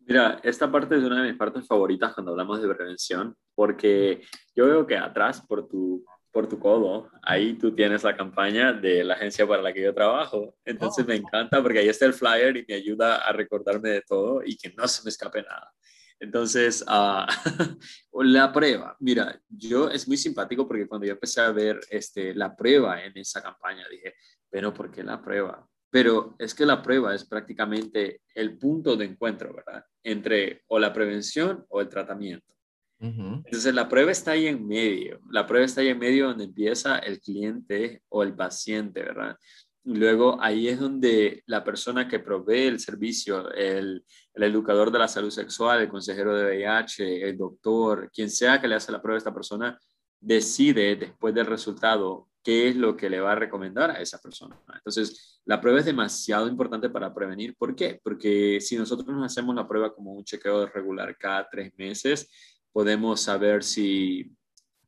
Mira, 0.00 0.40
esta 0.42 0.70
parte 0.70 0.96
es 0.96 1.04
una 1.04 1.22
de 1.22 1.28
mis 1.28 1.38
partes 1.38 1.66
favoritas 1.66 2.12
cuando 2.14 2.32
hablamos 2.32 2.60
de 2.60 2.74
prevención, 2.74 3.36
porque 3.54 4.22
yo 4.56 4.66
veo 4.66 4.86
que 4.86 4.96
atrás, 4.96 5.40
por 5.46 5.68
tu 5.68 6.04
por 6.32 6.48
tu 6.48 6.58
codo, 6.58 7.10
ahí 7.22 7.54
tú 7.54 7.74
tienes 7.74 8.04
la 8.04 8.16
campaña 8.16 8.72
de 8.72 9.04
la 9.04 9.14
agencia 9.14 9.46
para 9.46 9.62
la 9.62 9.72
que 9.72 9.82
yo 9.82 9.94
trabajo. 9.94 10.54
Entonces 10.64 11.04
oh. 11.04 11.08
me 11.08 11.16
encanta 11.16 11.62
porque 11.62 11.80
ahí 11.80 11.88
está 11.88 12.06
el 12.06 12.14
flyer 12.14 12.56
y 12.56 12.64
me 12.66 12.74
ayuda 12.74 13.16
a 13.16 13.32
recordarme 13.32 13.90
de 13.90 14.02
todo 14.02 14.42
y 14.44 14.56
que 14.56 14.72
no 14.76 14.86
se 14.86 15.02
me 15.04 15.10
escape 15.10 15.42
nada. 15.42 15.72
Entonces, 16.20 16.84
uh, 16.86 17.26
la 18.22 18.52
prueba, 18.52 18.94
mira, 19.00 19.40
yo 19.48 19.88
es 19.88 20.06
muy 20.06 20.18
simpático 20.18 20.68
porque 20.68 20.86
cuando 20.86 21.06
yo 21.06 21.14
empecé 21.14 21.40
a 21.40 21.50
ver 21.50 21.80
este, 21.88 22.34
la 22.34 22.54
prueba 22.54 23.02
en 23.02 23.16
esa 23.16 23.42
campaña, 23.42 23.86
dije, 23.90 24.14
pero 24.50 24.72
¿por 24.74 24.90
qué 24.90 25.02
la 25.02 25.22
prueba? 25.22 25.66
Pero 25.90 26.36
es 26.38 26.54
que 26.54 26.66
la 26.66 26.82
prueba 26.82 27.14
es 27.14 27.24
prácticamente 27.24 28.20
el 28.34 28.58
punto 28.58 28.96
de 28.96 29.06
encuentro, 29.06 29.54
¿verdad? 29.54 29.84
Entre 30.04 30.62
o 30.68 30.78
la 30.78 30.92
prevención 30.92 31.64
o 31.68 31.80
el 31.80 31.88
tratamiento. 31.88 32.54
Entonces 33.00 33.74
la 33.74 33.88
prueba 33.88 34.12
está 34.12 34.32
ahí 34.32 34.46
en 34.46 34.66
medio, 34.66 35.20
la 35.30 35.46
prueba 35.46 35.64
está 35.64 35.80
ahí 35.80 35.88
en 35.88 35.98
medio 35.98 36.28
donde 36.28 36.44
empieza 36.44 36.98
el 36.98 37.18
cliente 37.18 38.02
o 38.10 38.22
el 38.22 38.34
paciente, 38.34 39.02
¿verdad? 39.02 39.38
Luego 39.84 40.36
ahí 40.42 40.68
es 40.68 40.78
donde 40.78 41.42
la 41.46 41.64
persona 41.64 42.06
que 42.06 42.18
provee 42.18 42.66
el 42.66 42.78
servicio, 42.78 43.50
el, 43.52 44.04
el, 44.34 44.42
educador 44.42 44.92
de 44.92 44.98
la 44.98 45.08
salud 45.08 45.30
sexual, 45.30 45.80
el 45.80 45.88
consejero 45.88 46.36
de 46.36 46.44
VIH, 46.44 47.26
el 47.26 47.38
doctor, 47.38 48.10
quien 48.12 48.28
sea 48.28 48.60
que 48.60 48.68
le 48.68 48.74
hace 48.74 48.92
la 48.92 49.00
prueba 49.00 49.16
a 49.16 49.18
esta 49.18 49.32
persona, 49.32 49.80
decide 50.20 50.96
después 50.96 51.34
del 51.34 51.46
resultado 51.46 52.28
qué 52.42 52.68
es 52.68 52.76
lo 52.76 52.96
que 52.96 53.10
le 53.10 53.20
va 53.20 53.32
a 53.32 53.36
recomendar 53.36 53.90
a 53.90 54.00
esa 54.00 54.18
persona. 54.18 54.58
Entonces, 54.74 55.40
la 55.44 55.60
prueba 55.60 55.80
es 55.80 55.84
demasiado 55.84 56.48
importante 56.48 56.90
para 56.90 57.14
prevenir. 57.14 57.54
¿Por 57.56 57.74
qué? 57.74 58.00
Porque 58.02 58.60
si 58.60 58.76
nosotros 58.76 59.08
nos 59.08 59.24
hacemos 59.24 59.54
la 59.54 59.66
prueba 59.66 59.94
como 59.94 60.12
un 60.12 60.24
chequeo 60.24 60.66
regular 60.66 61.16
cada 61.18 61.48
tres 61.48 61.72
meses, 61.76 62.28
podemos 62.72 63.20
saber 63.20 63.62
si 63.62 64.30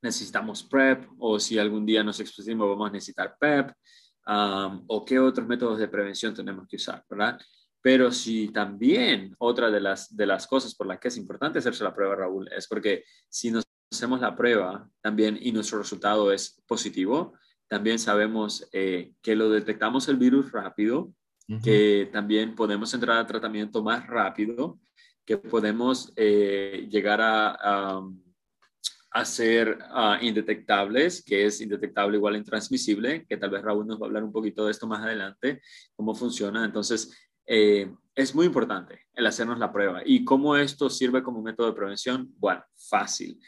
necesitamos 0.01 0.62
PrEP 0.64 1.09
o 1.18 1.38
si 1.38 1.59
algún 1.59 1.87
día 1.87 2.03
nos 2.03 2.21
expusimos 2.21 2.68
vamos 2.68 2.90
a 2.90 2.92
necesitar 2.92 3.37
PEP 3.38 3.71
o 4.87 5.05
qué 5.05 5.18
otros 5.18 5.47
métodos 5.47 5.79
de 5.79 5.88
prevención 5.88 6.35
tenemos 6.35 6.66
que 6.68 6.77
usar, 6.77 7.05
¿verdad? 7.09 7.38
Pero 7.81 8.12
si 8.12 8.49
también 8.49 9.35
otra 9.38 9.71
de 9.71 9.81
las, 9.81 10.14
de 10.14 10.27
las 10.27 10.47
cosas 10.47 10.75
por 10.75 10.87
las 10.87 11.01
que 11.01 11.09
es 11.09 11.16
importante 11.16 11.59
hacerse 11.59 11.83
la 11.83 11.95
prueba, 11.95 12.14
Raúl, 12.14 12.49
es 12.53 12.68
porque 12.68 13.05
si 13.29 13.51
nos 13.51 13.64
hacemos 13.92 14.21
la 14.21 14.37
prueba 14.37 14.88
también 15.01 15.38
y 15.40 15.51
nuestro 15.51 15.79
resultado 15.79 16.33
es 16.33 16.62
positivo, 16.66 17.35
también 17.68 17.99
sabemos 17.99 18.68
eh, 18.73 19.12
que 19.21 19.35
lo 19.35 19.51
detectamos 19.51 20.09
el 20.09 20.16
virus 20.16 20.53
rápido, 20.53 21.12
que 21.62 22.09
también 22.12 22.55
podemos 22.55 22.95
entrar 22.95 23.18
al 23.18 23.27
tratamiento 23.27 23.83
más 23.83 24.07
rápido, 24.07 24.79
que 25.24 25.38
podemos 25.38 26.12
eh, 26.16 26.87
llegar 26.90 27.20
a, 27.20 28.02
a, 29.11 29.24
ser 29.24 29.78
ah, 29.90 30.18
indetectables, 30.20 31.24
que 31.24 31.46
es 31.46 31.61
indetectable 31.61 32.16
igual 32.16 32.35
a 32.35 32.38
intransmisible, 32.38 33.26
que 33.26 33.37
tal 33.37 33.50
vez 33.50 33.62
Raúl 33.62 33.87
nos 33.87 34.00
va 34.00 34.06
a 34.06 34.08
hablar 34.08 34.24
un 34.24 34.32
poquito 34.32 34.64
de 34.64 34.72
esto 34.72 34.87
más 34.87 35.04
adelante, 35.04 35.61
cómo 35.94 36.14
funciona. 36.14 36.64
Entonces, 36.64 37.16
eh, 37.46 37.92
es 38.14 38.35
muy 38.35 38.46
importante 38.46 39.06
el 39.14 39.26
hacernos 39.26 39.58
la 39.58 39.72
prueba. 39.72 40.02
¿Y 40.04 40.24
cómo 40.24 40.56
esto 40.56 40.90
sirve 40.90 41.22
como 41.22 41.42
método 41.42 41.68
de 41.68 41.76
prevención? 41.76 42.32
Bueno, 42.38 42.62
fácil. 42.76 43.38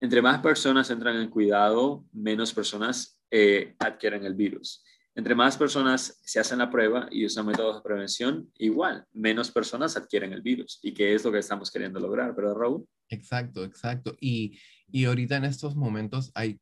Entre 0.00 0.20
más 0.20 0.40
personas 0.40 0.90
entran 0.90 1.16
en 1.16 1.30
cuidado, 1.30 2.04
menos 2.12 2.52
personas 2.52 3.20
eh, 3.30 3.74
adquieren 3.78 4.24
el 4.24 4.34
virus. 4.34 4.84
Entre 5.14 5.34
más 5.34 5.56
personas 5.56 6.20
se 6.24 6.40
hacen 6.40 6.58
la 6.58 6.70
prueba 6.70 7.06
y 7.10 7.26
usan 7.26 7.46
métodos 7.46 7.76
de 7.76 7.82
prevención, 7.82 8.50
igual, 8.56 9.04
menos 9.12 9.50
personas 9.50 9.96
adquieren 9.96 10.32
el 10.32 10.40
virus. 10.40 10.78
¿Y 10.82 10.94
qué 10.94 11.14
es 11.14 11.24
lo 11.24 11.30
que 11.30 11.38
estamos 11.38 11.70
queriendo 11.70 12.00
lograr, 12.00 12.34
verdad, 12.34 12.54
Raúl? 12.54 12.86
Exacto, 13.08 13.64
exacto. 13.64 14.16
Y, 14.20 14.58
y 14.90 15.04
ahorita 15.04 15.36
en 15.36 15.44
estos 15.44 15.76
momentos 15.76 16.32
hay 16.34 16.58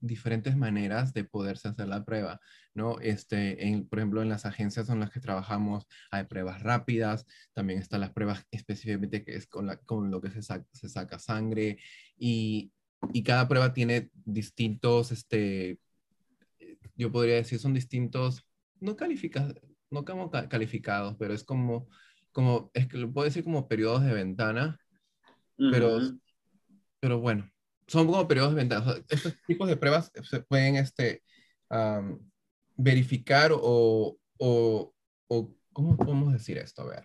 diferentes 0.00 0.54
maneras 0.54 1.14
de 1.14 1.24
poderse 1.24 1.68
hacer 1.68 1.88
la 1.88 2.04
prueba, 2.04 2.40
¿no? 2.74 3.00
Este, 3.00 3.66
en, 3.66 3.88
por 3.88 3.98
ejemplo, 3.98 4.20
en 4.20 4.28
las 4.28 4.44
agencias 4.44 4.86
con 4.86 5.00
las 5.00 5.10
que 5.10 5.20
trabajamos 5.20 5.86
hay 6.10 6.24
pruebas 6.24 6.62
rápidas, 6.62 7.24
también 7.54 7.78
están 7.78 8.00
las 8.00 8.12
pruebas 8.12 8.44
específicamente 8.50 9.24
que 9.24 9.36
es 9.36 9.46
con, 9.46 9.66
la, 9.66 9.76
con 9.78 10.10
lo 10.10 10.20
que 10.20 10.30
se, 10.30 10.42
se 10.42 10.88
saca 10.88 11.18
sangre 11.18 11.78
y, 12.18 12.70
y, 13.14 13.22
cada 13.22 13.48
prueba 13.48 13.72
tiene 13.72 14.10
distintos, 14.12 15.10
este, 15.10 15.78
yo 16.94 17.10
podría 17.10 17.36
decir, 17.36 17.58
son 17.58 17.74
distintos, 17.74 18.46
no 18.80 18.96
calificados, 18.96 19.54
no 19.90 20.04
como 20.04 20.30
calificados, 20.30 21.16
pero 21.18 21.34
es 21.34 21.44
como, 21.44 21.88
como, 22.32 22.70
es 22.74 22.88
que 22.88 22.98
lo 22.98 23.12
puedo 23.12 23.24
decir 23.24 23.44
como 23.44 23.68
periodos 23.68 24.02
de 24.04 24.12
ventana, 24.12 24.78
pero, 25.56 25.98
pero 27.00 27.20
bueno, 27.20 27.50
son 27.86 28.06
como 28.06 28.26
periodos 28.26 28.50
de 28.50 28.56
ventana. 28.56 28.94
estos 29.08 29.34
tipos 29.46 29.68
de 29.68 29.76
pruebas 29.76 30.10
se 30.22 30.40
pueden 30.40 30.76
este, 30.76 31.22
verificar 32.76 33.52
o, 33.52 34.18
o, 34.38 34.94
o, 35.28 35.54
¿cómo 35.72 35.96
podemos 35.96 36.32
decir 36.32 36.58
esto? 36.58 36.82
A 36.82 36.86
ver. 36.86 37.04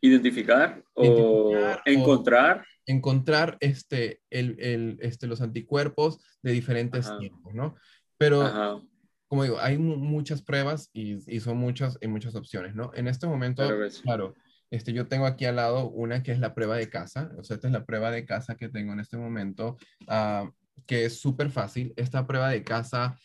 Identificar, 0.00 0.84
o 0.94 1.52
encontrar. 1.84 2.64
encontrar 2.86 3.56
este, 3.60 4.20
el, 4.30 4.56
el, 4.60 4.98
este, 5.00 5.26
los 5.26 5.40
anticuerpos 5.40 6.20
de 6.42 6.52
diferentes 6.52 7.10
tiempos, 7.18 7.52
¿no? 7.54 7.74
Pero, 8.16 8.88
como 9.28 9.42
digo, 9.42 9.60
hay 9.60 9.78
muchas 9.78 10.42
pruebas 10.42 10.90
y, 10.92 11.18
y, 11.32 11.40
son 11.40 11.58
muchas, 11.58 11.98
y 12.00 12.08
muchas 12.08 12.34
opciones, 12.34 12.74
¿no? 12.74 12.90
En 12.94 13.08
este 13.08 13.26
momento, 13.26 13.62
claro, 14.02 14.34
este, 14.70 14.92
yo 14.92 15.06
tengo 15.06 15.26
aquí 15.26 15.44
al 15.44 15.56
lado 15.56 15.88
una 15.90 16.22
que 16.22 16.32
es 16.32 16.40
la 16.40 16.54
prueba 16.54 16.76
de 16.76 16.88
casa, 16.88 17.30
o 17.38 17.44
sea, 17.44 17.56
esta 17.56 17.68
es 17.68 17.72
la 17.72 17.84
prueba 17.84 18.10
de 18.10 18.24
casa 18.24 18.56
que 18.56 18.68
tengo 18.68 18.92
en 18.92 19.00
este 19.00 19.16
momento, 19.16 19.76
ah, 20.08 20.50
que 20.86 21.04
es 21.04 21.20
súper 21.20 21.50
fácil. 21.50 21.92
Esta 21.96 22.26
prueba 22.26 22.48
de 22.48 22.64
casa, 22.64 23.18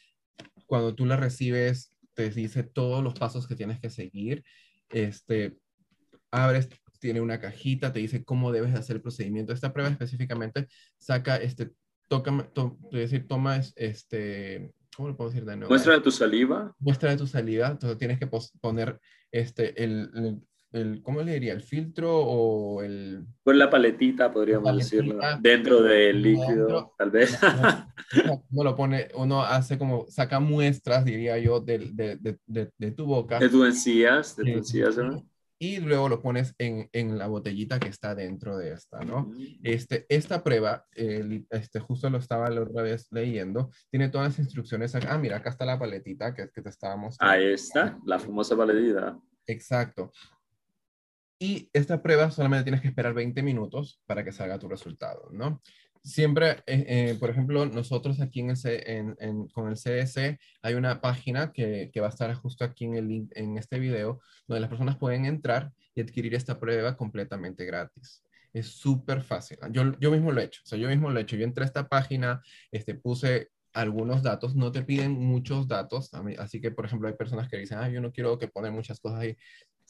cuando 0.66 0.94
tú 0.94 1.06
la 1.06 1.18
recibes, 1.18 1.94
te 2.14 2.30
dice 2.30 2.64
todos 2.64 3.04
los 3.04 3.14
pasos 3.14 3.48
que 3.48 3.56
tienes 3.56 3.80
que 3.80 3.90
seguir. 3.90 4.44
Este, 4.90 5.58
abres, 6.32 6.70
tiene 7.00 7.22
una 7.22 7.40
cajita, 7.40 7.92
te 7.92 8.00
dice 8.00 8.24
cómo 8.24 8.52
debes 8.52 8.74
hacer 8.76 8.98
el 8.98 9.02
procedimiento. 9.02 9.54
Esta 9.54 9.74
prueba 9.74 9.90
específicamente 9.90 10.68
saca, 10.98 11.38
este, 11.38 11.72
toca, 12.08 12.50
to, 12.54 12.78
decir, 12.92 13.28
toma, 13.28 13.60
este, 13.76 14.72
¿cómo 14.96 15.10
lo 15.10 15.18
puedo 15.18 15.30
decir 15.30 15.46
de 15.46 15.56
nuevo? 15.56 15.70
Muestra 15.70 15.94
de 15.94 16.02
tu 16.02 16.12
saliva. 16.12 16.76
Muestra 16.80 17.12
de 17.12 17.18
tu 17.18 17.28
saliva, 17.28 17.68
entonces 17.68 17.98
tienes 17.98 18.20
que 18.20 18.28
poner 18.62 19.00
este, 19.32 19.84
el 19.84 20.42
el, 20.74 21.04
¿cómo 21.04 21.22
le 21.22 21.34
diría? 21.34 21.54
¿El 21.54 21.62
filtro 21.62 22.18
o 22.18 22.82
el...? 22.82 23.26
Pues 23.44 23.56
la 23.56 23.70
paletita, 23.70 24.34
podríamos 24.34 24.76
decirlo, 24.76 25.20
dentro 25.40 25.82
del 25.84 26.22
líquido, 26.22 26.94
tal 26.98 27.12
vez. 27.12 27.38
Uno 28.52 28.64
lo 28.64 28.76
pone, 28.76 29.08
uno 29.16 29.42
hace 29.44 29.78
como, 29.78 30.06
saca 30.08 30.40
muestras, 30.40 31.06
diría 31.06 31.38
yo, 31.38 31.60
de, 31.60 31.80
de, 31.94 32.38
de, 32.46 32.72
de 32.78 32.92
tu 32.92 33.06
boca. 33.06 33.40
De 33.40 33.50
tus 33.50 33.68
encías, 33.68 34.36
de 34.36 34.44
tus 34.44 34.54
encías, 34.54 34.98
¿no? 34.98 35.26
Y 35.64 35.80
luego 35.80 36.10
lo 36.10 36.22
pones 36.22 36.56
en, 36.58 36.90
en, 36.92 37.18
la 37.18 37.28
botellita 37.28 37.80
que 37.80 37.88
está 37.88 38.14
dentro 38.16 38.58
de 38.58 38.74
esta, 38.74 39.00
¿no? 39.00 39.32
Este, 39.64 40.06
esta 40.10 40.44
prueba, 40.44 40.86
este, 40.92 41.80
justo 41.80 42.10
lo 42.10 42.18
estaba 42.18 42.50
la 42.50 42.64
otra 42.64 42.82
vez 42.82 43.08
leyendo, 43.12 43.72
tiene 43.90 44.10
todas 44.10 44.28
las 44.28 44.40
instrucciones. 44.40 44.94
Ah, 44.94 45.18
mira, 45.18 45.38
acá 45.38 45.52
está 45.52 45.64
la 45.64 45.80
paletita 45.80 46.34
que, 46.34 46.50
que 46.50 46.62
te 46.62 46.68
estábamos. 46.68 47.16
Ahí 47.20 47.46
está, 47.46 47.98
la 48.06 48.20
famosa 48.20 48.58
paletita. 48.58 49.18
Exacto. 49.48 50.12
Y 51.40 51.70
esta 51.72 52.02
prueba 52.02 52.30
solamente 52.30 52.66
tienes 52.66 52.82
que 52.82 52.90
esperar 52.90 53.14
20 53.14 53.42
minutos 53.42 54.02
para 54.06 54.22
que 54.26 54.34
salga 54.34 54.60
tu 54.60 54.68
resultado, 54.68 55.30
¿no? 55.32 55.62
Siempre, 56.04 56.64
eh, 56.68 56.86
eh, 56.88 57.18
por 57.18 57.30
ejemplo, 57.30 57.66
nosotros 57.66 58.20
aquí 58.20 58.42
en 58.42 58.50
el, 59.20 59.52
con 59.54 59.70
el 59.70 59.78
CDC 59.78 60.38
hay 60.62 60.74
una 60.74 61.00
página 61.00 61.54
que, 61.54 61.90
va 62.02 62.08
a 62.08 62.10
estar 62.10 62.34
justo 62.34 62.66
aquí 62.66 62.84
en 62.84 62.96
el 62.96 63.08
link, 63.08 63.32
en 63.36 63.58
este 63.58 63.80
video, 63.80 64.20
donde 64.46 64.60
las 64.60 64.70
personas 64.70 64.98
pueden 64.98 65.26
entrar 65.26 65.72
y 65.96 66.02
adquirir 66.02 66.36
esta 66.36 66.60
prueba 66.60 66.98
completamente 66.98 67.64
gratis. 67.64 68.22
Es 68.52 68.68
súper 68.68 69.24
fácil. 69.24 69.58
Yo, 69.72 69.98
yo 69.98 70.12
mismo 70.12 70.34
lo 70.34 70.42
he 70.42 70.44
hecho, 70.44 70.62
o 70.66 70.68
sea, 70.68 70.78
yo 70.78 70.90
mismo 70.90 71.10
lo 71.10 71.20
he 71.20 71.24
hecho. 71.24 71.38
Yo 71.38 71.46
entré 71.46 71.64
a 71.64 71.68
esta 71.68 71.88
página, 71.88 72.42
este, 72.70 72.96
puse 72.96 73.50
algunos 73.74 74.22
datos, 74.22 74.56
no 74.56 74.72
te 74.72 74.84
piden 74.84 75.14
muchos 75.14 75.68
datos, 75.68 76.12
así 76.38 76.62
que, 76.62 76.72
por 76.72 76.86
ejemplo, 76.86 77.08
hay 77.08 77.16
personas 77.16 77.48
que 77.50 77.58
dicen, 77.58 77.80
ah, 77.80 77.90
yo 77.90 78.02
no 78.02 78.12
quiero 78.12 78.38
que 78.38 78.48
ponen 78.48 78.74
muchas 78.74 79.00
cosas 79.00 79.22
ahí. 79.22 79.38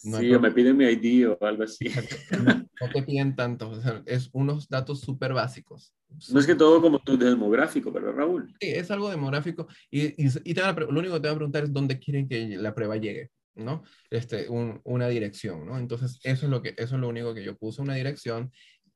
Sí, 0.03 0.33
o 0.33 0.39
me 0.39 0.51
piden 0.51 0.77
mi 0.77 0.85
ID 0.85 1.29
o 1.29 1.37
algo 1.41 1.63
así. 1.63 1.85
No, 2.81 2.91
te 2.91 3.03
piden 3.03 3.35
tanto, 3.35 3.69
o 3.69 3.79
sea, 3.79 4.03
es 4.05 4.29
unos 4.33 4.67
datos 4.67 4.99
súper 4.99 5.31
básicos. 5.31 5.93
No 6.29 6.39
es 6.39 6.45
que 6.45 6.55
todo 6.55 6.81
como 6.81 6.99
tu 6.99 7.17
demográfico, 7.17 7.93
pero 7.93 8.11
Raúl. 8.11 8.53
Sí, 8.59 8.67
es 8.69 8.91
algo 8.91 9.09
demográfico 9.09 9.67
y, 9.89 10.21
y, 10.21 10.29
y 10.43 10.53
te 10.53 10.61
lo 10.61 10.99
único 10.99 11.13
que 11.13 11.19
te 11.21 11.27
van 11.27 11.35
a 11.35 11.37
preguntar 11.37 11.63
es 11.63 11.71
dónde 11.71 11.99
quieren 11.99 12.27
que 12.27 12.57
la 12.57 12.75
prueba 12.75 12.97
llegue, 12.97 13.29
¿no? 13.55 13.83
Este, 14.09 14.49
un, 14.49 14.81
una 14.83 15.07
dirección, 15.07 15.65
¿no? 15.65 15.77
Entonces, 15.77 16.19
eso 16.23 16.45
es, 16.45 16.51
lo 16.51 16.61
que, 16.61 16.73
eso 16.77 16.95
es 16.95 17.01
lo 17.01 17.07
único 17.07 17.33
que 17.33 17.43
yo 17.43 17.55
puse, 17.55 17.81
una 17.81 17.95
dirección 17.95 18.51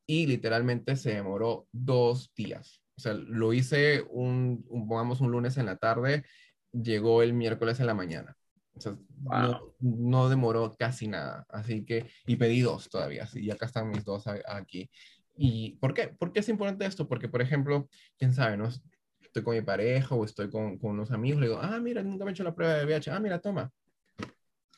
y 0.06 0.26
literalmente 0.26 0.96
se 0.96 1.14
demoró 1.14 1.68
dos 1.72 2.34
días. 2.36 2.82
O 2.98 3.02
sea, 3.02 3.14
lo 3.14 3.54
hice 3.54 4.04
un, 4.10 4.66
pongamos, 4.88 5.22
un 5.22 5.32
lunes 5.32 5.58
en 5.58 5.68
la 5.68 5.78
tarde, 5.78 6.24
llegó 6.72 7.22
el 7.22 7.34
miércoles 7.34 7.80
en 7.80 7.86
la 7.86 7.94
mañana. 7.94 8.37
O 8.78 8.82
sea, 8.82 8.98
no, 9.80 10.30
demoró 10.30 10.76
casi 10.78 11.08
nada. 11.08 11.46
Así 11.50 11.84
que, 11.86 12.06
y 12.26 12.36
pedí 12.36 12.62
dos 12.62 12.90
todavía, 12.90 13.28
y 13.34 13.50
acá 13.52 13.66
están 13.66 13.90
mis 13.90 14.06
dos 14.06 14.26
aquí. 14.28 14.90
¿Y 15.36 15.78
por 15.80 15.94
qué? 15.94 16.08
¿Por 16.08 16.32
qué 16.32 16.40
es 16.40 16.50
importante 16.50 16.86
esto? 16.86 17.08
Porque, 17.08 17.30
por 17.30 17.42
ejemplo, 17.42 17.88
quién 18.18 18.34
sabe, 18.34 18.58
¿no? 18.58 18.68
Estoy 19.22 19.44
con 19.44 19.56
mi 19.56 19.62
pareja 19.62 20.16
o 20.16 20.26
estoy 20.26 20.50
con, 20.50 20.78
con 20.78 20.92
unos 20.92 21.12
amigos, 21.12 21.42
le 21.42 21.48
digo, 21.48 21.60
ah, 21.62 21.80
mira, 21.80 22.02
nunca 22.02 22.26
me 22.26 22.32
he 22.32 22.34
hecho 22.34 22.44
la 22.44 22.56
prueba 22.56 22.74
de 22.76 22.86
VIH. 22.86 23.12
Ah, 23.12 23.20
mira, 23.20 23.40
toma. 23.40 23.72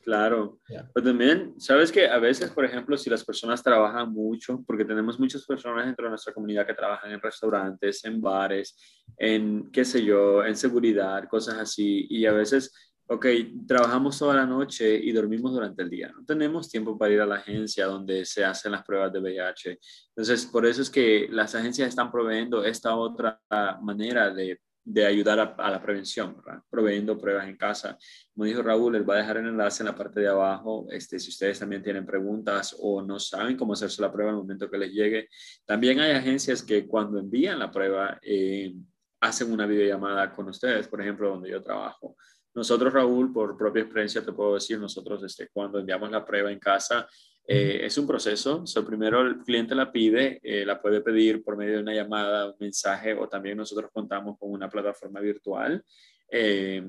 Claro, 0.10 0.60
pero 0.68 1.06
también, 1.06 1.54
sabes 1.60 1.92
que 1.92 2.08
a 2.08 2.18
veces, 2.18 2.50
por 2.50 2.64
ejemplo, 2.64 2.98
si 2.98 3.10
las 3.10 3.24
personas 3.24 3.62
trabajan 3.62 4.12
mucho, 4.12 4.64
porque 4.66 4.86
tenemos 4.86 5.20
muchas 5.20 5.46
personas 5.46 5.86
dentro 5.86 6.06
de 6.06 6.10
nuestra 6.10 6.34
comunidad 6.34 6.66
que 6.66 6.74
trabajan 6.74 7.12
en 7.12 7.22
restaurantes, 7.22 8.04
en 8.06 8.20
bares, 8.20 8.76
en, 9.18 9.70
qué 9.72 9.84
sé 9.84 10.04
yo, 10.04 10.44
en 10.44 10.56
seguridad, 10.56 11.28
cosas 11.30 11.60
así, 11.60 12.08
y 12.10 12.26
a 12.26 12.32
veces, 12.32 12.89
ok, 13.10 13.26
trabajamos 13.68 14.18
toda 14.18 14.36
la 14.36 14.46
noche 14.46 14.96
y 14.96 15.12
dormimos 15.12 15.52
durante 15.52 15.82
el 15.82 15.90
día, 15.90 16.12
no 16.16 16.24
tenemos 16.24 16.70
tiempo 16.70 16.98
para 16.98 17.14
ir 17.14 17.22
a 17.22 17.26
la 17.26 17.36
agencia 17.36 17.86
donde 17.86 18.26
se 18.26 18.46
hacen 18.46 18.72
las 18.72 18.84
pruebas 18.84 19.12
de 19.12 19.20
VIH. 19.20 19.80
Entonces, 20.10 20.46
por 20.46 20.66
eso 20.66 20.82
es 20.82 20.90
que 20.90 21.28
las 21.30 21.56
agencias 21.56 21.90
están 21.90 22.12
proveyendo 22.12 22.64
esta 22.64 22.96
otra 22.96 23.42
manera 23.82 24.32
de 24.32 24.60
de 24.92 25.06
ayudar 25.06 25.40
a, 25.40 25.70
la 25.70 25.80
prevención, 25.80 26.42
proveyendo 26.68 27.16
pruebas 27.20 27.48
en 27.48 27.58
casa. 27.58 27.96
Como 28.34 28.46
dijo 28.46 28.64
Raúl, 28.64 28.94
les 28.94 29.08
va 29.08 29.14
a 29.14 29.18
dejar 29.18 29.38
el 29.38 29.48
enlace 29.48 29.84
en 29.84 29.88
la 29.88 29.96
parte 29.96 30.20
de 30.20 30.28
abajo. 30.28 30.88
Este, 30.90 31.20
si 31.20 31.30
ustedes 31.30 31.60
también 31.60 31.84
tienen 31.84 32.08
preguntas 32.08 32.76
o 32.80 33.00
no 33.02 33.20
saben 33.20 33.56
cómo 33.56 33.74
hacerse 33.74 34.02
la 34.02 34.12
prueba 34.12 34.32
en 34.32 34.38
el 34.38 34.42
momento 34.42 34.68
que 34.68 34.80
les 34.80 34.92
llegue. 34.92 35.30
También 35.64 36.00
hay 36.00 36.14
agencias 36.14 36.64
que 36.64 36.88
cuando 36.88 37.20
envían 37.20 37.60
la 37.60 37.70
prueba 37.70 38.18
eh, 38.24 38.74
hacen 39.20 39.52
una 39.52 39.68
videollamada 39.68 40.32
con 40.34 40.50
ustedes, 40.50 40.88
por 40.88 41.02
ejemplo, 41.02 41.30
donde 41.30 41.52
yo 41.52 41.62
trabajo. 41.62 42.16
Nosotros, 42.60 42.92
Raúl, 42.92 43.32
por 43.32 43.56
propia 43.56 43.84
experiencia 43.84 44.22
te 44.22 44.34
puedo 44.34 44.56
decir, 44.56 44.78
nosotros 44.78 45.24
este, 45.24 45.48
cuando 45.48 45.80
enviamos 45.80 46.12
la 46.12 46.26
prueba 46.26 46.52
en 46.52 46.60
casa, 46.60 47.08
eh, 47.48 47.86
es 47.86 47.98
un 47.98 48.06
proceso. 48.06 48.68
So, 48.68 48.86
primero 48.86 49.22
el 49.22 49.38
cliente 49.38 49.74
la 49.74 49.90
pide, 49.94 50.42
eh, 50.44 50.66
la 50.66 50.82
puede 50.82 51.00
pedir 51.00 51.42
por 51.42 51.56
medio 51.56 51.76
de 51.76 51.84
una 51.84 51.94
llamada, 51.94 52.48
un 52.48 52.56
mensaje 52.60 53.14
o 53.14 53.30
también 53.30 53.56
nosotros 53.56 53.90
contamos 53.94 54.38
con 54.38 54.52
una 54.52 54.70
plataforma 54.70 55.22
virtual. 55.22 55.82
Eh, 56.30 56.84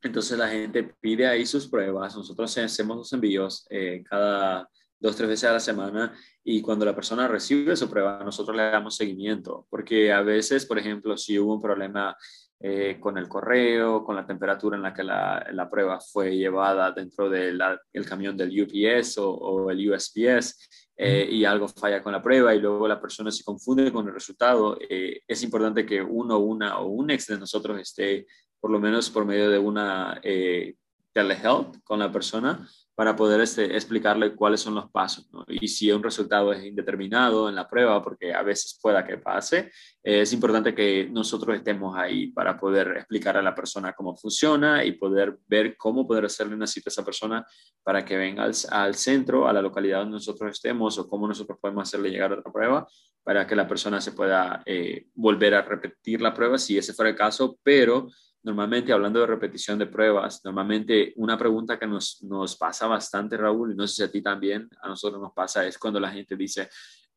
entonces 0.00 0.38
la 0.38 0.48
gente 0.48 0.94
pide 1.00 1.26
ahí 1.26 1.44
sus 1.44 1.66
pruebas. 1.66 2.14
Nosotros 2.14 2.56
hacemos 2.56 2.96
los 2.96 3.12
envíos 3.12 3.66
cada 4.08 4.70
dos, 5.00 5.16
tres 5.16 5.28
veces 5.28 5.50
a 5.50 5.54
la 5.54 5.60
semana 5.60 6.14
y 6.44 6.62
cuando 6.62 6.84
la 6.84 6.94
persona 6.94 7.26
recibe 7.26 7.74
su 7.74 7.90
prueba, 7.90 8.22
nosotros 8.24 8.56
le 8.56 8.62
damos 8.62 8.94
seguimiento. 8.94 9.66
Porque 9.68 10.12
a 10.12 10.22
veces, 10.22 10.66
por 10.66 10.78
ejemplo, 10.78 11.16
si 11.16 11.36
hubo 11.36 11.56
un 11.56 11.60
problema 11.60 12.16
eh, 12.62 12.98
con 13.00 13.16
el 13.16 13.26
correo, 13.26 14.04
con 14.04 14.14
la 14.14 14.26
temperatura 14.26 14.76
en 14.76 14.82
la 14.82 14.92
que 14.92 15.02
la, 15.02 15.46
la 15.52 15.70
prueba 15.70 15.98
fue 15.98 16.36
llevada 16.36 16.92
dentro 16.92 17.30
del 17.30 17.58
camión 18.06 18.36
del 18.36 18.50
UPS 18.50 19.16
o, 19.16 19.70
el 19.70 19.90
USPS 19.90 20.68
eh, 20.94 21.26
y 21.30 21.46
algo 21.46 21.68
falla 21.68 22.02
con 22.02 22.12
la 22.12 22.20
prueba 22.20 22.54
y 22.54 22.60
luego 22.60 22.86
la 22.86 23.00
persona 23.00 23.30
se 23.30 23.44
confunde 23.44 23.90
con 23.90 24.06
el 24.06 24.12
resultado, 24.12 24.76
eh, 24.90 25.22
es 25.26 25.42
importante 25.42 25.86
que 25.86 26.02
uno, 26.02 26.38
una 26.38 26.80
o 26.80 26.88
un 26.88 27.10
ex 27.10 27.28
de 27.28 27.38
nosotros 27.38 27.80
esté 27.80 28.26
por 28.60 28.70
lo 28.70 28.78
menos 28.78 29.08
por 29.08 29.24
medio 29.24 29.48
de 29.48 29.58
una 29.58 30.20
telehealth 31.14 31.82
con 31.82 31.98
la 31.98 32.12
persona 32.12 32.68
para 33.00 33.16
poder 33.16 33.40
este, 33.40 33.64
explicarle 33.74 34.34
cuáles 34.34 34.60
son 34.60 34.74
los 34.74 34.90
pasos. 34.90 35.26
Y 35.48 35.68
si 35.68 35.90
un 35.90 36.02
resultado 36.02 36.52
es 36.52 36.62
indeterminado 36.62 37.48
en 37.48 37.54
la 37.54 37.66
prueba, 37.66 38.04
porque 38.04 38.34
a 38.34 38.42
veces 38.42 38.78
pueda 38.78 39.06
que 39.06 39.16
pase, 39.16 39.70
eh, 40.04 40.20
es 40.20 40.34
importante 40.34 40.74
que 40.74 41.08
nosotros 41.10 41.56
estemos 41.56 41.96
ahí 41.96 42.26
para 42.26 42.58
poder 42.58 42.98
explicar 42.98 43.38
a 43.38 43.42
la 43.42 43.54
persona 43.54 43.94
cómo 43.94 44.14
funciona 44.18 44.84
y 44.84 44.92
poder 44.92 45.38
ver 45.48 45.78
cómo 45.78 46.06
poder 46.06 46.26
hacerle 46.26 46.54
una 46.54 46.66
cita 46.66 46.90
a 46.90 46.92
esa 46.92 47.02
persona 47.02 47.46
para 47.82 48.04
que 48.04 48.18
venga 48.18 48.44
al, 48.44 48.94
centro, 48.94 49.48
a 49.48 49.54
la 49.54 49.62
localidad 49.62 50.00
donde 50.00 50.16
nosotros 50.16 50.50
estemos 50.52 50.98
o 50.98 51.08
cómo 51.08 51.26
nosotros 51.26 51.58
podemos 51.58 51.88
hacerle 51.88 52.10
llegar 52.10 52.32
a 52.32 52.38
otra 52.38 52.52
prueba 52.52 52.86
para 53.22 53.46
que 53.46 53.56
la 53.56 53.66
persona 53.66 54.02
se 54.02 54.12
pueda 54.12 54.62
eh, 54.66 55.06
volver 55.14 55.54
a 55.54 55.62
repetir 55.62 56.20
la 56.20 56.34
prueba 56.34 56.58
si 56.58 56.76
ese 56.76 56.92
fuera 56.92 57.08
el 57.08 57.16
caso, 57.16 57.58
pero 57.62 58.08
normalmente 58.42 58.92
hablando 58.92 59.20
de 59.20 59.26
repetición 59.26 59.78
de 59.78 59.86
pruebas, 59.86 60.40
normalmente 60.44 61.12
una 61.16 61.36
pregunta 61.36 61.78
que 61.78 61.86
nos, 61.86 62.22
nos 62.22 62.56
pasa 62.56 62.86
bastante, 62.86 63.36
Raúl, 63.36 63.72
y 63.72 63.74
no 63.74 63.86
sé 63.86 63.94
si 63.94 64.02
a 64.02 64.10
ti 64.10 64.22
también, 64.22 64.68
a 64.82 64.88
nosotros 64.88 65.20
nos 65.20 65.32
pasa, 65.32 65.66
es 65.66 65.78
cuando 65.78 66.00
la 66.00 66.10
gente 66.10 66.36
dice, 66.36 66.68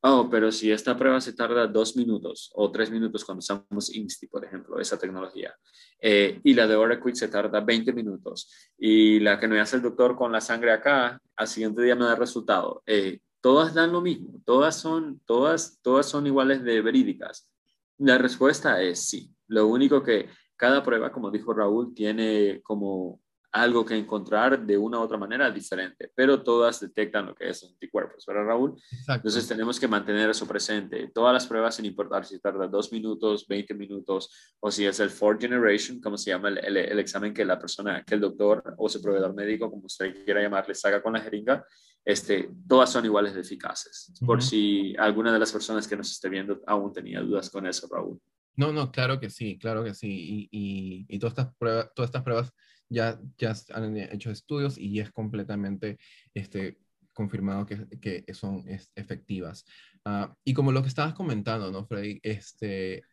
oh, 0.01 0.27
pero 0.29 0.51
si 0.51 0.71
esta 0.71 0.97
prueba 0.97 1.21
se 1.21 1.33
tarda 1.33 1.65
dos 1.65 1.95
minutos 1.95 2.51
o 2.55 2.69
tres 2.71 2.91
minutos 2.91 3.23
cuando 3.23 3.39
usamos 3.39 3.93
Insti, 3.95 4.27
por 4.27 4.43
ejemplo, 4.43 4.79
esa 4.79 4.97
tecnología, 4.97 5.55
eh, 5.99 6.41
y 6.43 6.53
la 6.53 6.67
de 6.67 6.75
OraQuick 6.75 7.15
se 7.15 7.29
tarda 7.29 7.61
20 7.61 7.93
minutos, 7.93 8.71
y 8.77 9.19
la 9.21 9.39
que 9.39 9.47
me 9.47 9.61
hace 9.61 9.77
el 9.77 9.81
doctor 9.81 10.15
con 10.15 10.31
la 10.31 10.41
sangre 10.41 10.71
acá, 10.71 11.19
al 11.35 11.47
siguiente 11.47 11.81
día 11.81 11.95
me 11.95 12.05
da 12.05 12.15
resultado. 12.15 12.83
Eh, 12.85 13.19
todas 13.39 13.73
dan 13.73 13.93
lo 13.93 14.01
mismo, 14.01 14.41
todas 14.45 14.75
son, 14.75 15.21
todas, 15.25 15.79
todas 15.81 16.05
son 16.05 16.27
iguales 16.27 16.63
de 16.63 16.81
verídicas. 16.81 17.49
La 17.97 18.17
respuesta 18.17 18.81
es 18.81 18.99
sí. 18.99 19.29
Lo 19.47 19.67
único 19.67 20.03
que 20.03 20.29
cada 20.55 20.83
prueba, 20.83 21.11
como 21.11 21.31
dijo 21.31 21.53
Raúl, 21.53 21.93
tiene 21.93 22.61
como 22.63 23.19
algo 23.53 23.85
que 23.85 23.95
encontrar 23.95 24.65
de 24.65 24.75
una 24.75 24.97
u 24.97 25.03
otra 25.03 25.17
manera 25.17 25.51
diferente, 25.51 26.11
pero 26.15 26.41
todas 26.41 26.79
detectan 26.79 27.27
lo 27.27 27.35
que 27.35 27.49
es 27.49 27.63
anticuerpos, 27.63 28.25
¿verdad, 28.25 28.45
Raúl? 28.45 28.73
Entonces 29.07 29.47
tenemos 29.47 29.79
que 29.79 29.87
mantener 29.87 30.27
eso 30.31 30.47
presente. 30.47 31.11
Todas 31.13 31.33
las 31.33 31.45
pruebas, 31.45 31.75
sin 31.75 31.85
importar 31.85 32.25
si 32.25 32.39
tarda 32.39 32.67
dos 32.67 32.91
minutos, 32.91 33.47
20 33.47 33.75
minutos, 33.75 34.55
o 34.59 34.71
si 34.71 34.87
es 34.87 34.99
el 34.99 35.11
fourth 35.11 35.39
generation, 35.39 36.01
como 36.01 36.17
se 36.17 36.31
llama 36.31 36.49
el, 36.49 36.77
el, 36.77 36.97
examen 36.97 37.31
que 37.31 37.45
la 37.45 37.59
persona, 37.59 38.03
que 38.03 38.15
el 38.15 38.21
doctor 38.21 38.73
o 38.75 38.89
su 38.89 38.99
proveedor 38.99 39.35
médico, 39.35 39.69
como 39.69 39.85
usted 39.85 40.25
quiera 40.25 40.41
llamarle, 40.41 40.73
saca 40.73 41.03
con 41.03 41.13
la 41.13 41.21
jeringa, 41.21 41.63
este, 42.03 42.49
todas 42.67 42.91
son 42.91 43.05
iguales 43.05 43.35
de 43.35 43.41
eficaces. 43.41 44.11
Por 44.25 44.41
si 44.41 44.95
alguna 44.97 45.31
de 45.31 45.39
las 45.39 45.51
personas 45.51 45.87
que 45.87 45.95
nos 45.95 46.11
esté 46.11 46.27
viendo 46.27 46.59
aún 46.65 46.91
tenía 46.91 47.21
dudas 47.21 47.51
con 47.51 47.67
eso, 47.67 47.87
Raúl. 47.89 48.19
No, 48.55 48.71
no, 48.71 48.91
claro 48.91 49.19
que 49.19 49.29
sí, 49.29 49.57
claro 49.57 49.83
que 49.83 49.93
sí. 49.93 50.49
Y, 50.51 51.05
y, 51.09 51.19
todas, 51.19 51.33
estas 51.33 51.55
pruebas, 51.57 51.89
todas 51.95 52.09
estas 52.09 52.23
pruebas 52.23 52.53
ya, 52.89 53.19
ya 53.37 53.53
han 53.73 53.97
hecho 53.97 54.31
estudios 54.31 54.77
y 54.77 54.99
es 54.99 55.11
completamente 55.11 55.97
este, 56.33 56.77
confirmado 57.13 57.65
que, 57.65 57.87
que 57.99 58.33
son 58.33 58.65
efectivas. 58.95 59.65
Ah, 60.05 60.35
y 60.43 60.53
como 60.53 60.71
lo 60.71 60.81
que 60.81 60.89
estabas 60.89 61.13
comentando, 61.13 61.71
¿no, 61.71 61.85
Freddy? 61.85 62.19
Este, 62.23 63.03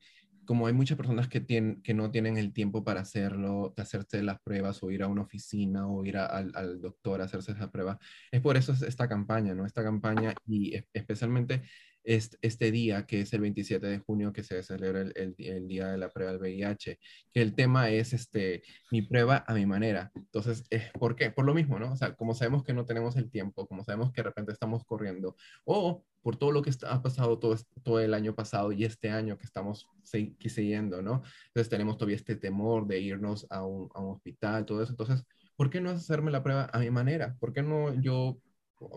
como 0.45 0.66
hay 0.66 0.72
muchas 0.72 0.97
personas 0.97 1.28
que, 1.28 1.41
tienen, 1.41 1.80
que 1.82 1.95
no 1.95 2.11
tienen 2.11 2.36
el 2.36 2.53
tiempo 2.53 2.82
para 2.82 3.03
hacerlo, 3.03 3.72
de 3.76 3.82
hacerse 3.82 4.22
las 4.22 4.41
pruebas 4.41 4.82
o 4.82 4.91
ir 4.91 5.03
a 5.05 5.07
una 5.07 5.22
oficina 5.22 5.86
o 5.86 6.05
ir 6.05 6.16
al, 6.16 6.51
al, 6.57 6.80
doctor 6.80 7.20
a 7.20 7.24
hacerse 7.24 7.53
esa 7.53 7.70
prueba, 7.70 7.99
es 8.32 8.41
por 8.41 8.57
eso 8.57 8.72
esta 8.72 9.09
campaña, 9.09 9.55
¿no? 9.55 9.64
Esta 9.64 9.84
campaña 9.84 10.34
y 10.47 10.74
especialmente 10.93 11.62
este, 12.05 12.70
día, 12.70 13.07
que 13.07 13.20
es 13.20 13.32
el 13.32 13.40
27 13.40 13.86
de 13.86 13.98
junio, 13.98 14.32
que 14.32 14.42
se 14.42 14.62
celebra 14.62 15.03
el, 15.03 15.34
el, 15.38 15.68
día 15.68 15.88
de 15.88 15.98
la 15.98 16.09
prueba 16.09 16.32
del 16.32 16.40
VIH, 16.40 16.98
que 17.32 17.42
el 17.42 17.55
tema 17.55 17.90
es 17.90 18.12
este, 18.12 18.62
mi 18.90 19.03
prueba 19.03 19.44
a 19.46 19.55
mi 19.55 19.66
manera. 19.66 20.11
Entonces, 20.14 20.64
¿por 20.98 21.16
qué? 21.16 21.30
Por 21.30 21.44
lo 21.44 21.55
mismo, 21.55 21.78
¿no? 21.78 21.92
O 21.92 21.96
sea, 21.96 22.14
como 22.14 22.34
sabemos 22.34 22.64
que 22.64 22.72
no 22.72 22.84
tenemos 22.84 23.16
el 23.16 23.30
tiempo, 23.30 23.66
como 23.66 23.84
sabemos 23.84 24.12
que 24.12 24.22
de 24.22 24.28
repente 24.28 24.53
estamos 24.53 24.84
corriendo, 24.84 25.36
o 25.64 26.05
por 26.22 26.36
todo 26.36 26.53
lo 26.53 26.62
que 26.62 26.70
ha 26.86 27.03
pasado 27.03 27.38
todo, 27.38 27.57
todo 27.82 28.01
el 28.01 28.14
año 28.14 28.34
pasado 28.34 28.72
y 28.72 28.84
este 28.84 29.11
año 29.11 29.38
que 29.38 29.46
estamos 29.46 29.88
siguiendo, 30.03 31.03
¿no? 31.03 31.22
Entonces 31.48 31.68
tenemos 31.70 31.96
todavía 31.96 32.16
este 32.16 32.36
temor 32.36 32.86
de 32.86 33.01
irnos 33.01 33.46
a 33.51 33.64
un, 33.64 33.88
a 33.94 34.01
un 34.01 34.16
hospital, 34.16 34.66
todo 34.66 34.82
eso. 34.82 34.92
Entonces, 34.92 35.24
¿por 35.57 35.70
qué 35.70 35.80
no 35.80 35.90
hacerme 35.90 36.30
la 36.30 36.42
prueba 36.42 36.68
a 36.72 36.78
mi 36.78 36.90
manera? 36.90 37.36
¿Por 37.38 37.53
qué 37.53 37.62
no 37.62 37.94
yo 38.01 38.38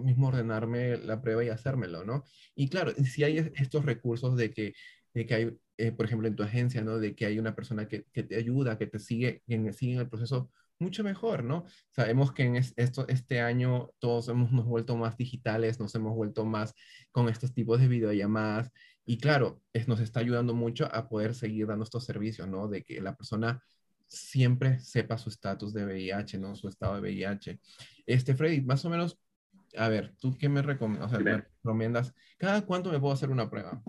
mismo 0.03 0.27
ordenarme 0.27 0.97
la 0.97 1.21
prueba 1.21 1.43
y 1.43 1.49
hacérmelo, 1.49 2.03
¿no? 2.03 2.23
Y 2.55 2.69
claro, 2.69 2.91
si 3.05 3.23
hay 3.23 3.37
estos 3.55 3.85
recursos 3.85 4.35
de 4.37 4.51
que, 4.51 4.73
de 5.13 5.25
que 5.25 5.33
hay, 5.33 5.57
eh, 5.77 5.91
por 5.91 6.05
ejemplo, 6.05 6.27
en 6.27 6.35
tu 6.35 6.43
agencia, 6.43 6.81
¿no? 6.81 6.99
De 6.99 7.15
que 7.15 7.25
hay 7.25 7.39
una 7.39 7.55
persona 7.55 7.87
que, 7.87 8.05
que 8.11 8.23
te 8.23 8.35
ayuda, 8.35 8.77
que 8.77 8.87
te 8.87 8.99
sigue, 8.99 9.41
que 9.47 9.73
sigue 9.73 9.93
en 9.93 9.99
el 9.99 10.09
proceso, 10.09 10.49
mucho 10.79 11.03
mejor, 11.03 11.43
¿no? 11.43 11.65
Sabemos 11.91 12.33
que 12.33 12.43
en 12.43 12.55
esto, 12.55 13.07
este 13.07 13.41
año 13.41 13.91
todos 13.99 14.27
hemos 14.27 14.51
nos 14.51 14.65
vuelto 14.65 14.95
más 14.97 15.17
digitales, 15.17 15.79
nos 15.79 15.95
hemos 15.95 16.15
vuelto 16.15 16.45
más 16.45 16.73
con 17.11 17.29
estos 17.29 17.53
tipos 17.53 17.79
de 17.79 17.87
videollamadas 17.87 18.71
y 19.05 19.17
claro, 19.17 19.61
es, 19.73 19.87
nos 19.87 19.99
está 19.99 20.19
ayudando 20.19 20.53
mucho 20.53 20.93
a 20.93 21.09
poder 21.09 21.33
seguir 21.35 21.67
dando 21.67 21.83
estos 21.83 22.05
servicios, 22.05 22.47
¿no? 22.47 22.67
De 22.67 22.83
que 22.83 23.01
la 23.01 23.15
persona 23.15 23.61
siempre 24.07 24.79
sepa 24.79 25.17
su 25.17 25.29
estatus 25.29 25.73
de 25.73 25.85
VIH, 25.85 26.37
¿no? 26.37 26.55
Su 26.55 26.67
estado 26.67 26.95
de 26.95 27.01
VIH. 27.01 27.59
Este, 28.05 28.35
Freddy, 28.35 28.61
más 28.61 28.85
o 28.85 28.89
menos, 28.89 29.17
a 29.77 29.89
ver, 29.89 30.13
¿tú 30.19 30.37
qué 30.37 30.49
me 30.49 30.61
recomiendas? 30.61 32.13
¿Cada 32.37 32.65
cuánto 32.65 32.91
me 32.91 32.99
puedo 32.99 33.13
hacer 33.13 33.29
una 33.29 33.49
prueba? 33.49 33.81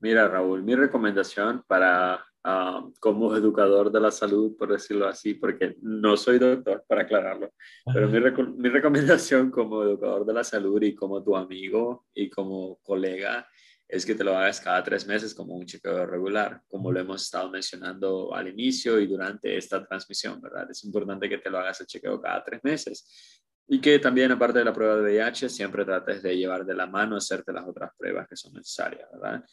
Mira, 0.00 0.28
Raúl, 0.28 0.62
mi 0.62 0.74
recomendación 0.74 1.64
para 1.66 2.24
ah, 2.44 2.86
como 3.00 3.34
educador 3.34 3.90
de 3.90 4.00
la 4.00 4.10
salud, 4.10 4.56
por 4.56 4.72
decirlo 4.72 5.08
así, 5.08 5.34
porque 5.34 5.76
no 5.80 6.16
soy 6.16 6.38
doctor, 6.38 6.84
para 6.86 7.02
aclararlo, 7.02 7.52
pero 7.92 8.08
mi, 8.08 8.20
mi, 8.58 8.68
recomendación 8.68 9.50
como 9.50 9.82
educador 9.82 10.26
de 10.26 10.34
la 10.34 10.44
salud 10.44 10.82
y 10.82 10.94
como 10.94 11.22
tu 11.22 11.36
amigo 11.36 12.06
y 12.14 12.28
como 12.28 12.78
colega 12.82 13.48
es 13.88 14.04
que 14.04 14.16
te 14.16 14.24
lo 14.24 14.36
hagas 14.36 14.60
cada 14.60 14.82
tres 14.82 15.06
meses 15.06 15.32
como 15.32 15.54
un 15.54 15.64
chequeo 15.64 16.06
regular, 16.06 16.60
como 16.66 16.90
lo 16.90 16.98
hemos 16.98 17.22
estado 17.22 17.48
mencionando 17.50 18.34
al 18.34 18.48
inicio 18.48 18.98
y 18.98 19.06
durante 19.06 19.56
esta 19.56 19.86
transmisión, 19.86 20.40
¿verdad? 20.40 20.68
Es 20.70 20.82
importante 20.84 21.28
que 21.28 21.38
te 21.38 21.48
lo 21.48 21.58
hagas 21.58 21.80
el 21.80 21.86
chequeo 21.86 22.20
cada 22.20 22.42
tres 22.42 22.62
meses 22.64 23.40
y 23.68 23.80
que 23.80 23.98
también, 23.98 24.30
aparte 24.30 24.60
de 24.60 24.64
la 24.64 24.72
prueba 24.72 24.96
de 24.96 25.02
VIH, 25.02 25.48
siempre 25.48 25.84
trates 25.84 26.22
de 26.22 26.36
llevar 26.36 26.64
de 26.64 26.74
la 26.74 26.86
mano, 26.86 27.16
hacerte 27.16 27.52
las 27.52 27.66
otras 27.66 27.90
pruebas 27.96 28.28
que 28.28 28.36
son 28.36 28.52
necesarias, 28.54 29.08
¿verdad? 29.12 29.44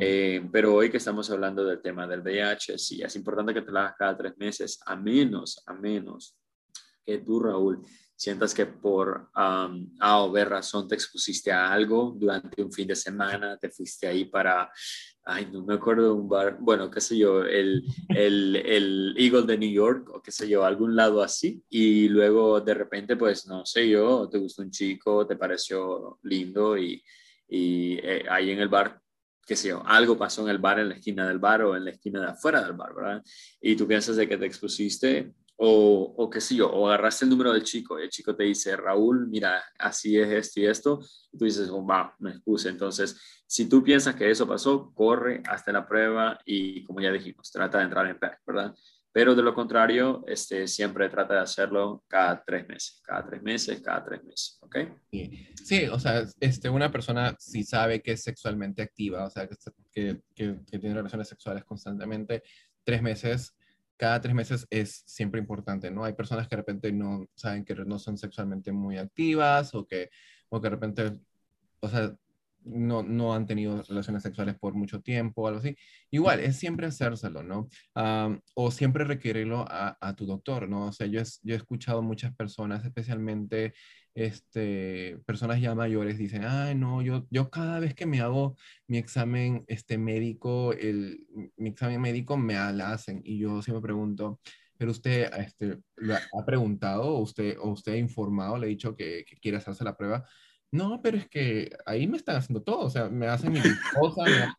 Eh, 0.00 0.44
pero 0.50 0.74
hoy 0.74 0.90
que 0.90 0.96
estamos 0.96 1.30
hablando 1.30 1.64
del 1.64 1.80
tema 1.80 2.06
del 2.06 2.20
VIH, 2.20 2.78
sí, 2.78 3.00
es 3.00 3.14
importante 3.14 3.54
que 3.54 3.62
te 3.62 3.70
la 3.70 3.82
hagas 3.82 3.96
cada 3.96 4.16
tres 4.16 4.36
meses, 4.38 4.80
a 4.84 4.96
menos, 4.96 5.62
a 5.66 5.74
menos 5.74 6.36
que 7.04 7.18
tú, 7.18 7.38
Raúl, 7.38 7.80
sientas 8.20 8.52
que 8.52 8.66
por 8.66 9.30
um, 9.34 9.96
A 9.98 10.22
o 10.22 10.30
B 10.30 10.44
razón 10.44 10.86
te 10.86 10.94
expusiste 10.94 11.50
a 11.50 11.72
algo 11.72 12.14
durante 12.14 12.62
un 12.62 12.70
fin 12.70 12.86
de 12.86 12.94
semana, 12.94 13.56
te 13.56 13.70
fuiste 13.70 14.06
ahí 14.06 14.26
para, 14.26 14.70
ay, 15.24 15.48
no 15.50 15.64
me 15.64 15.72
acuerdo 15.72 16.04
de 16.04 16.10
un 16.10 16.28
bar, 16.28 16.58
bueno, 16.60 16.90
qué 16.90 17.00
sé 17.00 17.16
yo, 17.16 17.42
el, 17.42 17.82
el, 18.10 18.56
el 18.56 19.14
Eagle 19.16 19.46
de 19.46 19.56
New 19.56 19.72
York 19.72 20.10
o 20.12 20.20
qué 20.20 20.32
sé 20.32 20.46
yo, 20.46 20.66
algún 20.66 20.94
lado 20.94 21.22
así, 21.22 21.64
y 21.70 22.10
luego 22.10 22.60
de 22.60 22.74
repente, 22.74 23.16
pues, 23.16 23.46
no 23.46 23.64
sé 23.64 23.88
yo, 23.88 24.28
te 24.30 24.36
gustó 24.36 24.60
un 24.60 24.70
chico, 24.70 25.26
te 25.26 25.36
pareció 25.36 26.18
lindo 26.24 26.76
y, 26.76 27.02
y 27.48 27.94
eh, 28.02 28.26
ahí 28.28 28.50
en 28.50 28.60
el 28.60 28.68
bar 28.68 29.00
qué 29.46 29.56
sé 29.56 29.68
yo, 29.68 29.82
algo 29.84 30.16
pasó 30.16 30.42
en 30.42 30.50
el 30.50 30.58
bar, 30.58 30.78
en 30.78 30.90
la 30.90 30.94
esquina 30.94 31.26
del 31.26 31.40
bar 31.40 31.62
o 31.62 31.74
en 31.74 31.84
la 31.84 31.90
esquina 31.90 32.20
de 32.20 32.26
afuera 32.28 32.62
del 32.62 32.74
bar, 32.74 32.94
¿verdad? 32.94 33.24
Y 33.60 33.74
tú 33.74 33.84
piensas 33.84 34.14
de 34.14 34.28
que 34.28 34.36
te 34.36 34.46
expusiste 34.46 35.32
o, 35.62 36.14
o 36.16 36.30
qué 36.30 36.40
sé 36.40 36.54
yo, 36.56 36.70
o 36.70 36.88
agarraste 36.88 37.26
el 37.26 37.30
número 37.30 37.52
del 37.52 37.62
chico 37.62 37.98
el 37.98 38.08
chico 38.08 38.34
te 38.34 38.44
dice, 38.44 38.74
Raúl, 38.76 39.28
mira, 39.28 39.62
así 39.78 40.18
es 40.18 40.30
esto 40.30 40.60
y 40.60 40.66
esto, 40.66 41.00
y 41.30 41.36
tú 41.36 41.44
dices, 41.44 41.68
oh, 41.70 41.86
me 42.18 42.30
expuse. 42.30 42.70
Entonces, 42.70 43.42
si 43.46 43.68
tú 43.68 43.82
piensas 43.82 44.14
que 44.14 44.30
eso 44.30 44.48
pasó, 44.48 44.90
corre 44.94 45.42
hasta 45.46 45.70
la 45.70 45.86
prueba 45.86 46.38
y 46.46 46.82
como 46.84 47.00
ya 47.00 47.12
dijimos, 47.12 47.52
trata 47.52 47.76
de 47.76 47.84
entrar 47.84 48.06
en 48.06 48.18
PEC, 48.18 48.38
¿verdad? 48.46 48.74
Pero 49.12 49.34
de 49.34 49.42
lo 49.42 49.54
contrario, 49.54 50.24
este, 50.26 50.66
siempre 50.66 51.10
trata 51.10 51.34
de 51.34 51.40
hacerlo 51.40 52.04
cada 52.08 52.42
tres 52.42 52.66
meses, 52.66 53.02
cada 53.04 53.26
tres 53.26 53.42
meses, 53.42 53.82
cada 53.82 54.02
tres 54.02 54.24
meses, 54.24 54.58
¿ok? 54.62 54.76
Sí, 55.62 55.86
o 55.88 55.98
sea, 55.98 56.24
este, 56.40 56.70
una 56.70 56.90
persona 56.90 57.36
si 57.38 57.64
sabe 57.64 58.00
que 58.00 58.12
es 58.12 58.22
sexualmente 58.22 58.80
activa, 58.80 59.26
o 59.26 59.30
sea, 59.30 59.46
que, 59.46 59.56
que, 59.92 60.60
que, 60.64 60.78
tiene 60.78 60.94
relaciones 60.94 61.28
sexuales 61.28 61.64
constantemente, 61.64 62.44
tres 62.82 63.02
meses, 63.02 63.54
cada 64.00 64.18
tres 64.18 64.34
meses 64.34 64.66
es 64.70 65.02
siempre 65.04 65.38
importante, 65.38 65.90
¿no? 65.90 66.04
Hay 66.04 66.14
personas 66.14 66.48
que 66.48 66.56
de 66.56 66.62
repente 66.62 66.90
no 66.90 67.26
saben 67.34 67.66
que 67.66 67.74
no 67.74 67.98
son 67.98 68.16
sexualmente 68.16 68.72
muy 68.72 68.96
activas 68.96 69.74
o 69.74 69.86
que, 69.86 70.08
o 70.48 70.58
que 70.58 70.66
de 70.66 70.70
repente, 70.70 71.18
o 71.80 71.88
sea, 71.90 72.16
no, 72.64 73.02
no 73.02 73.34
han 73.34 73.44
tenido 73.44 73.82
relaciones 73.82 74.22
sexuales 74.22 74.56
por 74.58 74.72
mucho 74.72 75.02
tiempo 75.02 75.42
o 75.42 75.48
algo 75.48 75.60
así. 75.60 75.76
Igual, 76.10 76.40
es 76.40 76.56
siempre 76.56 76.86
hacérselo, 76.86 77.42
¿no? 77.42 77.68
o 78.54 78.70
siempre 78.70 79.04
requerirlo 79.04 79.66
a, 79.68 79.98
a, 80.00 80.16
tu 80.16 80.24
doctor, 80.24 80.66
¿no? 80.66 80.86
O 80.86 80.92
sea, 80.92 81.06
yo, 81.06 81.20
yo 81.42 81.54
he 81.54 81.58
escuchado 81.58 82.00
muchas 82.00 82.34
personas, 82.34 82.82
especialmente 82.86 83.74
este, 84.14 85.18
personas 85.26 85.60
ya 85.60 85.74
mayores, 85.74 86.18
dicen, 86.18 86.44
ay, 86.44 86.74
no, 86.74 87.02
yo, 87.02 87.26
yo 87.30 87.50
cada 87.50 87.80
vez 87.80 87.94
que 87.94 88.06
me 88.06 88.20
hago 88.20 88.56
mi 88.86 88.98
examen 88.98 89.64
este, 89.68 89.98
médico, 89.98 90.72
el, 90.72 91.26
mi 91.56 91.70
examen 91.70 92.00
médico 92.00 92.36
me 92.36 92.54
la 92.54 92.92
hacen. 92.92 93.22
Y 93.24 93.38
yo 93.38 93.62
siempre 93.62 93.82
pregunto, 93.82 94.40
pero 94.76 94.90
usted 94.92 95.30
este, 95.38 95.78
ha 96.32 96.44
preguntado 96.44 97.04
o 97.04 97.20
usted, 97.20 97.56
o 97.60 97.70
usted 97.70 97.92
ha 97.92 97.96
informado, 97.98 98.58
le 98.58 98.66
ha 98.66 98.68
dicho 98.68 98.96
que, 98.96 99.24
que 99.26 99.36
quiere 99.36 99.58
hacerse 99.58 99.84
la 99.84 99.96
prueba. 99.96 100.24
No, 100.72 101.00
pero 101.02 101.16
es 101.16 101.28
que 101.28 101.70
ahí 101.84 102.06
me 102.06 102.16
están 102.16 102.36
haciendo 102.36 102.62
todo, 102.62 102.86
o 102.86 102.90
sea, 102.90 103.08
me 103.08 103.26
hacen 103.26 103.52
mi 103.52 103.58
esposa, 103.58 104.22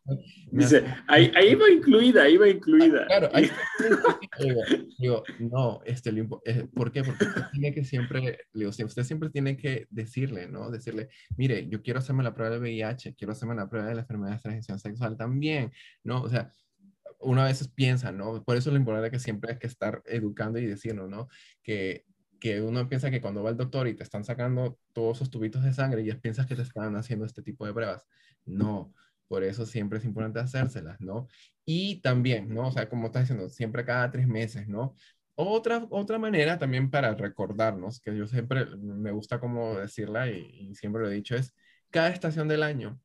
me 0.50 0.62
Dice, 0.62 0.84
ahí, 1.08 1.32
ahí 1.34 1.54
va 1.54 1.70
incluida, 1.70 2.24
ahí 2.24 2.36
va 2.36 2.50
incluida. 2.50 3.06
Claro, 3.06 3.30
ahí 3.32 3.50
digo, 4.38 4.60
digo, 4.98 5.24
no, 5.38 5.80
este, 5.86 6.10
eh, 6.44 6.68
¿por 6.74 6.92
qué? 6.92 7.02
Porque 7.02 7.24
usted 7.24 7.42
tiene 7.52 7.72
que 7.72 7.84
siempre, 7.84 8.40
digo, 8.52 8.68
usted 8.68 9.04
siempre 9.04 9.30
tiene 9.30 9.56
que 9.56 9.86
decirle, 9.88 10.48
¿no? 10.48 10.70
Decirle, 10.70 11.08
mire, 11.38 11.66
yo 11.68 11.82
quiero 11.82 12.00
hacerme 12.00 12.22
la 12.22 12.34
prueba 12.34 12.54
de 12.54 12.60
VIH, 12.60 13.14
quiero 13.14 13.32
hacerme 13.32 13.54
la 13.54 13.70
prueba 13.70 13.88
de 13.88 13.94
la 13.94 14.02
enfermedad 14.02 14.32
de 14.32 14.42
transmisión 14.42 14.78
sexual 14.78 15.16
también, 15.16 15.72
¿no? 16.04 16.20
O 16.20 16.28
sea, 16.28 16.52
uno 17.20 17.40
a 17.40 17.46
veces 17.46 17.68
piensa, 17.68 18.12
¿no? 18.12 18.44
Por 18.44 18.56
eso 18.56 18.70
lo 18.70 18.76
importante 18.76 19.06
es 19.06 19.12
que 19.12 19.18
siempre 19.18 19.52
hay 19.52 19.58
que 19.58 19.66
estar 19.66 20.02
educando 20.06 20.58
y 20.58 20.66
diciendo, 20.66 21.08
¿no? 21.08 21.28
Que 21.62 22.04
que 22.42 22.60
uno 22.60 22.88
piensa 22.88 23.08
que 23.08 23.20
cuando 23.20 23.40
va 23.44 23.50
al 23.50 23.56
doctor 23.56 23.86
y 23.86 23.94
te 23.94 24.02
están 24.02 24.24
sacando 24.24 24.76
todos 24.92 25.18
esos 25.18 25.30
tubitos 25.30 25.62
de 25.62 25.72
sangre, 25.72 26.04
ya 26.04 26.18
piensas 26.18 26.44
que 26.44 26.56
te 26.56 26.62
están 26.62 26.96
haciendo 26.96 27.24
este 27.24 27.40
tipo 27.40 27.64
de 27.64 27.72
pruebas. 27.72 28.04
No, 28.44 28.92
por 29.28 29.44
eso 29.44 29.64
siempre 29.64 30.00
es 30.00 30.04
importante 30.04 30.40
hacérselas, 30.40 31.00
¿no? 31.00 31.28
Y 31.64 32.00
también, 32.00 32.52
¿no? 32.52 32.66
O 32.66 32.72
sea, 32.72 32.88
como 32.88 33.06
estás 33.06 33.22
diciendo, 33.28 33.48
siempre 33.48 33.84
cada 33.84 34.10
tres 34.10 34.26
meses, 34.26 34.66
¿no? 34.66 34.96
Otra, 35.36 35.86
otra 35.88 36.18
manera 36.18 36.58
también 36.58 36.90
para 36.90 37.14
recordarnos, 37.14 38.00
que 38.00 38.16
yo 38.16 38.26
siempre 38.26 38.66
me 38.76 39.12
gusta 39.12 39.38
como 39.38 39.78
decirla 39.78 40.28
y, 40.28 40.40
y 40.70 40.74
siempre 40.74 41.02
lo 41.02 41.10
he 41.12 41.14
dicho, 41.14 41.36
es 41.36 41.54
cada 41.90 42.08
estación 42.08 42.48
del 42.48 42.64
año. 42.64 43.00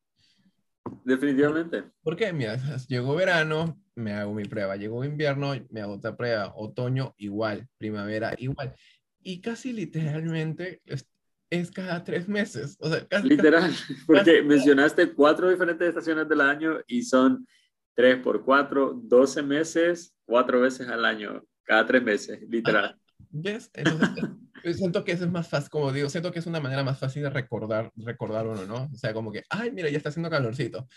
Definitivamente. 1.03 1.83
¿Por 2.01 2.15
qué? 2.15 2.33
Mira, 2.33 2.57
llegó 2.87 3.13
verano, 3.13 3.79
me 3.93 4.13
hago 4.13 4.33
mi 4.33 4.45
prueba. 4.45 4.77
Llegó 4.77 5.03
invierno, 5.03 5.53
me 5.69 5.81
hago 5.81 5.93
otra 5.93 6.17
prueba. 6.17 6.53
Otoño, 6.55 7.13
igual. 7.17 7.67
Primavera, 7.77 8.33
igual 8.39 8.73
y 9.27 9.41
casi 9.41 9.73
literalmente 9.73 10.81
es, 10.85 11.71
cada 11.71 12.01
tres 12.01 12.29
meses. 12.29 12.77
O 12.79 12.89
sea, 12.89 13.05
casi, 13.07 13.27
Literal, 13.27 13.69
porque 14.07 14.41
mencionaste 14.41 15.11
cuatro 15.11 15.49
diferentes 15.49 15.89
estaciones 15.89 16.29
del 16.29 16.39
año 16.39 16.79
y 16.87 17.03
son 17.03 17.45
tres 17.93 18.19
por 18.23 18.45
cuatro, 18.45 18.93
doce 19.03 19.43
meses, 19.43 20.15
cuatro 20.23 20.61
veces 20.61 20.87
al 20.87 21.03
año, 21.03 21.43
cada 21.63 21.85
tres 21.85 22.03
meses, 22.03 22.39
literal. 22.49 22.97
¿Ves? 23.29 23.69
Entonces, 23.73 24.37
siento 24.77 25.03
que 25.03 25.11
eso 25.11 25.25
es 25.25 25.31
más 25.31 25.49
fácil, 25.49 25.71
como 25.71 25.91
digo, 25.91 26.07
siento 26.07 26.31
que 26.31 26.39
es 26.39 26.47
una 26.47 26.61
manera 26.61 26.85
más 26.85 26.97
fácil 26.97 27.23
de 27.23 27.29
recordar, 27.29 27.91
recordar 27.97 28.47
uno, 28.47 28.65
¿no? 28.65 28.89
O 28.93 28.95
sea, 28.95 29.13
como 29.13 29.33
que, 29.33 29.43
ay, 29.49 29.71
mira, 29.71 29.89
ya 29.89 29.97
está 29.97 30.07
haciendo 30.07 30.29
calorcito. 30.29 30.87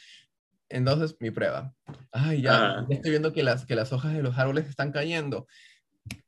Entonces, 0.68 1.16
mi 1.18 1.33
prueba. 1.33 1.74
Ay, 2.12 2.43
ya, 2.43 2.87
ya 2.89 2.95
estoy 2.95 3.11
viendo 3.11 3.33
que 3.33 3.43
las, 3.43 3.66
que 3.66 3.74
las 3.74 3.93
hojas 3.93 4.14
de 4.14 4.22
los 4.22 4.39
árboles 4.39 4.68
están 4.68 4.93
cayendo. 4.93 5.49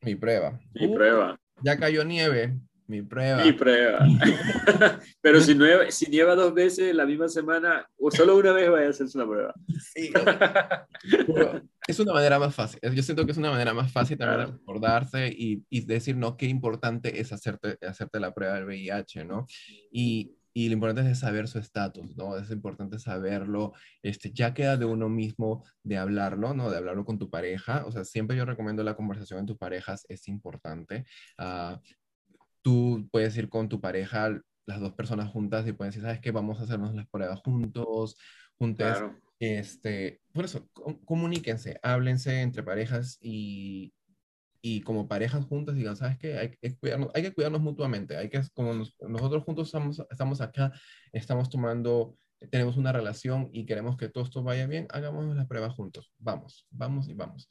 Mi 0.01 0.17
prueba. 0.17 0.59
Mi 0.75 0.89
prueba 0.89 1.39
ya 1.65 1.79
cayó 1.79 2.05
nieve, 2.05 2.57
mi 2.87 3.03
prueba. 3.03 3.45
Mi 3.45 3.53
prueba. 3.53 4.07
Pero 5.23 5.41
si, 5.41 5.55
nieva, 5.55 5.91
si 5.91 6.11
nieva 6.11 6.35
dos 6.35 6.53
veces 6.53 6.95
la 6.95 7.07
misma 7.07 7.29
semana, 7.29 7.89
o 7.97 8.11
solo 8.11 8.37
una 8.37 8.53
vez 8.53 8.71
vaya 8.71 8.89
a 8.89 8.91
hacerse 8.91 9.17
la 9.19 9.27
prueba. 9.27 9.55
Sí. 9.95 10.13
es 11.87 12.01
una 12.01 12.13
manera 12.13 12.39
más 12.39 12.55
fácil. 12.55 12.81
Yo 12.83 13.03
siento 13.03 13.25
que 13.25 13.33
es 13.33 13.39
una 13.39 13.51
manera 13.51 13.73
más 13.73 13.91
fácil 13.91 14.19
también 14.19 14.41
de 14.41 14.53
recordarse 14.59 15.29
y, 15.29 15.65
y, 15.71 15.87
decir, 15.87 16.17
no, 16.17 16.37
qué 16.37 16.47
importante 16.47 17.21
es 17.21 17.33
hacerte, 17.33 17.79
hacerte 17.87 18.21
la 18.21 18.35
prueba 18.35 18.55
del 18.55 18.67
VIH, 18.67 19.25
¿no? 19.25 19.47
Y, 19.91 20.33
y 20.55 20.69
lo 20.69 20.75
importante 20.75 21.11
es 21.11 21.19
saber 21.19 21.49
su 21.49 21.59
estatus, 21.59 22.17
¿no? 22.17 22.37
Es 22.37 22.51
importante 22.51 22.99
saberlo, 22.99 23.73
este, 24.03 24.33
ya 24.33 24.55
queda 24.55 24.77
de 24.77 24.85
uno 24.85 25.09
mismo 25.09 25.65
de 25.83 25.97
hablarlo, 25.97 26.55
¿no? 26.55 26.71
De 26.71 26.77
hablarlo 26.77 27.05
con 27.05 27.19
tu 27.19 27.31
pareja, 27.31 27.85
o 27.87 27.93
sea, 27.93 28.05
siempre 28.05 28.37
yo 28.37 28.45
recomiendo 28.45 28.83
la 28.83 28.97
conversación 28.97 29.41
en 29.41 29.47
tus 29.47 29.59
parejas, 29.59 30.05
es 30.09 30.29
importante. 30.29 31.05
Uh, 31.39 31.79
tú 32.63 33.09
puedes 33.11 33.37
ir 33.37 33.49
con 33.49 33.69
tu 33.69 33.81
pareja, 33.81 34.41
las 34.67 34.81
dos 34.81 34.93
personas 34.93 35.31
juntas, 35.31 35.67
y 35.67 35.73
pueden 35.73 35.91
decir, 35.91 36.03
¿sabes 36.03 36.21
qué? 36.21 36.31
Vamos 36.31 36.61
a 36.61 36.65
hacernos 36.65 36.95
las 36.95 37.09
pruebas 37.09 37.41
juntos, 37.41 38.17
juntos. 38.59 38.87
Claro. 38.87 39.19
Este, 39.41 40.21
por 40.33 40.45
eso, 40.45 40.69
comuníquense, 41.05 41.81
háblense 41.83 42.43
entre 42.43 42.63
parejas 42.63 43.19
y, 43.21 43.93
y 44.65 44.81
como 44.83 45.09
parejas 45.09 45.45
juntas 45.45 45.75
digan, 45.75 45.97
¿sabes 45.97 46.17
qué? 46.19 46.39
Hay, 46.39 46.51
que 46.51 46.77
cuidarnos, 46.77 47.11
hay 47.15 47.23
que 47.23 47.35
cuidarnos 47.35 47.61
mutuamente, 47.61 48.17
hay 48.17 48.31
que, 48.31 48.41
como 48.55 48.73
nosotros 48.73 49.43
juntos 49.43 49.67
estamos, 49.67 50.01
estamos 50.09 50.41
acá, 50.41 50.73
estamos 51.13 51.51
tomando, 51.51 52.17
tenemos 52.49 52.77
una 52.77 52.93
relación 52.93 53.51
y 53.53 53.67
queremos 53.67 53.97
que 53.97 54.09
todo 54.09 54.23
esto 54.23 54.45
vaya 54.45 54.69
bien, 54.69 54.87
hagamos 54.91 55.35
la 55.35 55.49
prueba 55.49 55.69
juntos, 55.69 56.15
vamos, 56.17 56.69
vamos 56.71 57.09
y 57.09 57.15
vamos. 57.15 57.49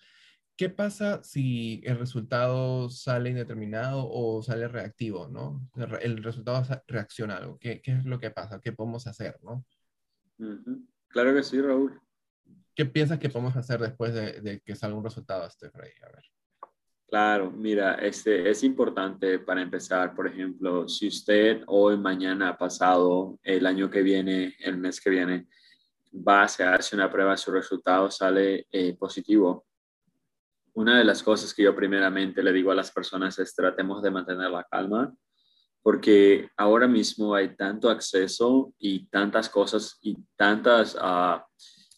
¿Qué 0.56 0.70
pasa 0.70 1.22
si 1.24 1.82
el 1.84 2.00
resultado 2.00 2.90
sale 2.90 3.32
indeterminado 3.32 4.08
o 4.10 4.42
sale 4.42 4.68
reactivo, 4.70 5.28
no? 5.28 5.68
El 6.02 6.24
resultado 6.24 6.64
reacciona 6.88 7.38
algo. 7.38 7.58
¿Qué, 7.58 7.82
¿Qué, 7.82 7.94
es 7.94 8.06
lo 8.06 8.20
que 8.20 8.32
pasa? 8.32 8.62
¿Qué 8.62 8.72
podemos 8.72 9.08
hacer, 9.08 9.40
no? 9.42 9.66
Claro 11.08 11.34
que 11.34 11.44
sí, 11.44 11.60
Raúl. 11.60 12.00
¿Qué 12.76 12.86
piensas 12.86 13.18
que 13.20 13.30
podemos 13.30 13.56
hacer 13.58 13.82
después 13.82 14.14
de, 14.14 14.40
de 14.40 14.62
que 14.62 14.76
salga 14.76 14.98
un 14.98 15.04
resultado, 15.04 15.46
este 15.48 15.72
Frey? 15.72 15.92
A 16.04 16.12
ver. 16.12 16.24
Claro, 17.12 17.52
mira, 17.52 17.96
este, 17.96 18.50
es 18.50 18.64
importante 18.64 19.38
para 19.40 19.62
empezar, 19.62 20.16
por 20.16 20.28
ejemplo, 20.28 20.88
si 20.88 21.10
usted 21.10 21.62
hoy, 21.68 21.98
mañana, 21.98 22.58
pasado, 22.58 23.38
el 23.44 23.66
año 23.66 23.90
que 23.90 24.02
viene, 24.02 24.56
el 24.60 24.78
mes 24.78 25.02
que 25.02 25.10
viene, 25.10 25.46
va 26.14 26.40
a 26.40 26.44
hacerse 26.46 26.96
una 26.96 27.12
prueba, 27.12 27.36
su 27.36 27.52
resultado 27.52 28.10
sale 28.10 28.66
eh, 28.72 28.96
positivo. 28.98 29.66
Una 30.72 31.00
de 31.00 31.04
las 31.04 31.22
cosas 31.22 31.54
que 31.54 31.64
yo 31.64 31.76
primeramente 31.76 32.42
le 32.42 32.54
digo 32.54 32.72
a 32.72 32.76
las 32.76 32.92
personas 32.92 33.38
es 33.40 33.54
tratemos 33.54 34.02
de 34.02 34.10
mantener 34.10 34.50
la 34.50 34.64
calma, 34.64 35.14
porque 35.82 36.50
ahora 36.56 36.88
mismo 36.88 37.36
hay 37.36 37.58
tanto 37.58 37.90
acceso 37.90 38.74
y 38.80 39.08
tantas 39.08 39.50
cosas 39.50 40.00
y 40.02 40.16
tantas, 40.38 40.96
uh, 40.96 41.42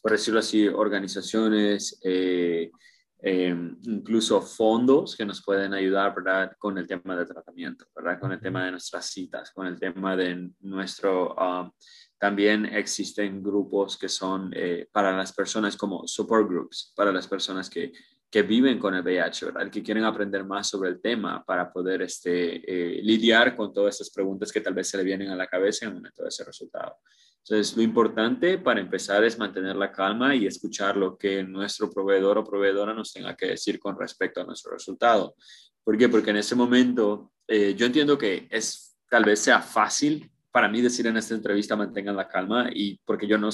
por 0.02 0.12
decirlo 0.12 0.40
así, 0.40 0.68
organizaciones, 0.68 2.00
eh, 2.04 2.72
Em, 3.26 3.78
incluso 3.84 4.42
fondos 4.42 5.16
que 5.16 5.26
nos 5.26 5.42
pueden 5.42 5.74
ayudar, 5.74 6.14
¿verdad? 6.14 6.52
Con 6.60 6.78
el 6.78 6.86
tema 6.86 7.16
de 7.16 7.26
tratamiento, 7.26 7.86
¿verdad? 7.96 8.20
Con 8.20 8.34
el 8.34 8.42
tema 8.42 8.66
de 8.66 8.72
nuestras 8.72 9.06
citas, 9.06 9.52
con 9.52 9.66
el 9.66 9.80
tema 9.80 10.18
de 10.18 10.52
nuestro... 10.60 11.34
Um, 11.36 11.72
también 12.20 12.66
existen 12.66 13.42
grupos 13.42 13.98
que 13.98 14.10
son 14.10 14.52
eh, 14.54 14.88
para 14.92 15.16
las 15.16 15.32
personas 15.34 15.78
como 15.78 16.06
support 16.06 16.50
groups, 16.50 16.94
para 16.96 17.14
las 17.14 17.28
personas 17.28 17.70
que, 17.70 17.94
que 18.34 18.42
viven 18.42 18.80
con 18.80 18.96
el 18.96 19.04
VIH, 19.04 19.46
¿verdad? 19.46 19.70
Que 19.70 19.84
quieren 19.84 20.06
aprender 20.06 20.44
más 20.44 20.68
sobre 20.68 20.90
el 20.90 21.00
tema 21.00 21.46
para 21.46 21.72
poder 21.72 22.02
este, 22.02 22.56
eh, 22.66 23.00
lidiar 23.04 23.56
con 23.56 23.72
todas 23.72 23.94
estas 23.94 24.10
preguntas 24.10 24.52
que 24.52 24.60
tal 24.60 24.74
vez 24.74 24.90
se 24.90 24.98
le 24.98 25.04
vienen 25.04 25.30
a 25.30 25.36
la 25.36 25.46
cabeza 25.46 25.86
en 25.86 25.90
el 25.90 25.98
momento 25.98 26.24
de 26.24 26.30
ese 26.30 26.44
resultado. 26.44 26.96
Entonces, 27.38 27.78
lo 27.78 27.84
importante 27.84 28.58
para 28.58 28.80
empezar 28.80 29.24
es 29.24 29.38
mantener 29.38 29.76
la 29.76 29.92
calma 29.92 30.36
y 30.36 30.48
escuchar 30.48 30.98
lo 30.98 31.16
que 31.16 31.44
nuestro 31.44 31.92
proveedor 31.92 32.40
o 32.40 32.44
proveedora 32.44 32.96
nos 32.96 33.14
tenga 33.14 33.36
que 33.36 33.50
decir 33.50 33.78
con 33.78 34.00
respecto 34.00 34.42
a 34.42 34.46
nuestro 34.46 34.72
resultado. 34.72 35.36
¿Por 35.84 35.96
qué? 35.96 36.10
Porque 36.10 36.32
en 36.32 36.38
ese 36.38 36.56
momento 36.56 37.34
eh, 37.48 37.76
yo 37.78 37.86
entiendo 37.86 38.18
que 38.18 38.48
es 38.50 38.98
tal 39.12 39.26
vez 39.26 39.42
sea 39.42 39.62
fácil 39.62 40.32
para 40.54 40.70
mí 40.70 40.82
decir 40.82 41.08
en 41.08 41.18
esta 41.18 41.34
entrevista 41.34 41.76
mantengan 41.76 42.16
la 42.16 42.28
calma 42.28 42.70
y 42.72 43.00
porque 43.04 43.26
yo 43.26 43.40
no, 43.40 43.50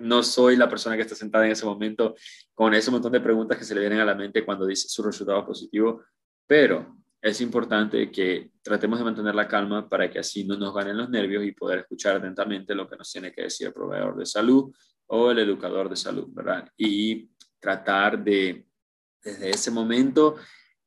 no 0.00 0.22
soy 0.24 0.56
la 0.56 0.68
persona 0.68 0.96
que 0.96 1.02
está 1.02 1.14
sentada 1.14 1.46
en 1.46 1.52
ese 1.52 1.64
momento 1.64 2.16
con 2.52 2.74
ese 2.74 2.90
montón 2.90 3.12
de 3.12 3.20
preguntas 3.20 3.56
que 3.56 3.64
se 3.64 3.72
le 3.72 3.82
vienen 3.82 4.00
a 4.00 4.04
la 4.04 4.16
mente 4.16 4.44
cuando 4.44 4.66
dice 4.66 4.88
su 4.88 5.00
resultado 5.04 5.46
positivo, 5.46 6.02
pero 6.44 6.96
es 7.20 7.40
importante 7.40 8.10
que 8.10 8.50
tratemos 8.62 8.98
de 8.98 9.04
mantener 9.04 9.32
la 9.32 9.46
calma 9.46 9.88
para 9.88 10.10
que 10.10 10.18
así 10.18 10.42
no 10.42 10.56
nos 10.56 10.74
ganen 10.74 10.96
los 10.96 11.08
nervios 11.08 11.44
y 11.44 11.52
poder 11.52 11.78
escuchar 11.78 12.16
atentamente 12.16 12.74
lo 12.74 12.88
que 12.88 12.96
nos 12.96 13.12
tiene 13.12 13.32
que 13.32 13.42
decir 13.42 13.68
el 13.68 13.72
proveedor 13.72 14.16
de 14.16 14.26
salud 14.26 14.74
o 15.06 15.30
el 15.30 15.38
educador 15.38 15.88
de 15.88 15.94
salud, 15.94 16.26
¿verdad? 16.32 16.68
Y 16.76 17.30
tratar 17.60 18.24
de, 18.24 18.66
desde 19.22 19.50
ese 19.50 19.70
momento, 19.70 20.34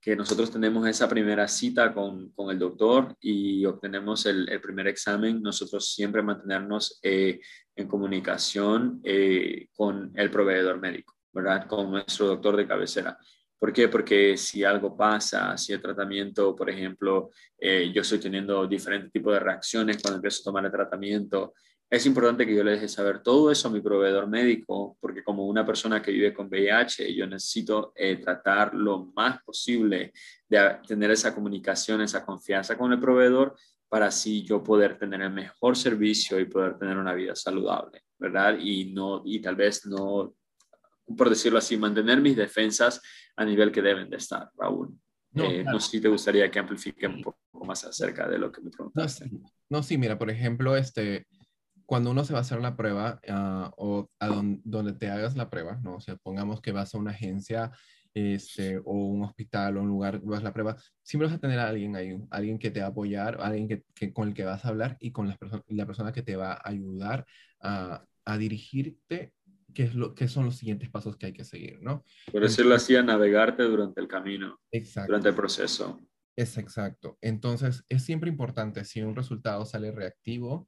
que 0.06 0.16
nosotros 0.16 0.52
tenemos 0.52 0.88
esa 0.88 1.10
primera 1.10 1.48
cita 1.48 1.92
con, 1.92 2.30
con 2.34 2.52
el 2.52 2.60
doctor 2.60 3.18
y 3.20 3.66
obtenemos 3.66 4.28
el, 4.28 4.48
el, 4.50 4.62
primer 4.62 4.86
examen, 4.86 5.42
nosotros 5.42 5.96
siempre 5.96 6.22
mantenernos 6.22 7.00
eh, 7.02 7.40
en 7.76 7.88
comunicación 7.88 9.02
eh, 9.04 9.68
con 9.74 10.12
el 10.14 10.30
proveedor 10.30 10.80
médico, 10.80 11.16
¿verdad? 11.34 11.66
Con 11.66 11.90
nuestro 11.90 12.28
doctor 12.28 12.56
de 12.56 12.68
cabecera. 12.68 13.18
¿Por 13.58 13.72
qué? 13.72 13.88
Porque 13.88 14.38
si 14.38 14.64
algo 14.64 14.96
pasa, 14.96 15.58
si 15.58 15.74
el 15.74 15.82
tratamiento, 15.82 16.56
por 16.56 16.70
ejemplo, 16.70 17.32
eh, 17.58 17.92
yo 17.94 18.02
estoy 18.02 18.20
teniendo 18.20 18.68
diferentes 18.68 19.12
tipos 19.12 19.34
de 19.34 19.40
reacciones 19.40 20.02
cuando 20.02 20.18
empiezo 20.18 20.42
a 20.42 20.44
tomar 20.46 20.66
el 20.66 20.72
tratamiento, 20.72 21.54
es 21.90 22.06
importante 22.06 22.46
que 22.46 22.56
yo 22.56 22.64
le 22.64 22.72
deje 22.72 22.88
saber 22.88 23.22
todo 23.22 23.52
eso 23.52 23.68
a 23.68 23.72
mi 23.72 23.80
proveedor 23.80 24.28
médico, 24.28 24.98
porque 25.00 25.24
como 25.24 25.46
una 25.46 25.66
persona 25.66 26.02
que 26.02 26.12
vive 26.12 26.34
con 26.34 26.48
VIH, 26.48 27.14
yo 27.14 27.28
necesito 27.28 27.94
eh, 27.96 28.18
tratar 28.18 28.74
lo 28.74 29.06
más 29.16 29.42
posible 29.44 30.12
de 30.50 30.78
tener 30.88 31.12
esa 31.12 31.34
comunicación, 31.34 32.02
esa 32.02 32.26
confianza 32.26 32.78
con 32.78 32.92
el 32.92 33.00
proveedor, 33.00 33.56
para 33.88 34.08
así 34.08 34.44
yo 34.44 34.64
poder 34.64 34.98
tener 34.98 35.22
el 35.22 35.32
mejor 35.32 35.78
servicio 35.78 36.40
y 36.40 36.46
poder 36.46 36.78
tener 36.78 36.98
una 36.98 37.14
vida 37.14 37.36
saludable, 37.36 38.02
¿verdad? 38.18 38.58
Y, 38.60 38.92
no, 38.92 39.22
y 39.24 39.40
tal 39.40 39.56
vez 39.56 39.86
no, 39.86 40.36
por 41.16 41.30
decirlo 41.30 41.60
así, 41.60 41.78
mantener 41.78 42.20
mis 42.20 42.36
defensas 42.36 43.02
a 43.36 43.46
nivel 43.46 43.72
que 43.72 43.82
deben 43.82 44.10
de 44.10 44.18
estar, 44.18 44.50
Raúl. 44.58 44.98
No, 45.32 45.44
eh, 45.44 45.64
no 45.64 45.80
sé 45.80 45.92
si 45.92 46.02
te 46.02 46.08
gustaría 46.08 46.50
que 46.50 46.60
amplifique 46.60 47.08
un 47.08 47.22
poco 47.22 47.66
más 47.66 47.84
acerca 47.84 48.28
de 48.28 48.38
lo 48.38 48.52
que 48.52 48.62
me 48.62 48.72
preguntaste. 48.72 49.30
No, 49.30 49.42
no 49.70 49.84
sí, 49.84 49.98
mira, 49.98 50.18
por 50.18 50.30
ejemplo, 50.30 50.78
este, 50.78 51.28
cuando 51.86 52.12
uno 52.12 52.24
se 52.24 52.34
va 52.34 52.40
a 52.40 52.42
hacer 52.42 52.62
la 52.62 52.76
prueba 52.76 53.20
uh, 53.28 53.70
o 53.78 54.10
a 54.20 54.28
don, 54.28 54.62
donde 54.64 54.94
te 54.94 55.10
hagas 55.10 55.36
la 55.36 55.50
prueba, 55.50 55.78
¿no? 55.84 55.96
O 55.96 56.00
sea, 56.00 56.16
pongamos 56.16 56.62
que 56.62 56.72
vas 56.72 56.96
a 56.96 56.98
una 56.98 57.12
agencia 57.12 57.72
este, 58.14 58.78
o 58.78 58.94
un 58.94 59.24
hospital 59.24 59.76
o 59.76 59.82
un 59.82 59.90
lugar, 59.90 60.22
vas 60.22 60.40
a 60.40 60.44
la 60.44 60.54
prueba, 60.54 60.78
siempre 61.04 61.28
vas 61.28 61.36
a 61.36 61.40
tener 61.42 61.60
a 61.60 61.68
alguien 61.68 61.98
ahí, 61.98 62.18
alguien 62.32 62.58
que 62.58 62.72
te 62.72 62.80
va 62.80 62.88
a 62.88 62.90
apoyar, 62.90 63.38
alguien 63.42 63.68
que, 63.68 63.84
que 63.94 64.14
con 64.14 64.30
el 64.30 64.34
que 64.34 64.46
vas 64.46 64.64
a 64.64 64.70
hablar 64.70 64.96
y 65.02 65.12
con 65.12 65.28
la, 65.28 65.36
persona, 65.36 65.64
la 65.68 65.86
persona 65.86 66.14
que 66.14 66.24
te 66.24 66.38
va 66.38 66.54
a 66.54 66.62
ayudar 66.64 67.26
a, 67.60 68.06
a 68.24 68.38
dirigirte 68.38 69.34
qué, 69.76 69.84
es 69.84 69.94
lo, 69.94 70.16
qué 70.16 70.28
son 70.28 70.46
los 70.46 70.56
siguientes 70.56 70.90
pasos 70.90 71.18
que 71.18 71.28
hay 71.28 71.34
que 71.34 71.44
seguir, 71.44 71.80
¿no? 71.84 72.04
Por 72.32 72.42
decirlo 72.42 72.74
así, 72.74 72.96
a 72.96 73.04
navegarte 73.04 73.62
durante 73.64 74.02
el 74.02 74.08
camino, 74.08 74.60
exacto. 74.72 75.12
durante 75.12 75.30
el 75.30 75.36
proceso. 75.36 76.02
Es 76.36 76.58
exacto. 76.58 77.18
Entonces, 77.22 77.86
es 77.88 78.04
siempre 78.04 78.30
importante, 78.30 78.84
si 78.84 79.02
un 79.02 79.16
resultado 79.16 79.66
sale 79.66 79.92
reactivo, 79.92 80.68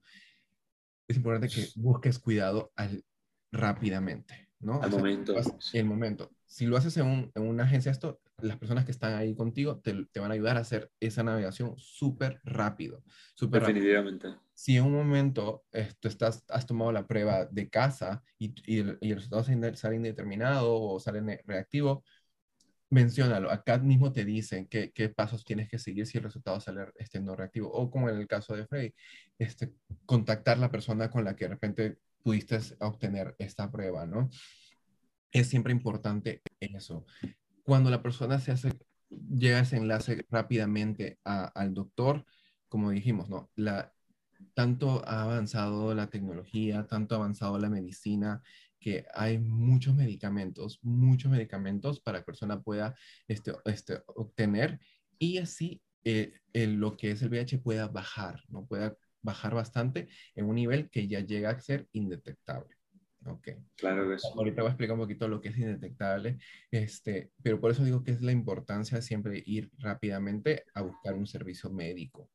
es 1.07 1.17
importante 1.17 1.49
que 1.49 1.67
busques 1.75 2.19
cuidado 2.19 2.71
al, 2.75 3.03
rápidamente, 3.51 4.49
¿no? 4.59 4.81
Al 4.81 4.91
momento. 4.91 5.35
En 5.37 5.45
el 5.73 5.85
momento. 5.85 6.31
Si 6.45 6.65
lo 6.65 6.77
haces 6.77 6.95
en, 6.97 7.31
en, 7.33 7.43
una 7.43 7.63
agencia, 7.63 7.91
esto, 7.91 8.21
las 8.41 8.57
personas 8.57 8.85
que 8.85 8.91
están 8.91 9.13
ahí 9.13 9.35
contigo 9.35 9.79
te, 9.79 10.05
te 10.11 10.19
van 10.19 10.31
a 10.31 10.35
ayudar 10.35 10.57
a 10.57 10.61
hacer 10.61 10.91
esa 10.99 11.23
navegación 11.23 11.73
súper 11.77 12.39
rápido. 12.43 13.03
Super 13.33 13.61
Definitivamente. 13.61 14.27
Rápido. 14.27 14.46
Si 14.57 14.75
en 14.75 14.85
un 14.85 14.93
momento 14.93 15.65
esto 15.71 16.07
estás, 16.07 16.43
has 16.49 16.65
tomado 16.65 16.91
la 16.91 17.05
prueba 17.05 17.45
de 17.45 17.69
casa 17.69 18.23
y, 18.39 18.55
y, 18.65 18.83
y 19.01 19.11
el 19.11 19.17
resultado 19.17 19.43
sale 19.75 19.95
indeterminado 19.97 20.81
o 20.81 20.99
sale 20.99 21.43
reactivo, 21.45 22.03
menciónalo. 22.89 23.51
Acá 23.51 23.77
mismo 23.77 24.11
te 24.11 24.25
dicen 24.25 24.65
qué, 24.65 24.91
qué, 24.91 25.09
pasos 25.09 25.45
tienes 25.45 25.69
que 25.69 25.77
seguir 25.77 26.07
si 26.07 26.17
el 26.17 26.23
resultado 26.23 26.59
sale 26.59 26.87
este, 26.95 27.19
no 27.19 27.35
reactivo. 27.35 27.71
O 27.71 27.91
como 27.91 28.09
en 28.09 28.17
el 28.17 28.25
caso 28.25 28.55
de 28.55 28.65
Freddy, 28.65 28.95
este, 29.37 29.75
contactar 30.07 30.57
la 30.57 30.71
persona 30.71 31.11
con 31.11 31.23
la 31.23 31.35
que 31.35 31.45
de 31.45 31.49
repente 31.49 31.99
pudiste 32.23 32.57
obtener 32.79 33.35
esta 33.37 33.69
prueba, 33.71 34.07
¿no? 34.07 34.27
Es 35.31 35.49
siempre 35.49 35.71
importante 35.71 36.41
eso. 36.59 37.05
Cuando 37.61 37.91
la 37.91 38.01
persona 38.01 38.39
se 38.39 38.53
hace, 38.53 38.73
llega 39.09 39.59
ese 39.59 39.77
enlace 39.77 40.25
rápidamente 40.31 41.19
a, 41.23 41.45
al 41.45 41.75
doctor, 41.75 42.25
como 42.69 42.89
dijimos, 42.89 43.29
¿no? 43.29 43.51
La, 43.55 43.93
tanto 44.53 45.03
ha 45.07 45.23
avanzado 45.23 45.93
la 45.93 46.07
tecnología, 46.07 46.87
tanto 46.87 47.15
ha 47.15 47.19
avanzado 47.19 47.57
la 47.59 47.69
medicina, 47.69 48.41
que 48.79 49.05
hay 49.13 49.39
muchos 49.39 49.95
medicamentos, 49.95 50.79
muchos 50.83 51.31
medicamentos 51.31 51.99
para 51.99 52.19
que 52.19 52.21
la 52.21 52.25
persona 52.25 52.61
pueda 52.61 52.95
este, 53.27 53.53
este, 53.65 54.01
obtener 54.07 54.79
y 55.17 55.39
así 55.39 55.81
eh, 56.03 56.33
lo 56.53 56.95
que 56.95 57.11
es 57.11 57.21
el 57.21 57.29
VIH 57.29 57.59
pueda 57.59 57.87
bajar, 57.87 58.41
¿no? 58.49 58.65
Pueda 58.65 58.95
bajar 59.21 59.53
bastante 59.53 60.07
en 60.35 60.45
un 60.45 60.55
nivel 60.55 60.89
que 60.89 61.07
ya 61.07 61.19
llega 61.19 61.49
a 61.49 61.59
ser 61.59 61.87
indetectable. 61.91 62.77
Ok. 63.25 63.49
Claro 63.75 64.09
que 64.09 64.19
sí. 64.19 64.27
Ahorita 64.35 64.61
voy 64.61 64.69
a 64.69 64.71
explicar 64.71 64.93
un 64.93 65.01
poquito 65.01 65.27
lo 65.27 65.41
que 65.41 65.49
es 65.49 65.57
indetectable, 65.57 66.37
este, 66.71 67.31
pero 67.43 67.59
por 67.59 67.71
eso 67.71 67.83
digo 67.83 68.03
que 68.03 68.11
es 68.11 68.21
la 68.21 68.31
importancia 68.31 69.01
siempre 69.01 69.43
ir 69.45 69.69
rápidamente 69.79 70.63
a 70.73 70.81
buscar 70.81 71.15
un 71.15 71.27
servicio 71.27 71.69
médico. 71.69 72.29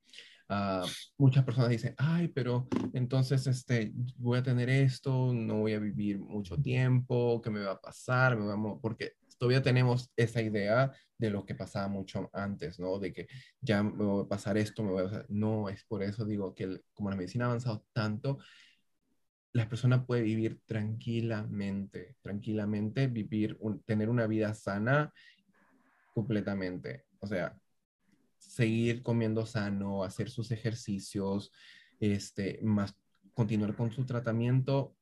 Uh, 0.52 0.86
muchas 1.16 1.44
personas 1.44 1.70
dicen, 1.70 1.94
ay, 1.96 2.28
pero 2.28 2.68
entonces 2.92 3.46
este, 3.46 3.90
voy 4.18 4.38
a 4.38 4.42
tener 4.42 4.68
esto, 4.68 5.32
no 5.32 5.60
voy 5.60 5.72
a 5.72 5.78
vivir 5.78 6.18
mucho 6.18 6.58
tiempo, 6.58 7.40
¿qué 7.40 7.48
me 7.48 7.60
va 7.60 7.72
a 7.72 7.80
pasar? 7.80 8.36
Me 8.36 8.44
vamos, 8.44 8.78
porque 8.82 9.14
todavía 9.38 9.62
tenemos 9.62 10.12
esa 10.14 10.42
idea 10.42 10.92
de 11.16 11.30
lo 11.30 11.46
que 11.46 11.54
pasaba 11.54 11.88
mucho 11.88 12.28
antes, 12.34 12.78
¿no? 12.78 12.98
De 12.98 13.14
que 13.14 13.28
ya 13.62 13.82
me 13.82 14.04
va 14.04 14.22
a 14.22 14.28
pasar 14.28 14.58
esto, 14.58 14.82
me 14.82 14.92
voy 14.92 15.04
a. 15.04 15.24
No, 15.30 15.70
es 15.70 15.84
por 15.84 16.02
eso 16.02 16.26
digo 16.26 16.54
que 16.54 16.82
como 16.92 17.08
la 17.08 17.16
medicina 17.16 17.46
ha 17.46 17.48
avanzado 17.48 17.86
tanto, 17.94 18.38
la 19.54 19.68
persona 19.68 20.04
puede 20.04 20.22
vivir 20.22 20.60
tranquilamente, 20.66 22.16
tranquilamente, 22.20 23.06
vivir, 23.06 23.58
tener 23.86 24.10
una 24.10 24.26
vida 24.26 24.52
sana 24.52 25.12
completamente. 26.12 27.04
O 27.20 27.26
sea, 27.26 27.56
seguir 28.42 29.02
comiendo 29.02 29.46
sano, 29.46 30.04
hacer 30.04 30.30
sus 30.30 30.50
ejercicios, 30.50 31.52
este, 32.00 32.58
más 32.62 32.96
continuar 33.34 33.74
con 33.76 33.90
su 33.92 34.04
tratamiento, 34.04 34.94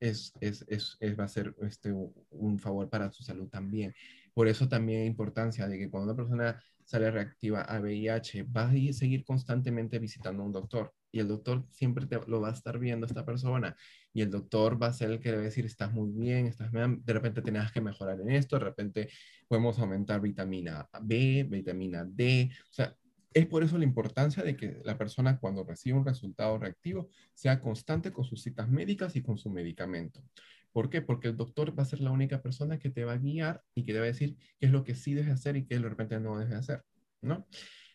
es, 0.00 0.32
es, 0.40 0.64
es, 0.68 0.96
va 1.18 1.24
a 1.24 1.28
ser 1.28 1.54
este, 1.62 1.92
un 2.30 2.58
favor 2.58 2.88
para 2.88 3.10
su 3.10 3.22
salud 3.22 3.48
también. 3.48 3.94
Por 4.34 4.48
eso 4.48 4.68
también 4.68 5.02
hay 5.02 5.06
importancia 5.06 5.66
de 5.66 5.78
que 5.78 5.90
cuando 5.90 6.12
una 6.12 6.16
persona 6.16 6.62
sale 6.84 7.10
reactiva 7.10 7.62
a 7.62 7.80
VIH, 7.80 8.44
va 8.44 8.68
a 8.68 8.92
seguir 8.92 9.24
constantemente 9.24 9.98
visitando 9.98 10.42
a 10.42 10.46
un 10.46 10.52
doctor 10.52 10.94
y 11.10 11.20
el 11.20 11.28
doctor 11.28 11.64
siempre 11.70 12.06
te, 12.06 12.20
lo 12.26 12.40
va 12.40 12.50
a 12.50 12.52
estar 12.52 12.78
viendo 12.78 13.06
esta 13.06 13.24
persona 13.24 13.76
y 14.16 14.22
el 14.22 14.30
doctor 14.30 14.82
va 14.82 14.86
a 14.86 14.92
ser 14.94 15.10
el 15.10 15.20
que 15.20 15.30
debe 15.30 15.42
decir, 15.42 15.66
estás 15.66 15.92
muy 15.92 16.10
bien, 16.10 16.46
estás 16.46 16.72
bien, 16.72 17.02
de 17.04 17.12
repente 17.12 17.42
tenías 17.42 17.70
que 17.70 17.82
mejorar 17.82 18.18
en 18.18 18.30
esto, 18.30 18.58
de 18.58 18.64
repente 18.64 19.10
podemos 19.46 19.78
aumentar 19.78 20.22
vitamina 20.22 20.88
B, 21.02 21.46
vitamina 21.50 22.02
D, 22.02 22.50
o 22.50 22.72
sea, 22.72 22.96
es 23.34 23.44
por 23.44 23.62
eso 23.62 23.76
la 23.76 23.84
importancia 23.84 24.42
de 24.42 24.56
que 24.56 24.80
la 24.84 24.96
persona 24.96 25.38
cuando 25.38 25.64
recibe 25.64 25.98
un 25.98 26.06
resultado 26.06 26.58
reactivo 26.58 27.10
sea 27.34 27.60
constante 27.60 28.10
con 28.10 28.24
sus 28.24 28.42
citas 28.42 28.70
médicas 28.70 29.16
y 29.16 29.22
con 29.22 29.36
su 29.36 29.50
medicamento. 29.50 30.24
¿Por 30.72 30.88
qué? 30.88 31.02
Porque 31.02 31.28
el 31.28 31.36
doctor 31.36 31.78
va 31.78 31.82
a 31.82 31.86
ser 31.86 32.00
la 32.00 32.10
única 32.10 32.40
persona 32.40 32.78
que 32.78 32.88
te 32.88 33.04
va 33.04 33.12
a 33.12 33.18
guiar 33.18 33.62
y 33.74 33.84
que 33.84 33.92
te 33.92 33.98
va 33.98 34.06
a 34.06 34.08
decir 34.08 34.38
qué 34.58 34.64
es 34.64 34.72
lo 34.72 34.82
que 34.82 34.94
sí 34.94 35.12
debes 35.12 35.34
hacer 35.34 35.58
y 35.58 35.66
qué 35.66 35.78
de 35.78 35.90
repente 35.90 36.18
no 36.20 36.38
debes 36.38 36.54
hacer, 36.54 36.82
¿no? 37.20 37.46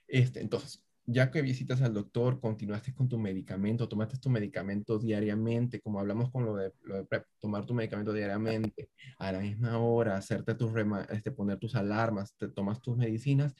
Este, 0.08 0.40
entonces, 0.40 0.84
ya 1.06 1.32
que 1.32 1.42
visitas 1.42 1.82
al 1.82 1.94
doctor, 1.94 2.40
continuaste 2.40 2.94
con 2.94 3.10
tu 3.10 3.18
medicamento, 3.18 3.88
tomaste 3.88 4.18
tu 4.18 4.30
medicamento 4.30 5.00
diariamente, 5.00 5.82
como 5.82 6.00
hablamos 6.00 6.32
con 6.32 6.46
lo 6.46 6.56
de, 6.56 6.72
PrEP, 7.10 7.26
tomar 7.40 7.66
tu 7.66 7.74
medicamento 7.74 8.14
diariamente, 8.14 8.90
a 9.18 9.32
la 9.32 9.40
misma 9.40 9.78
hora, 9.80 10.18
hacerte 10.18 10.56
tus 10.56 10.72
este, 11.10 11.32
poner 11.32 11.58
tus 11.58 11.76
alarmas, 11.76 12.36
te 12.38 12.48
tomas 12.50 12.82
tus 12.82 12.98
medicinas, 12.98 13.56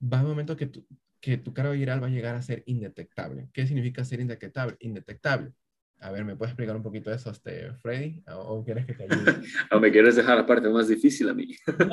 va 0.00 0.22
un 0.22 0.28
momento 0.28 0.56
que 0.56 0.66
tu, 0.66 0.86
que 1.20 1.38
tu 1.38 1.54
carga 1.54 1.72
viral 1.72 2.02
va 2.02 2.08
a 2.08 2.10
llegar 2.10 2.34
a 2.36 2.42
ser 2.42 2.62
indetectable. 2.66 3.48
¿Qué 3.52 3.66
significa 3.66 4.04
ser 4.04 4.20
indetectable? 4.20 4.76
Indetectable. 4.80 5.54
A 6.00 6.10
ver, 6.10 6.24
¿me 6.24 6.36
puedes 6.36 6.52
explicar 6.52 6.76
un 6.76 6.82
poquito 6.82 7.10
eso, 7.12 7.30
este, 7.30 7.72
Freddy? 7.74 8.22
¿O, 8.34 8.62
quieres 8.62 8.84
que 8.84 8.94
te 8.94 9.04
ayude? 9.04 9.42
¿O 9.72 9.80
me 9.80 9.90
quieres 9.90 10.16
dejar 10.16 10.36
la 10.36 10.46
parte 10.46 10.68
más 10.68 10.88
difícil 10.88 11.28
a 11.30 11.34
mí? 11.34 11.56
No, 11.78 11.86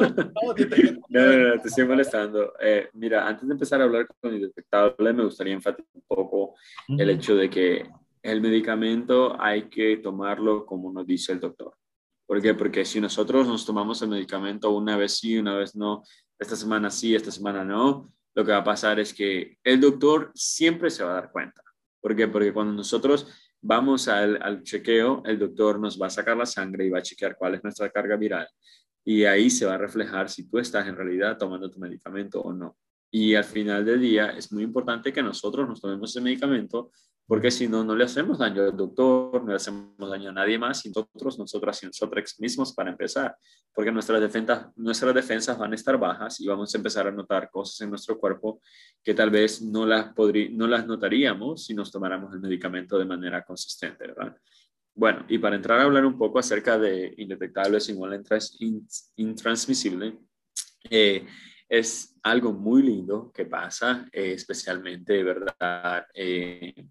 no, 0.47 0.53
te, 0.53 0.65
no, 1.09 1.37
no, 1.37 1.61
te 1.61 1.67
estoy 1.67 1.85
molestando. 1.85 2.53
Eh, 2.59 2.89
mira, 2.93 3.27
antes 3.27 3.47
de 3.47 3.53
empezar 3.53 3.79
a 3.79 3.85
hablar 3.85 4.07
con 4.19 4.33
indetectable, 4.33 5.13
me 5.13 5.23
gustaría 5.23 5.53
enfatizar 5.53 5.89
un 5.93 6.03
poco 6.07 6.55
el 6.89 7.09
hecho 7.09 7.35
de 7.35 7.49
que 7.49 7.89
el 8.21 8.41
medicamento 8.41 9.41
hay 9.41 9.69
que 9.69 9.97
tomarlo 9.97 10.65
como 10.65 10.91
nos 10.91 11.07
dice 11.07 11.31
el 11.31 11.39
doctor. 11.39 11.73
¿Por 12.25 12.41
qué? 12.41 12.53
Porque 12.53 12.85
si 12.85 13.01
nosotros 13.01 13.47
nos 13.47 13.65
tomamos 13.65 14.01
el 14.01 14.09
medicamento 14.09 14.71
una 14.71 14.95
vez 14.97 15.17
sí, 15.17 15.37
una 15.37 15.55
vez 15.55 15.75
no, 15.75 16.03
esta 16.39 16.55
semana 16.55 16.89
sí, 16.89 17.15
esta 17.15 17.31
semana 17.31 17.63
no, 17.63 18.11
lo 18.33 18.45
que 18.45 18.51
va 18.51 18.59
a 18.59 18.63
pasar 18.63 18.99
es 18.99 19.13
que 19.13 19.57
el 19.63 19.81
doctor 19.81 20.31
siempre 20.33 20.89
se 20.89 21.03
va 21.03 21.11
a 21.11 21.15
dar 21.15 21.31
cuenta. 21.31 21.61
¿Por 21.99 22.15
qué? 22.15 22.27
Porque 22.27 22.53
cuando 22.53 22.73
nosotros 22.73 23.27
vamos 23.61 24.07
al, 24.07 24.63
chequeo, 24.63 25.21
el 25.25 25.39
doctor 25.39 25.79
nos 25.79 26.01
va 26.01 26.07
a 26.07 26.09
sacar 26.09 26.35
la 26.35 26.45
sangre 26.45 26.85
y 26.85 26.89
va 26.89 26.99
a 26.99 27.03
chequear 27.03 27.35
cuál 27.35 27.55
es 27.55 27.63
nuestra 27.63 27.89
carga 27.89 28.15
viral. 28.17 28.47
Y 29.03 29.23
ahí 29.23 29.49
se 29.49 29.65
va 29.65 29.75
a 29.75 29.77
reflejar 29.77 30.29
si 30.29 30.47
tú 30.47 30.59
estás 30.59 30.87
en 30.87 30.95
realidad 30.95 31.37
tomando 31.37 31.69
tu 31.69 31.79
medicamento 31.79 32.41
o 32.41 32.53
no. 32.53 32.77
Y 33.11 33.35
al 33.35 33.43
final 33.43 33.83
del 33.83 34.01
día 34.01 34.29
es 34.31 34.51
muy 34.51 34.63
importante 34.63 35.11
que 35.11 35.21
nosotros 35.21 35.67
nos 35.67 35.81
tomemos 35.81 36.09
ese 36.09 36.21
medicamento 36.21 36.91
porque 37.27 37.51
si 37.51 37.67
no, 37.67 37.83
no 37.83 37.95
le 37.95 38.03
hacemos 38.03 38.39
daño 38.39 38.63
al 38.63 38.75
doctor, 38.75 39.43
no 39.43 39.49
le 39.49 39.55
hacemos 39.55 39.97
daño 39.97 40.29
a 40.29 40.33
nadie 40.33 40.59
más, 40.59 40.85
y 40.85 40.89
nosotros, 40.89 41.39
nosotras 41.39 41.81
y 41.83 41.85
nosotros 41.85 42.35
mismos 42.39 42.73
para 42.73 42.91
empezar, 42.91 43.35
porque 43.73 43.91
nuestras 43.91 44.19
defensas, 44.19 44.67
nuestras 44.75 45.15
defensas 45.15 45.57
van 45.57 45.71
a 45.71 45.75
estar 45.75 45.97
bajas 45.97 46.39
y 46.41 46.47
vamos 46.47 46.73
a 46.73 46.77
empezar 46.77 47.07
a 47.07 47.11
notar 47.11 47.49
cosas 47.49 47.81
en 47.81 47.89
nuestro 47.89 48.17
cuerpo 48.17 48.61
que 49.03 49.13
tal 49.13 49.29
vez 49.29 49.61
no 49.61 49.85
las, 49.85 50.11
no 50.51 50.67
las 50.67 50.85
notaríamos 50.85 51.65
si 51.65 51.73
nos 51.73 51.91
tomáramos 51.91 52.33
el 52.33 52.41
medicamento 52.41 52.99
de 52.99 53.05
manera 53.05 53.43
consistente, 53.43 54.07
¿verdad? 54.07 54.35
Bueno, 54.93 55.25
y 55.29 55.37
para 55.37 55.55
entrar 55.55 55.79
a 55.79 55.83
hablar 55.83 56.05
un 56.05 56.17
poco 56.17 56.39
acerca 56.39 56.77
de 56.77 57.13
indetectables 57.17 57.87
igual 57.89 58.21
intransmisible, 59.15 60.19
eh, 60.89 61.25
es 61.69 62.17
algo 62.23 62.51
muy 62.51 62.83
lindo 62.83 63.31
que 63.33 63.45
pasa, 63.45 64.05
eh, 64.11 64.33
especialmente, 64.33 65.23
¿verdad? 65.23 66.05
Eh, 66.13 66.85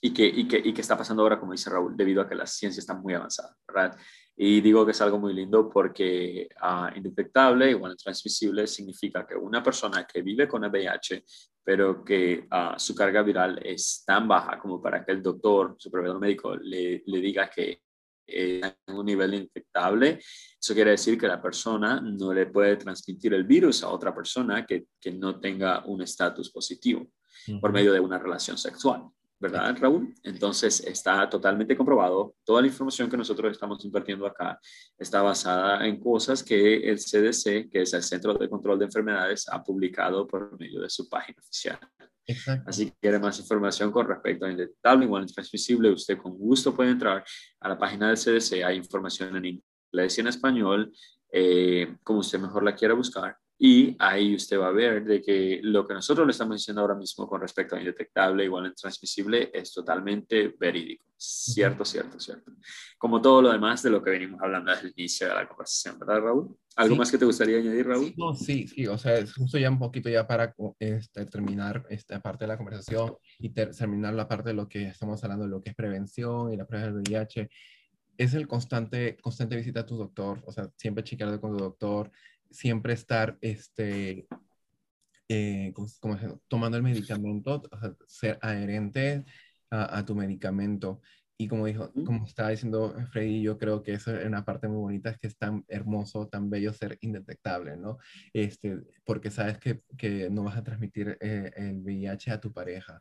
y 0.00 0.12
que, 0.12 0.26
y, 0.26 0.46
que, 0.46 0.60
y 0.62 0.72
que 0.72 0.80
está 0.80 0.96
pasando 0.96 1.22
ahora, 1.22 1.38
como 1.38 1.52
dice 1.52 1.70
Raúl, 1.70 1.96
debido 1.96 2.22
a 2.22 2.28
que 2.28 2.34
la 2.34 2.46
ciencia 2.46 2.80
está 2.80 2.94
muy 2.94 3.14
avanzada, 3.14 3.56
¿verdad? 3.66 3.96
Y 4.36 4.60
digo 4.60 4.84
que 4.84 4.92
es 4.92 5.00
algo 5.00 5.18
muy 5.18 5.34
lindo 5.34 5.68
porque 5.68 6.48
uh, 6.62 6.96
indetectable, 6.96 7.70
igual 7.70 7.96
transmisible, 7.96 8.66
significa 8.68 9.26
que 9.26 9.34
una 9.34 9.62
persona 9.62 10.06
que 10.06 10.22
vive 10.22 10.46
con 10.46 10.62
el 10.62 10.70
VIH, 10.70 11.24
pero 11.64 12.04
que 12.04 12.46
uh, 12.50 12.78
su 12.78 12.94
carga 12.94 13.22
viral 13.22 13.58
es 13.64 14.04
tan 14.06 14.28
baja 14.28 14.58
como 14.60 14.80
para 14.80 15.04
que 15.04 15.10
el 15.10 15.22
doctor, 15.22 15.74
su 15.76 15.90
proveedor 15.90 16.20
médico, 16.20 16.54
le, 16.54 17.02
le 17.04 17.20
diga 17.20 17.50
que 17.50 17.82
en 18.28 18.74
un 18.88 19.06
nivel 19.06 19.34
infectable, 19.34 20.18
eso 20.60 20.74
quiere 20.74 20.92
decir 20.92 21.18
que 21.18 21.26
la 21.26 21.40
persona 21.40 22.00
no 22.00 22.32
le 22.32 22.46
puede 22.46 22.76
transmitir 22.76 23.32
el 23.34 23.44
virus 23.44 23.82
a 23.82 23.88
otra 23.88 24.14
persona 24.14 24.66
que, 24.66 24.86
que 25.00 25.12
no 25.12 25.40
tenga 25.40 25.84
un 25.86 26.02
estatus 26.02 26.50
positivo 26.50 27.10
por 27.60 27.72
medio 27.72 27.92
de 27.92 28.00
una 28.00 28.18
relación 28.18 28.58
sexual. 28.58 29.04
¿Verdad, 29.40 29.76
Raúl? 29.78 30.14
Entonces 30.22 30.80
está 30.80 31.28
totalmente 31.28 31.76
comprobado. 31.76 32.34
Toda 32.44 32.60
la 32.60 32.66
información 32.66 33.08
que 33.08 33.16
nosotros 33.16 33.52
estamos 33.52 33.84
impartiendo 33.84 34.26
acá 34.26 34.58
está 34.98 35.22
basada 35.22 35.86
en 35.86 36.00
cosas 36.00 36.42
que 36.42 36.88
el 36.88 36.98
CDC, 36.98 37.70
que 37.70 37.82
es 37.82 37.92
el 37.94 38.02
Centro 38.02 38.34
de 38.34 38.48
Control 38.48 38.78
de 38.78 38.86
Enfermedades, 38.86 39.48
ha 39.48 39.62
publicado 39.62 40.26
por 40.26 40.58
medio 40.58 40.80
de 40.80 40.90
su 40.90 41.08
página 41.08 41.36
oficial. 41.40 41.78
Así 42.66 42.90
que 42.90 42.96
quiere 43.00 43.18
más 43.18 43.38
información 43.38 43.90
con 43.90 44.06
respecto 44.06 44.44
a 44.44 44.50
indetectable, 44.50 45.06
igual 45.06 45.26
transmisible, 45.26 45.90
usted 45.90 46.18
con 46.18 46.36
gusto 46.36 46.74
puede 46.74 46.90
entrar 46.90 47.24
a 47.60 47.68
la 47.68 47.78
página 47.78 48.08
del 48.08 48.18
CDC. 48.18 48.64
Hay 48.64 48.76
información 48.76 49.36
en 49.36 49.62
inglés 49.92 50.18
y 50.18 50.20
en 50.20 50.26
español, 50.26 50.92
eh, 51.32 51.96
como 52.02 52.20
usted 52.20 52.38
mejor 52.38 52.64
la 52.64 52.74
quiera 52.74 52.94
buscar. 52.94 53.36
Y 53.60 53.96
ahí 53.98 54.36
usted 54.36 54.58
va 54.58 54.68
a 54.68 54.72
ver 54.72 55.04
de 55.04 55.20
que 55.20 55.58
lo 55.62 55.86
que 55.86 55.94
nosotros 55.94 56.24
le 56.26 56.30
estamos 56.30 56.56
diciendo 56.56 56.80
ahora 56.80 56.94
mismo 56.94 57.26
con 57.26 57.40
respecto 57.40 57.74
a 57.74 57.80
indetectable 57.80 58.44
igual 58.44 58.66
a 58.66 58.68
intransmisible 58.68 59.50
es 59.52 59.72
totalmente 59.72 60.54
verídico. 60.58 61.04
Cierto, 61.16 61.84
cierto, 61.84 62.20
cierto. 62.20 62.52
Como 62.96 63.20
todo 63.20 63.42
lo 63.42 63.50
demás 63.50 63.82
de 63.82 63.90
lo 63.90 64.00
que 64.00 64.10
venimos 64.10 64.40
hablando 64.40 64.70
desde 64.70 64.86
el 64.86 64.94
inicio 64.96 65.26
de 65.26 65.34
la 65.34 65.48
conversación, 65.48 65.98
¿verdad, 65.98 66.20
Raúl? 66.20 66.56
¿Algo 66.76 66.94
más 66.94 67.10
que 67.10 67.18
te 67.18 67.24
gustaría 67.24 67.58
añadir, 67.58 67.88
Raúl? 67.88 68.14
No, 68.16 68.32
sí, 68.34 68.68
sí, 68.68 68.86
o 68.86 68.96
sea, 68.96 69.26
justo 69.36 69.58
ya 69.58 69.68
un 69.68 69.80
poquito 69.80 70.08
ya 70.08 70.28
para 70.28 70.54
este, 70.78 71.26
terminar 71.26 71.84
esta 71.90 72.20
parte 72.20 72.44
de 72.44 72.48
la 72.48 72.56
conversación 72.56 73.16
y 73.40 73.48
terminar 73.48 74.14
la 74.14 74.28
parte 74.28 74.50
de 74.50 74.54
lo 74.54 74.68
que 74.68 74.86
estamos 74.86 75.22
hablando, 75.24 75.46
de 75.46 75.50
lo 75.50 75.60
que 75.60 75.70
es 75.70 75.74
prevención 75.74 76.52
y 76.52 76.56
la 76.56 76.64
prueba 76.64 76.86
del 76.86 77.02
VIH 77.02 77.50
es 78.18 78.34
el 78.34 78.46
constante, 78.46 79.16
constante 79.20 79.56
visita 79.56 79.80
a 79.80 79.86
tu 79.86 79.96
doctor, 79.96 80.42
o 80.44 80.52
sea, 80.52 80.68
siempre 80.76 81.04
chequear 81.04 81.40
con 81.40 81.56
tu 81.56 81.64
doctor, 81.64 82.10
siempre 82.50 82.92
estar, 82.92 83.38
este, 83.40 84.26
eh, 85.28 85.74
tomando 86.48 86.76
el 86.76 86.82
medicamento, 86.82 87.62
ser 88.06 88.38
adherente 88.42 89.24
a, 89.70 90.04
tu 90.04 90.14
medicamento. 90.14 91.00
Y 91.40 91.46
como 91.46 91.66
dijo, 91.66 91.92
como 92.04 92.26
estaba 92.26 92.50
diciendo 92.50 92.96
Freddy, 93.12 93.42
yo 93.42 93.58
creo 93.58 93.82
que 93.82 93.92
eso 93.92 94.16
es 94.16 94.26
una 94.26 94.44
parte 94.44 94.66
muy 94.66 94.78
bonita, 94.78 95.10
es 95.10 95.18
que 95.18 95.28
es 95.28 95.36
tan 95.36 95.64
hermoso, 95.68 96.26
tan 96.28 96.50
bello 96.50 96.72
ser 96.72 96.98
indetectable, 97.00 97.76
¿no? 97.76 97.98
Este, 98.32 98.80
porque 99.04 99.30
sabes 99.30 99.58
que, 99.58 99.82
que 99.96 100.30
no 100.30 100.42
vas 100.42 100.56
a 100.56 100.64
transmitir 100.64 101.16
eh, 101.20 101.52
el 101.56 101.78
VIH 101.80 102.32
a 102.32 102.40
tu 102.40 102.52
pareja 102.52 103.00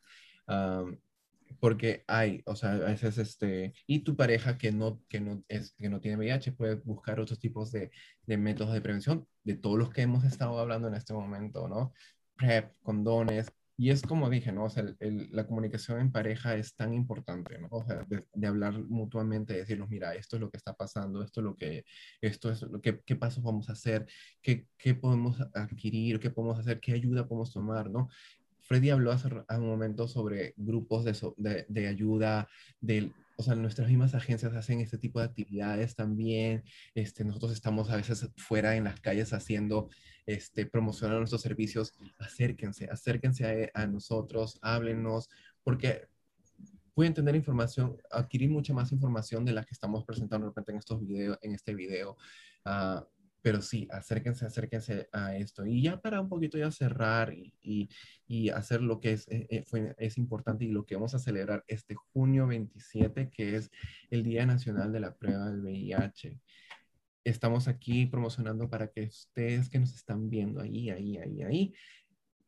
porque 1.60 2.04
hay, 2.08 2.42
o 2.46 2.56
sea, 2.56 2.74
a 2.74 2.78
veces 2.78 3.18
este, 3.18 3.74
y 3.88 4.00
tu 4.00 4.16
pareja 4.16 4.58
que 4.58 4.72
no, 4.72 5.02
que 5.10 5.20
no, 5.20 5.44
es, 5.48 5.74
que 5.74 5.90
no 5.90 6.00
tiene 6.00 6.18
VIH 6.18 6.54
puede 6.54 6.76
buscar 6.76 7.20
otros 7.20 7.40
tipos 7.40 7.72
de, 7.72 7.92
de 8.26 8.38
métodos 8.38 8.74
de 8.74 8.82
prevención, 8.82 9.28
de 9.44 9.56
todos 9.56 9.78
los 9.78 9.90
que 9.92 10.02
hemos 10.02 10.24
estado 10.24 10.60
hablando 10.60 10.88
en 10.88 10.96
este 10.96 11.14
momento, 11.14 11.68
¿no? 11.68 11.94
PrEP, 12.36 12.74
condones, 12.84 13.52
y 13.80 13.92
es 13.92 14.02
como 14.02 14.28
dije, 14.32 14.52
¿no? 14.52 14.66
O 14.66 14.70
sea, 14.72 14.84
el, 15.00 15.30
la 15.32 15.46
comunicación 15.46 16.00
en 16.00 16.12
pareja 16.12 16.56
es 16.56 16.76
tan 16.76 16.96
importante, 16.96 17.60
¿no? 17.60 17.68
O 17.70 17.86
sea, 17.86 18.04
de, 18.08 18.48
hablar 18.48 18.74
mutuamente, 18.90 19.54
de 19.54 19.60
decirnos, 19.60 19.88
mira, 19.88 20.16
esto 20.16 20.36
es 20.36 20.42
lo 20.42 20.50
que 20.50 20.58
está 20.58 20.74
pasando, 20.74 21.22
esto 21.24 21.42
es 21.42 21.44
lo 21.44 21.56
que, 21.56 21.86
esto 22.20 22.50
es 22.50 22.64
lo 22.64 22.82
que, 22.82 23.02
qué 23.06 23.16
pasos 23.16 23.44
vamos 23.44 23.70
a 23.70 23.74
hacer, 23.74 24.08
qué, 24.42 24.66
qué 24.80 24.96
podemos 24.96 25.40
adquirir, 25.54 26.20
qué 26.20 26.32
podemos 26.32 26.58
hacer, 26.58 26.80
qué 26.80 26.94
ayuda 26.94 27.28
podemos 27.28 27.54
tomar, 27.54 27.92
¿no? 27.92 28.10
Freddy 28.68 28.90
habló 28.90 29.14
hace, 29.14 29.30
un 29.30 29.68
momento 29.68 30.10
sobre 30.10 30.54
grupos 30.58 31.06
de, 31.06 31.66
de, 31.70 31.88
ayuda, 31.88 32.50
de, 32.82 33.14
o 33.38 33.44
sea, 33.44 33.56
nuestras 33.56 33.88
mismas 33.88 34.14
agencias 34.14 34.54
hacen 34.54 34.82
este 34.82 34.98
tipo 34.98 35.20
de 35.20 35.26
actividades 35.26 35.96
también. 35.96 36.64
Este, 36.94 37.24
nosotros 37.24 37.54
estamos 37.54 37.90
a 37.90 37.96
veces 37.96 38.30
fuera 38.36 38.76
en 38.76 38.84
las 38.84 39.00
calles 39.00 39.32
haciendo, 39.32 39.90
este, 40.26 40.66
promocionando 40.66 41.20
nuestros 41.20 41.42
servicios. 41.42 41.94
Acérquense, 42.20 42.90
acérquense 42.92 43.72
a, 43.74 43.88
nosotros, 43.88 44.60
háblenos, 44.62 45.30
porque 45.64 46.10
pueden 46.94 47.14
tener 47.14 47.36
información, 47.38 47.96
adquirir 48.12 48.50
mucha 48.50 48.74
más 48.74 48.92
información 48.92 49.46
de 49.46 49.54
la 49.54 49.64
que 49.64 49.74
estamos 49.74 50.04
presentando 50.04 50.48
de 50.48 50.50
repente 50.50 50.74
en 50.74 50.80
estos 50.80 51.00
videos, 51.00 51.40
en 51.42 51.54
este 51.54 51.74
video. 51.74 52.18
Uh, 52.66 53.02
pero 53.48 53.62
sí, 53.62 53.88
acérquense, 53.92 54.46
acérquense 54.46 55.08
a 55.14 55.38
esto. 55.38 55.66
Y 55.66 55.82
ya 55.82 56.02
para 56.02 56.20
un 56.20 56.28
poquito 56.28 56.58
ya 56.58 56.70
cerrar 56.70 57.34
y, 57.34 57.90
y, 58.28 58.50
hacer 58.50 58.82
lo 58.82 59.00
que 59.00 59.14
es, 59.14 59.26
eh, 59.30 59.48
eh, 59.50 59.96
es 59.98 60.18
importante 60.18 60.66
y 60.66 60.68
lo 60.68 60.86
que 60.86 60.96
vamos 60.96 61.16
a 61.16 61.20
celebrar 61.20 61.64
este 61.70 61.96
junio 61.96 62.46
27, 62.46 63.30
que 63.30 63.56
es 63.56 63.72
el 64.10 64.24
Día 64.24 64.46
Nacional 64.46 64.92
de 64.92 65.00
la 65.00 65.16
Prueba 65.16 65.50
del 65.50 65.62
VIH. 65.62 66.42
Estamos 67.24 67.70
aquí 67.70 68.06
promocionando 68.06 68.70
para 68.70 68.90
que 68.90 69.04
ustedes 69.04 69.70
que 69.70 69.80
nos 69.80 69.96
están 69.96 70.30
viendo 70.30 70.60
ahí, 70.60 70.90
ahí, 70.90 71.16
ahí, 71.18 71.44
ahí, 71.44 71.74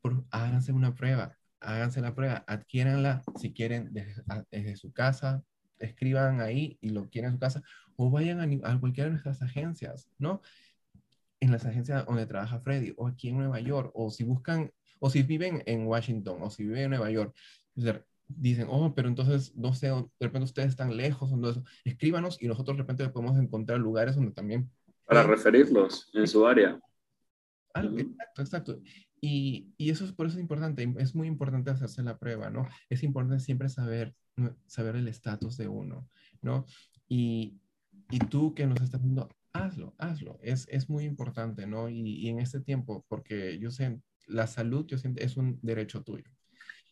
por, 0.02 0.26
háganse 0.32 0.74
una 0.74 0.96
prueba, 0.96 1.38
háganse 1.62 2.02
la 2.02 2.14
prueba, 2.14 2.44
adquiéranla 2.46 3.24
si 3.40 3.54
quieren 3.54 3.94
desde, 3.94 4.22
desde 4.52 4.76
su 4.76 4.92
casa, 4.92 5.46
escriban 5.78 6.42
ahí 6.42 6.78
y 6.82 6.90
lo 6.90 7.10
quieren 7.10 7.30
en 7.30 7.36
su 7.36 7.40
casa 7.40 7.64
o 7.96 8.12
vayan 8.12 8.42
a, 8.42 8.70
a 8.70 8.80
cualquiera 8.82 9.06
de 9.06 9.12
nuestras 9.12 9.42
agencias, 9.42 10.10
¿no? 10.18 10.42
En 11.40 11.52
las 11.52 11.66
agencias 11.66 12.06
donde 12.06 12.26
trabaja 12.26 12.60
Freddy, 12.60 12.94
o 12.98 13.08
aquí 13.08 13.30
en 13.30 13.38
Nueva 13.38 13.60
York, 13.60 13.92
o 13.94 14.10
si 14.10 14.24
buscan, 14.24 14.72
o 15.00 15.10
si 15.10 15.24
viven 15.24 15.64
en 15.66 15.88
Washington, 15.88 16.40
o 16.42 16.50
si 16.50 16.64
viven 16.64 16.84
en 16.84 16.90
Nueva 16.92 17.12
York, 17.12 17.36
dicen, 18.28 18.68
oh, 18.70 18.94
pero 18.94 19.08
entonces, 19.08 19.56
no 19.56 19.74
sé, 19.74 19.88
de 19.88 20.06
repente 20.20 20.46
ustedes 20.46 20.70
están 20.70 20.96
lejos, 20.96 21.32
entonces, 21.32 21.64
escríbanos 21.84 22.42
y 22.42 22.48
nosotros 22.48 22.78
de 22.78 22.84
repente 22.84 23.10
podemos 23.10 23.38
encontrar 23.40 23.80
lugares 23.80 24.16
donde 24.16 24.32
también... 24.32 24.70
Para 25.06 25.24
referirlos 25.24 26.10
en 26.14 26.28
su 26.28 26.46
área. 26.46 26.80
Ah, 27.74 27.84
exacto, 27.84 28.42
exacto. 28.42 28.82
Y, 29.22 29.74
y, 29.78 29.90
eso 29.90 30.06
es 30.06 30.14
por 30.14 30.28
eso 30.28 30.38
es 30.38 30.42
importante, 30.42 30.94
es 30.98 31.16
muy 31.16 31.28
importante 31.28 31.72
hacerse 31.72 32.04
la 32.04 32.18
prueba, 32.18 32.50
¿no? 32.50 32.68
Es 32.90 33.04
importante 33.04 33.44
siempre 33.44 33.68
saber, 33.68 34.14
saber 34.66 34.96
el 34.96 35.08
estatus 35.08 35.58
de 35.58 35.68
uno, 35.68 36.08
¿no? 36.42 36.66
Y, 37.08 37.60
y 38.12 38.20
tú 38.20 38.54
que 38.54 38.66
nos 38.66 38.80
estás 38.82 39.02
viendo, 39.02 39.30
hazlo, 39.66 39.96
hazlo. 39.98 40.40
Es, 40.42 40.68
es 40.70 40.90
muy 40.90 41.06
importante, 41.06 41.68
¿no? 41.68 41.90
Y, 41.90 42.28
en 42.28 42.40
este 42.40 42.60
tiempo, 42.60 43.06
porque 43.08 43.60
yo 43.60 43.72
sé, 43.72 44.00
la 44.28 44.48
salud, 44.48 44.86
yo 44.88 44.98
siento, 44.98 45.22
es 45.22 45.38
un 45.38 45.60
derecho 45.62 46.04
tuyo. 46.04 46.30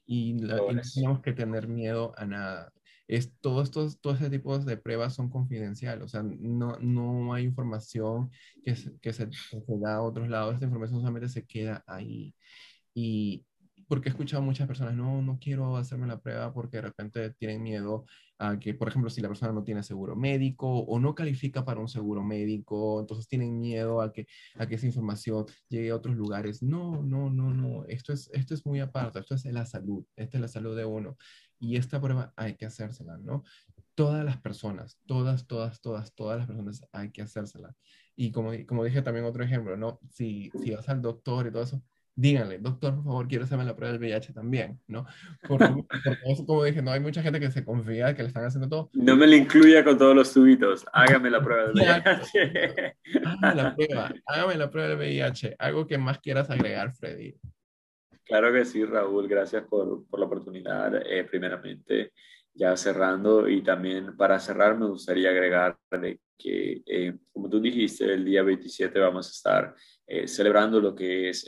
Y, 0.06 0.34
no 0.34 0.68
tenemos 0.94 1.22
que 1.22 1.34
tener 1.34 1.68
miedo 1.68 2.14
a 2.18 2.26
nada. 2.26 2.72
es, 3.08 3.34
todo, 3.42 3.62
estos, 3.62 4.00
todo 4.00 4.14
ese 4.14 4.30
tipo 4.30 4.58
de 4.60 4.78
pruebas 4.78 5.16
son 5.16 5.30
confidenciales, 5.30 6.04
o 6.06 6.08
sea, 6.08 6.24
no, 6.24 6.78
no 6.80 7.34
hay 7.34 7.46
información 7.46 8.32
que, 8.64 8.76
que, 9.02 9.14
se, 9.14 9.30
que 9.30 9.62
se 9.62 9.78
da 9.80 9.96
a 9.96 10.02
otros 10.02 10.30
lados, 10.30 10.54
esta 10.54 10.66
información 10.66 11.02
solamente 11.02 11.30
se 11.30 11.46
queda 11.46 11.84
ahí. 11.88 12.36
Y, 12.94 13.46
porque 13.88 14.10
he 14.10 14.12
escuchado 14.12 14.44
a 14.44 14.46
muchas 14.46 14.68
personas, 14.68 14.96
no, 14.96 15.22
no 15.22 15.40
quiero 15.40 15.78
hacerme 15.78 16.08
la 16.08 16.20
prueba 16.20 16.54
porque 16.54 16.78
de 16.78 16.84
repente 16.84 17.30
tienen 17.32 17.64
miedo 17.64 18.06
a 18.40 18.60
que, 18.60 18.74
por 18.74 18.88
ejemplo, 18.88 19.10
si 19.10 19.22
la 19.22 19.28
persona 19.28 19.52
no 19.52 19.64
tiene 19.64 19.84
seguro 19.84 20.16
médico 20.16 20.68
o 20.68 21.00
no 21.00 21.16
califica 21.16 21.66
para 21.66 21.80
un 21.80 21.88
seguro 21.88 22.24
médico, 22.24 23.00
entonces 23.00 23.28
tienen 23.28 23.60
miedo 23.60 24.02
a 24.02 24.12
que, 24.14 24.28
a 24.56 24.68
que 24.68 24.76
esa 24.76 24.86
información 24.86 25.46
llegue 25.70 25.90
a 25.90 25.96
otros 25.96 26.16
lugares. 26.16 26.62
No, 26.62 27.02
no, 27.04 27.30
no, 27.30 27.54
no, 27.54 27.86
esto 27.86 28.14
es, 28.14 28.30
esto 28.34 28.54
es 28.54 28.66
muy 28.66 28.80
aparte, 28.80 29.20
esto 29.20 29.36
es 29.36 29.46
la 29.46 29.66
salud, 29.66 30.06
esta 30.16 30.38
es 30.38 30.42
la 30.42 30.48
salud 30.48 30.76
de 30.76 30.86
uno. 30.86 31.18
Y 31.60 31.76
esta 31.78 32.00
prueba 32.00 32.34
hay 32.36 32.56
que 32.56 32.66
hacérsela, 32.66 33.18
¿no? 33.18 33.44
Todas 33.96 34.24
las 34.24 34.38
personas, 34.38 35.00
todas, 35.08 35.48
todas, 35.48 35.82
todas, 35.82 36.14
todas 36.14 36.38
las 36.38 36.48
personas 36.48 36.82
hay 36.92 37.12
que 37.12 37.24
hacérsela. 37.24 37.76
Y 38.16 38.32
como, 38.32 38.52
como 38.68 38.84
dije 38.84 39.02
también 39.02 39.26
otro 39.26 39.44
ejemplo, 39.44 39.76
¿no? 39.76 40.00
Si, 40.12 40.52
si 40.62 40.72
vas 40.72 40.88
al 40.90 41.02
doctor 41.02 41.48
y 41.48 41.52
todo 41.52 41.64
eso, 41.64 41.82
díganle, 42.18 42.58
doctor, 42.58 42.96
por 42.96 43.04
favor, 43.04 43.28
quiero 43.28 43.46
hacerme 43.46 43.64
la 43.64 43.76
prueba 43.76 43.94
del 43.94 44.02
VIH 44.02 44.34
también, 44.34 44.80
¿no? 44.88 45.06
Porque, 45.48 45.86
eso, 46.26 46.46
como 46.46 46.64
dije, 46.64 46.82
no 46.82 46.92
hay 46.92 47.00
mucha 47.00 47.22
gente 47.22 47.40
que 47.40 47.52
se 47.52 47.64
confía 47.64 48.16
que 48.16 48.24
le 48.24 48.30
están 48.30 48.44
haciendo 48.44 48.68
todo. 48.68 48.90
No 48.94 49.16
me 49.16 49.28
le 49.28 49.38
incluya 49.38 49.84
con 49.84 49.98
todos 49.98 50.16
los 50.16 50.34
tubitos, 50.34 50.84
hágame 50.92 51.30
la 51.30 51.42
prueba 51.42 51.68
del 51.68 51.74
VIH. 51.74 52.96
hágame 53.24 53.56
la 53.56 53.76
prueba, 53.76 54.14
hágame 54.26 54.56
la 54.56 54.72
prueba 54.72 54.90
del 54.90 54.98
VIH. 54.98 55.56
Algo 55.60 55.86
que 55.86 55.98
más 56.00 56.20
quieras 56.20 56.50
agregar, 56.50 56.92
Freddy. 56.92 57.36
Claro 58.24 58.52
que 58.52 58.66
sí, 58.66 58.84
Raúl, 58.84 59.28
gracias 59.28 59.64
por, 59.64 60.06
por 60.08 60.20
la 60.20 60.26
oportunidad. 60.26 60.96
Eh, 61.06 61.24
primeramente, 61.24 62.14
ya 62.52 62.76
cerrando 62.76 63.48
y 63.48 63.62
también 63.62 64.18
para 64.18 64.40
cerrar 64.40 64.76
me 64.76 64.88
gustaría 64.88 65.30
agregar 65.30 65.78
de 65.92 66.20
que, 66.36 66.82
eh, 66.86 67.14
como 67.32 67.48
tú 67.48 67.62
dijiste, 67.62 68.12
el 68.12 68.26
día 68.26 68.42
27 68.42 69.00
vamos 69.00 69.28
a 69.28 69.32
estar 69.32 69.76
eh, 70.08 70.28
celebrando 70.28 70.82
lo 70.82 70.96
que 70.96 71.30
es 71.30 71.48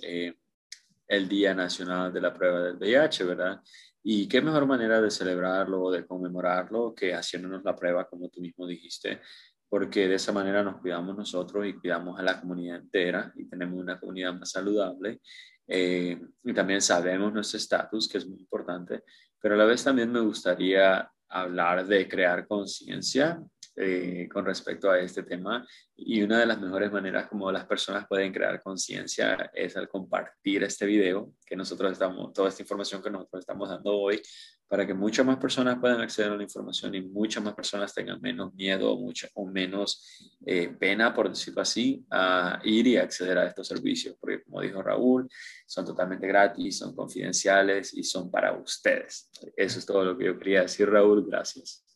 el 1.09 1.27
Día 1.27 1.53
Nacional 1.53 2.13
de 2.13 2.21
la 2.21 2.33
Prueba 2.33 2.61
del 2.61 2.77
VIH, 2.77 3.25
¿verdad? 3.25 3.59
Y 4.03 4.27
qué 4.27 4.41
mejor 4.41 4.65
manera 4.65 5.01
de 5.01 5.11
celebrarlo 5.11 5.83
o 5.83 5.91
de 5.91 6.05
conmemorarlo 6.05 6.93
que 6.95 7.13
haciéndonos 7.13 7.63
la 7.63 7.75
prueba, 7.75 8.07
como 8.07 8.29
tú 8.29 8.39
mismo 8.39 8.65
dijiste, 8.65 9.19
porque 9.67 10.07
de 10.07 10.15
esa 10.15 10.31
manera 10.31 10.63
nos 10.63 10.79
cuidamos 10.79 11.17
nosotros 11.17 11.65
y 11.65 11.73
cuidamos 11.73 12.17
a 12.19 12.23
la 12.23 12.39
comunidad 12.39 12.77
entera 12.77 13.33
y 13.35 13.49
tenemos 13.49 13.79
una 13.79 13.99
comunidad 13.99 14.33
más 14.33 14.51
saludable. 14.51 15.19
Eh, 15.67 16.19
y 16.43 16.53
también 16.53 16.81
sabemos 16.81 17.33
nuestro 17.33 17.57
estatus, 17.57 18.07
que 18.07 18.19
es 18.19 18.27
muy 18.27 18.39
importante, 18.39 19.03
pero 19.41 19.55
a 19.55 19.57
la 19.57 19.65
vez 19.65 19.83
también 19.83 20.11
me 20.11 20.19
gustaría 20.19 21.11
hablar 21.27 21.85
de 21.85 22.07
crear 22.07 22.47
conciencia 22.47 23.39
eh, 23.81 24.27
con 24.29 24.45
respecto 24.45 24.91
a 24.91 24.99
este 24.99 25.23
tema 25.23 25.65
y 25.95 26.21
una 26.21 26.39
de 26.39 26.45
las 26.45 26.59
mejores 26.59 26.91
maneras 26.91 27.27
como 27.27 27.49
las 27.49 27.65
personas 27.65 28.05
pueden 28.09 28.33
crear 28.33 28.61
conciencia 28.61 29.49
es 29.53 29.77
al 29.77 29.87
compartir 29.87 30.63
este 30.63 30.85
video 30.85 31.31
que 31.45 31.55
nosotros 31.55 31.93
estamos, 31.93 32.33
toda 32.33 32.49
esta 32.49 32.61
información 32.61 33.01
que 33.01 33.09
nosotros 33.09 33.39
estamos 33.39 33.69
dando 33.69 33.95
hoy 33.95 34.21
para 34.67 34.85
que 34.85 34.93
muchas 34.93 35.25
más 35.25 35.37
personas 35.37 35.79
puedan 35.79 36.01
acceder 36.01 36.31
a 36.31 36.35
la 36.35 36.43
información 36.43 36.93
y 36.93 37.01
muchas 37.01 37.41
más 37.41 37.55
personas 37.55 37.93
tengan 37.93 38.21
menos 38.21 38.53
miedo 38.53 38.95
mucho, 38.97 39.27
o 39.33 39.45
menos 39.45 40.37
eh, 40.45 40.67
pena, 40.77 41.13
por 41.13 41.29
decirlo 41.29 41.61
así, 41.61 42.05
a 42.11 42.59
ir 42.65 42.85
y 42.85 42.97
acceder 42.97 43.37
a 43.37 43.47
estos 43.47 43.67
servicios, 43.67 44.15
porque 44.19 44.43
como 44.43 44.61
dijo 44.61 44.83
Raúl, 44.83 45.27
son 45.65 45.85
totalmente 45.85 46.27
gratis, 46.27 46.79
son 46.79 46.93
confidenciales 46.93 47.93
y 47.95 48.03
son 48.03 48.29
para 48.29 48.51
ustedes. 48.53 49.31
Eso 49.55 49.79
es 49.79 49.85
todo 49.85 50.03
lo 50.03 50.17
que 50.17 50.25
yo 50.25 50.37
quería 50.37 50.61
decir, 50.63 50.87
Raúl. 50.89 51.25
Gracias. 51.25 51.88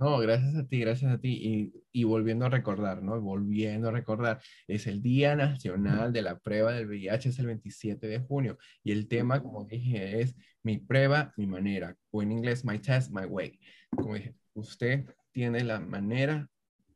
No, 0.00 0.18
gracias 0.18 0.56
a 0.56 0.66
ti, 0.66 0.80
gracias 0.80 1.12
a 1.12 1.18
ti. 1.18 1.28
Y, 1.28 1.72
y, 1.92 2.04
volviendo 2.04 2.46
a 2.46 2.48
recordar, 2.48 3.02
¿no? 3.02 3.20
Volviendo 3.20 3.88
a 3.88 3.92
recordar, 3.92 4.40
es 4.66 4.86
el 4.86 5.02
Día 5.02 5.36
Nacional 5.36 6.10
de 6.14 6.22
la 6.22 6.38
Prueba 6.38 6.72
del 6.72 6.86
VIH, 6.86 7.28
es 7.28 7.38
el 7.38 7.44
27 7.44 8.06
de 8.06 8.18
junio. 8.18 8.56
Y 8.82 8.92
el 8.92 9.08
tema, 9.08 9.42
como 9.42 9.66
dije, 9.66 10.22
es 10.22 10.34
mi 10.62 10.78
prueba, 10.78 11.34
mi 11.36 11.46
manera. 11.46 11.94
O 12.10 12.22
en 12.22 12.32
inglés, 12.32 12.64
my 12.64 12.78
test, 12.78 13.10
my 13.12 13.26
way. 13.26 13.60
Como 13.90 14.14
dije, 14.14 14.34
usted 14.54 15.04
tiene 15.32 15.64
la 15.64 15.80
manera 15.80 16.48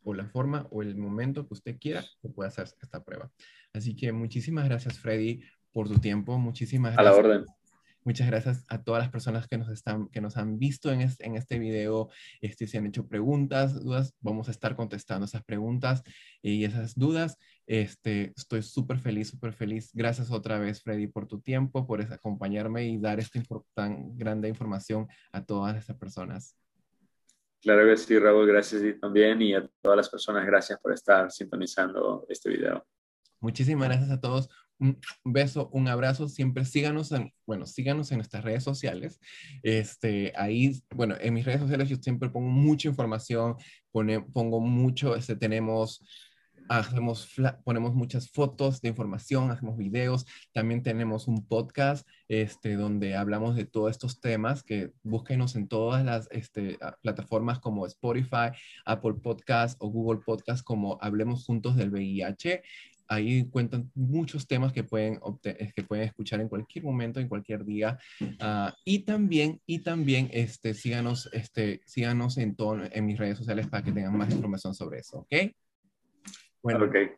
o 0.02 0.14
la 0.14 0.24
forma 0.24 0.66
o 0.70 0.80
el 0.80 0.96
momento 0.96 1.46
que 1.46 1.52
usted 1.52 1.78
quiera 1.78 2.02
que 2.22 2.30
pueda 2.30 2.48
hacer 2.48 2.68
esta 2.80 3.05
prueba. 3.05 3.30
Así 3.74 3.94
que 3.94 4.12
muchísimas 4.12 4.64
gracias, 4.64 4.98
Freddy, 4.98 5.42
por 5.72 5.88
tu 5.88 5.98
tiempo. 5.98 6.38
Muchísimas 6.38 6.94
gracias. 6.94 7.18
A 7.18 7.22
la 7.22 7.28
orden. 7.28 7.44
Muchas 8.05 8.26
gracias 8.26 8.66
a 8.68 8.84
todas 8.84 9.02
las 9.02 9.11
personas 9.11 9.48
que 9.48 9.57
nos, 9.57 9.70
están, 9.70 10.09
que 10.11 10.20
nos 10.20 10.36
han 10.36 10.59
visto 10.59 10.92
en, 10.92 11.00
en 11.00 11.36
este 11.36 11.59
video. 11.59 12.11
Este, 12.42 12.66
si 12.66 12.76
han 12.76 12.86
hecho 12.86 13.09
preguntas, 13.09 13.82
dudas, 13.82 14.14
vamos 14.20 14.48
a 14.48 14.50
estar 14.50 14.76
contestando 14.76 15.24
esas 15.24 15.42
preguntas 15.42 16.02
y 16.42 16.64
esas 16.64 16.98
dudas. 16.98 17.38
Este, 17.66 18.34
estoy 18.36 18.62
súper 18.62 18.98
feliz, 18.98 19.30
súper 19.30 19.55
feliz. 19.55 19.90
Gracias 19.94 20.30
otra 20.30 20.59
vez, 20.59 20.82
Freddy, 20.82 21.07
por 21.07 21.26
tu 21.26 21.40
tiempo, 21.40 21.86
por 21.86 22.02
acompañarme 22.02 22.86
y 22.86 22.98
dar 22.98 23.20
esta 23.20 23.40
tan 23.72 24.18
grande 24.18 24.50
información 24.50 25.09
a 25.32 25.42
todas 25.42 25.74
estas 25.76 25.96
personas. 25.96 26.55
Claro 27.62 27.86
que 27.86 27.96
sí, 27.96 28.18
Raúl, 28.18 28.46
gracias 28.46 28.82
y 28.82 29.00
también. 29.00 29.40
Y 29.40 29.55
a 29.55 29.66
todas 29.80 29.96
las 29.96 30.11
personas, 30.11 30.44
gracias 30.44 30.78
por 30.78 30.92
estar 30.92 31.30
sintonizando 31.30 32.26
este 32.28 32.50
video. 32.50 32.86
Muchísimas 33.40 33.88
gracias 33.88 34.11
a 34.11 34.20
todos 34.20 34.50
un 34.79 34.99
beso, 35.25 35.68
un 35.72 35.89
abrazo, 35.89 36.29
siempre 36.29 36.64
síganos 36.64 37.12
en, 37.12 37.33
bueno, 37.47 37.66
síganos 37.66 38.11
en 38.11 38.18
nuestras 38.18 38.45
redes 38.45 38.64
sociales. 38.64 39.20
Este, 39.62 40.33
ahí, 40.37 40.83
bueno, 40.95 41.14
en 41.20 41.35
mis 41.35 41.45
redes 41.45 41.61
sociales 41.61 41.89
yo 41.89 41.97
siempre 41.97 42.31
pongo 42.31 42.49
mucha 42.49 42.89
información, 42.89 43.57
pone, 43.91 44.20
pongo 44.20 44.61
mucho, 44.61 45.16
este, 45.16 45.37
tenemos, 45.37 46.03
hacemos, 46.68 47.29
ponemos 47.64 47.95
muchas 47.95 48.31
fotos 48.31 48.81
de 48.81 48.89
información, 48.89 49.51
hacemos 49.51 49.77
videos, 49.77 50.27
también 50.53 50.83
tenemos 50.83 51.29
un 51.29 51.47
podcast, 51.47 52.07
este, 52.29 52.75
donde 52.75 53.16
hablamos 53.16 53.55
de 53.55 53.66
todos 53.66 53.91
estos 53.91 54.20
temas, 54.20 54.62
que 54.62 54.93
búsquenos 55.03 55.57
en 55.57 55.68
todas 55.68 56.05
las 56.05 56.29
este, 56.31 56.79
plataformas 57.03 57.59
como 57.59 57.87
Spotify, 57.87 58.51
Apple 58.85 59.14
Podcast 59.22 59.77
o 59.81 59.89
Google 59.89 60.22
Podcast 60.25 60.64
como 60.64 60.99
Hablemos 61.01 61.45
Juntos 61.45 61.77
del 61.77 61.91
VIH 61.91 62.62
ahí 63.09 63.48
cuentan 63.50 63.90
muchos 63.94 64.46
temas 64.46 64.72
que 64.72 64.84
pueden, 64.84 65.20
eh, 65.44 65.72
que 65.74 65.82
pueden 65.82 66.05
escuchar 66.05 66.40
en 66.40 66.48
cualquier 66.48 66.84
momento, 66.84 67.20
en 67.20 67.28
cualquier 67.28 67.64
día. 67.64 67.98
Ah, 68.40 68.74
y 68.84 69.00
también, 69.00 69.61
y 69.66 69.80
también 69.80 70.28
este, 70.32 70.74
síganos, 70.74 71.28
este, 71.32 71.80
síganos 71.86 72.38
en, 72.38 72.55
todo, 72.55 72.78
en 72.90 73.07
mis 73.07 73.18
redes 73.18 73.38
sociales 73.38 73.66
para 73.66 73.82
que 73.82 73.92
tengan 73.92 74.16
más 74.16 74.32
información 74.32 74.74
sobre 74.74 75.00
eso, 75.00 75.18
¿ok? 75.18 75.34
Bueno, 76.62 76.86
okay. 76.86 77.11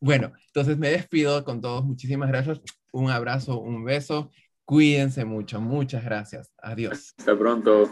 bueno, 0.00 0.32
entonces 0.46 0.78
me 0.78 0.90
despido 0.90 1.44
con 1.44 1.60
todos. 1.60 1.84
Muchísimas 1.84 2.28
gracias. 2.28 2.60
Un 2.92 3.10
abrazo, 3.10 3.60
un 3.60 3.84
beso. 3.84 4.30
Cuídense 4.64 5.24
mucho. 5.24 5.60
Muchas 5.60 6.04
gracias. 6.04 6.52
Adiós. 6.58 7.14
Hasta 7.18 7.36
pronto. 7.36 7.90